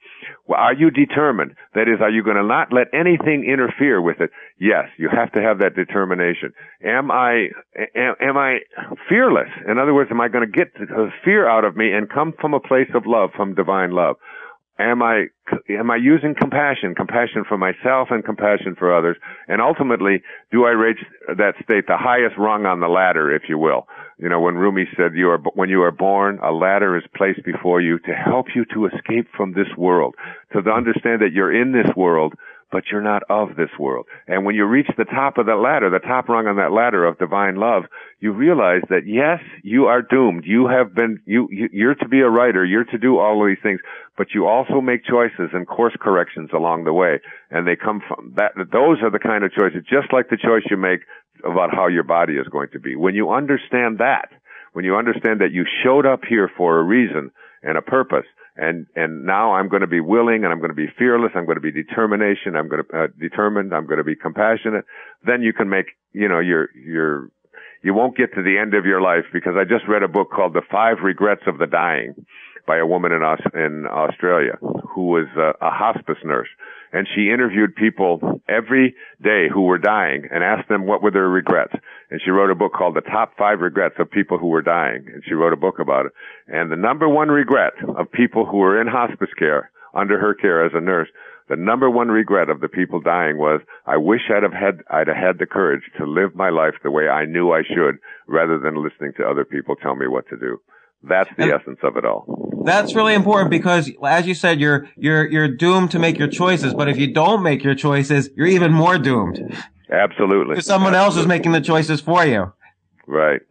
Well, 0.47 0.59
are 0.59 0.74
you 0.74 0.91
determined? 0.91 1.55
That 1.74 1.88
is, 1.88 1.99
are 2.01 2.09
you 2.09 2.24
going 2.24 2.38
to 2.38 2.43
not 2.43 2.72
let 2.72 2.88
anything 2.93 3.43
interfere 3.43 4.01
with 4.01 4.22
it? 4.22 4.32
Yes, 4.59 4.86
you 4.97 5.09
have 5.09 5.32
to 5.34 5.41
have 5.41 5.59
that 5.59 5.76
determination. 5.76 6.53
Am 6.84 7.11
I, 7.11 7.49
am, 7.95 8.15
am 8.22 8.38
I 8.38 8.59
fearless? 9.09 9.49
In 9.68 9.78
other 9.78 9.93
words, 9.93 10.09
am 10.11 10.22
I 10.22 10.30
going 10.30 10.49
to 10.49 10.51
get 10.51 10.74
the 10.74 11.09
fear 11.24 11.47
out 11.47 11.65
of 11.65 11.76
me 11.76 11.91
and 11.91 12.09
come 12.09 12.34
from 12.39 12.53
a 12.53 12.59
place 12.59 12.89
of 12.93 13.05
love, 13.05 13.32
from 13.36 13.55
divine 13.55 13.91
love? 13.91 14.15
Am 14.80 15.01
I, 15.01 15.25
am 15.69 15.89
I 15.89 15.95
using 15.95 16.36
compassion, 16.39 16.93
compassion 16.93 17.43
for 17.47 17.57
myself 17.57 18.09
and 18.11 18.23
compassion 18.23 18.75
for 18.78 18.95
others? 18.95 19.17
And 19.47 19.61
ultimately, 19.61 20.21
do 20.51 20.65
I 20.65 20.71
reach 20.71 20.99
that 21.28 21.55
state, 21.63 21.88
the 21.88 21.97
highest 21.97 22.38
rung 22.38 22.65
on 22.65 22.80
the 22.80 22.88
ladder, 22.88 23.34
if 23.34 23.43
you 23.49 23.57
will? 23.57 23.88
You 24.19 24.30
know, 24.30 24.39
when 24.39 24.55
Rumi 24.55 24.88
said, 24.95 25.15
you 25.15 25.30
are, 25.30 25.39
when 25.53 25.69
you 25.69 25.82
are 25.82 25.91
born, 25.91 26.39
a 26.43 26.51
ladder 26.51 26.95
is 26.95 27.03
placed 27.15 27.43
before 27.43 27.82
you 27.82 27.99
to 27.99 28.13
help 28.13 28.47
you 28.55 28.65
to 28.73 28.86
escape 28.88 29.28
from 29.36 29.53
this 29.53 29.67
world, 29.78 30.15
to 30.53 30.59
understand 30.69 31.21
that 31.21 31.34
you're 31.34 31.53
in 31.53 31.71
this 31.71 31.95
world, 31.95 32.34
but 32.72 32.84
you're 32.91 33.01
not 33.01 33.24
of 33.30 33.55
this 33.55 33.70
world. 33.80 34.05
And 34.28 34.45
when 34.45 34.55
you 34.55 34.65
reach 34.65 34.88
the 34.97 35.05
top 35.05 35.38
of 35.38 35.45
that 35.45 35.55
ladder, 35.55 35.89
the 35.89 35.99
top 35.99 36.28
rung 36.28 36.47
on 36.47 36.57
that 36.57 36.72
ladder 36.72 37.05
of 37.05 37.18
divine 37.18 37.55
love, 37.55 37.84
you 38.20 38.32
realize 38.32 38.82
that 38.89 39.07
yes, 39.07 39.39
you 39.63 39.86
are 39.86 40.01
doomed. 40.01 40.43
You 40.45 40.68
have 40.68 40.93
been, 40.93 41.20
you, 41.26 41.47
you 41.49 41.89
are 41.89 41.95
to 41.95 42.07
be 42.07 42.20
a 42.20 42.30
writer. 42.30 42.65
You're 42.65 42.84
to 42.86 42.97
do 42.97 43.20
all 43.20 43.41
of 43.41 43.47
these 43.47 43.61
things, 43.63 43.80
but 44.18 44.28
you 44.34 44.47
also 44.47 44.82
make 44.82 45.05
choices 45.05 45.49
and 45.53 45.68
course 45.68 45.95
corrections 45.99 46.49
along 46.53 46.84
the 46.84 46.93
way. 46.93 47.20
And 47.51 47.65
they 47.65 47.76
come 47.76 48.01
from 48.07 48.34
that, 48.36 48.51
those 48.57 48.97
are 49.01 49.11
the 49.11 49.20
kind 49.20 49.43
of 49.43 49.53
choices, 49.53 49.84
just 49.89 50.11
like 50.11 50.30
the 50.30 50.38
choice 50.38 50.63
you 50.70 50.78
make 50.78 51.01
about 51.45 51.74
how 51.74 51.88
your 51.88 52.03
body 52.03 52.34
is 52.34 52.47
going 52.47 52.70
to 52.74 52.80
be. 52.80 52.95
When 52.95 53.15
you 53.15 53.32
understand 53.32 53.99
that, 53.99 54.30
when 54.74 54.86
you 54.86 54.95
understand 54.95 55.41
that 55.41 55.51
you 55.51 55.65
showed 55.84 56.05
up 56.05 56.22
here 56.28 56.51
for 56.57 56.80
a 56.80 56.84
reason 56.84 57.32
and 57.63 57.78
a 57.78 57.82
purpose, 57.82 58.26
and 58.58 58.88
and 58.95 59.26
now 59.26 59.53
I'm 59.53 59.70
going 59.70 59.82
to 59.82 59.88
be 59.88 59.99
willing 59.99 60.43
and 60.43 60.51
I'm 60.51 60.60
going 60.60 60.72
to 60.72 60.76
be 60.76 60.88
fearless. 60.97 61.32
I'm 61.36 61.45
going 61.45 61.58
to 61.58 61.62
be 61.62 61.72
determination. 61.72 62.55
I'm 62.55 62.68
going 62.68 62.84
to 62.84 62.97
uh, 62.97 63.08
determined. 63.20 63.74
I'm 63.74 63.86
going 63.86 63.99
to 63.99 64.03
be 64.03 64.16
compassionate. 64.16 64.86
Then 65.26 65.41
you 65.41 65.53
can 65.53 65.70
make 65.70 65.88
you 66.14 66.28
know 66.28 66.39
your 66.39 66.70
your 66.76 67.30
you 67.88 67.93
won't 67.93 68.17
get 68.17 68.33
to 68.33 68.43
the 68.43 68.57
end 68.57 68.73
of 68.73 68.85
your 68.85 68.99
life 68.99 69.23
because 69.31 69.53
I 69.57 69.63
just 69.63 69.88
read 69.88 70.03
a 70.03 70.09
book 70.09 70.29
called 70.29 70.53
The 70.53 70.61
Five 70.69 70.97
Regrets 71.03 71.43
of 71.47 71.57
the 71.57 71.67
Dying 71.67 72.25
by 72.67 72.79
a 72.79 72.85
woman 72.85 73.13
in 73.13 73.23
Aus- 73.23 73.53
in 73.53 73.88
Australia 73.88 74.57
who 74.93 75.07
was 75.07 75.27
a, 75.38 75.53
a 75.65 75.71
hospice 75.71 76.19
nurse 76.25 76.49
and 76.91 77.07
she 77.15 77.29
interviewed 77.31 77.77
people 77.77 78.41
every 78.49 78.93
day 79.23 79.47
who 79.47 79.61
were 79.61 79.77
dying 79.77 80.27
and 80.29 80.43
asked 80.43 80.67
them 80.67 80.85
what 80.85 81.01
were 81.01 81.11
their 81.11 81.29
regrets. 81.29 81.71
And 82.11 82.19
she 82.21 82.31
wrote 82.31 82.51
a 82.51 82.55
book 82.55 82.73
called 82.73 82.95
The 82.95 83.07
Top 83.07 83.38
Five 83.38 83.61
Regrets 83.61 83.95
of 83.99 84.11
People 84.11 84.38
Who 84.38 84.47
Were 84.47 84.61
Dying. 84.61 85.05
And 85.13 85.23
she 85.25 85.33
wrote 85.33 85.53
a 85.53 85.57
book 85.57 85.79
about 85.79 86.07
it. 86.07 86.11
And 86.47 86.69
the 86.69 86.75
number 86.75 87.07
one 87.07 87.29
regret 87.29 87.73
of 87.97 88.11
people 88.11 88.45
who 88.45 88.57
were 88.57 88.81
in 88.81 88.88
hospice 88.88 89.33
care, 89.39 89.71
under 89.97 90.19
her 90.19 90.33
care 90.33 90.65
as 90.65 90.71
a 90.73 90.81
nurse, 90.81 91.09
the 91.49 91.55
number 91.55 91.89
one 91.89 92.09
regret 92.09 92.49
of 92.49 92.59
the 92.59 92.67
people 92.67 92.99
dying 92.99 93.37
was, 93.37 93.61
I 93.85 93.97
wish 93.97 94.21
I'd 94.29 94.43
have 94.43 94.53
had, 94.53 94.81
I'd 94.89 95.07
have 95.07 95.15
had 95.15 95.39
the 95.39 95.45
courage 95.45 95.83
to 95.97 96.05
live 96.05 96.35
my 96.35 96.49
life 96.49 96.73
the 96.83 96.91
way 96.91 97.07
I 97.07 97.25
knew 97.25 97.51
I 97.51 97.63
should, 97.63 97.99
rather 98.27 98.59
than 98.59 98.83
listening 98.83 99.13
to 99.17 99.25
other 99.25 99.45
people 99.45 99.75
tell 99.75 99.95
me 99.95 100.07
what 100.07 100.27
to 100.29 100.37
do. 100.37 100.59
That's 101.03 101.29
the 101.37 101.43
and 101.43 101.51
essence 101.53 101.79
of 101.83 101.95
it 101.95 102.05
all. 102.05 102.63
That's 102.65 102.95
really 102.95 103.13
important 103.13 103.49
because, 103.49 103.89
as 104.03 104.27
you 104.27 104.33
said, 104.33 104.59
you're 104.59 104.89
you're 104.97 105.25
you're 105.29 105.47
doomed 105.47 105.91
to 105.91 105.99
make 105.99 106.17
your 106.17 106.27
choices. 106.27 106.73
But 106.73 106.89
if 106.89 106.97
you 106.97 107.13
don't 107.13 107.43
make 107.43 107.63
your 107.63 107.75
choices, 107.75 108.29
you're 108.35 108.47
even 108.47 108.73
more 108.73 108.97
doomed. 108.97 109.37
Absolutely. 109.91 110.55
Because 110.55 110.65
someone 110.65 110.95
Absolutely. 110.95 111.05
else 111.05 111.17
is 111.17 111.27
making 111.27 111.51
the 111.51 111.61
choices 111.61 112.01
for 112.01 112.25
you. 112.25 112.51
Right. 113.05 113.41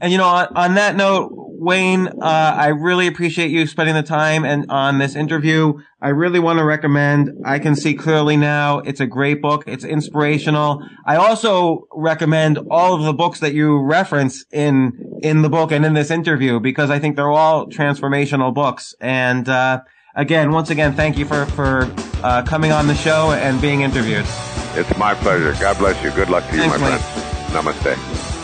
And 0.00 0.10
you 0.10 0.18
know, 0.18 0.26
on, 0.26 0.48
on 0.56 0.74
that 0.74 0.96
note, 0.96 1.45
Wayne, 1.58 2.08
uh, 2.08 2.54
I 2.56 2.68
really 2.68 3.06
appreciate 3.06 3.50
you 3.50 3.66
spending 3.66 3.94
the 3.94 4.02
time 4.02 4.44
and 4.44 4.66
on 4.70 4.98
this 4.98 5.16
interview. 5.16 5.74
I 6.00 6.10
really 6.10 6.38
want 6.38 6.58
to 6.58 6.64
recommend 6.64 7.30
I 7.44 7.58
Can 7.58 7.74
See 7.76 7.94
Clearly 7.94 8.36
Now. 8.36 8.78
It's 8.80 9.00
a 9.00 9.06
great 9.06 9.40
book. 9.40 9.64
It's 9.66 9.84
inspirational. 9.84 10.86
I 11.06 11.16
also 11.16 11.86
recommend 11.92 12.58
all 12.70 12.94
of 12.94 13.02
the 13.02 13.12
books 13.12 13.40
that 13.40 13.54
you 13.54 13.78
reference 13.82 14.44
in, 14.52 15.18
in 15.22 15.42
the 15.42 15.48
book 15.48 15.72
and 15.72 15.84
in 15.84 15.94
this 15.94 16.10
interview 16.10 16.60
because 16.60 16.90
I 16.90 16.98
think 16.98 17.16
they're 17.16 17.30
all 17.30 17.66
transformational 17.66 18.54
books. 18.54 18.94
And, 19.00 19.48
uh, 19.48 19.80
again, 20.14 20.52
once 20.52 20.70
again, 20.70 20.94
thank 20.94 21.18
you 21.18 21.24
for, 21.24 21.46
for, 21.46 21.92
uh, 22.22 22.42
coming 22.42 22.72
on 22.72 22.86
the 22.86 22.94
show 22.94 23.32
and 23.32 23.60
being 23.60 23.80
interviewed. 23.80 24.26
It's 24.74 24.96
my 24.98 25.14
pleasure. 25.14 25.54
God 25.60 25.78
bless 25.78 26.02
you. 26.04 26.10
Good 26.10 26.28
luck 26.28 26.46
to 26.50 26.56
you, 26.56 26.68
Thanks, 26.68 26.78
my 26.78 26.98
friend. 26.98 27.26
Namaste. 27.52 28.35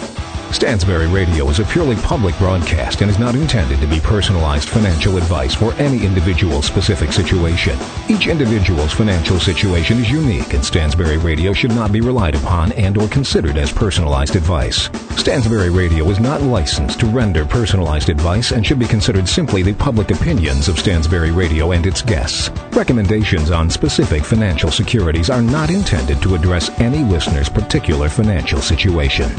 Stansberry 0.53 1.11
Radio 1.13 1.49
is 1.49 1.61
a 1.61 1.65
purely 1.65 1.97
public 1.97 2.37
broadcast 2.37 3.01
and 3.01 3.11
is 3.11 3.19
not 3.19 3.35
intended 3.35 3.81
to 3.81 3.87
be 3.87 3.99
personalized 4.01 4.69
financial 4.69 5.17
advice 5.17 5.55
for 5.55 5.73
any 5.75 6.05
individual 6.05 6.61
specific 6.61 7.11
situation. 7.11 7.77
Each 8.07 8.27
individual's 8.27 8.93
financial 8.93 9.41
situation 9.41 9.97
is 9.97 10.11
unique 10.11 10.53
and 10.53 10.63
Stansberry 10.63 11.17
Radio 11.25 11.55
should 11.55 11.71
not 11.75 11.91
be 11.91 12.03
relied 12.03 12.35
upon 12.35 12.71
and 12.73 12.99
or 12.99 13.09
considered 13.09 13.57
as 13.57 13.73
personalized 13.73 14.37
advice. 14.37 14.91
Stansberry 15.17 15.75
Radio 15.75 16.09
is 16.11 16.21
not 16.21 16.43
licensed 16.43 17.01
to 17.01 17.07
render 17.07 17.47
personalized 17.47 18.11
advice 18.11 18.53
and 18.53 18.65
should 18.65 18.79
be 18.79 18.87
considered 18.87 19.27
simply 19.27 19.63
the 19.63 19.73
public 19.73 20.11
opinions 20.11 20.69
of 20.69 20.77
Stansberry 20.77 21.35
Radio 21.35 21.73
and 21.73 21.87
its 21.87 22.03
guests. 22.03 22.51
Recommendations 22.77 23.51
on 23.51 23.71
specific 23.71 24.23
financial 24.23 24.71
securities 24.71 25.31
are 25.31 25.43
not 25.43 25.71
intended 25.71 26.21
to 26.21 26.35
address 26.35 26.69
any 26.79 27.05
listener's 27.05 27.49
particular 27.49 28.11
financial 28.11 28.61
situation. 28.61 29.31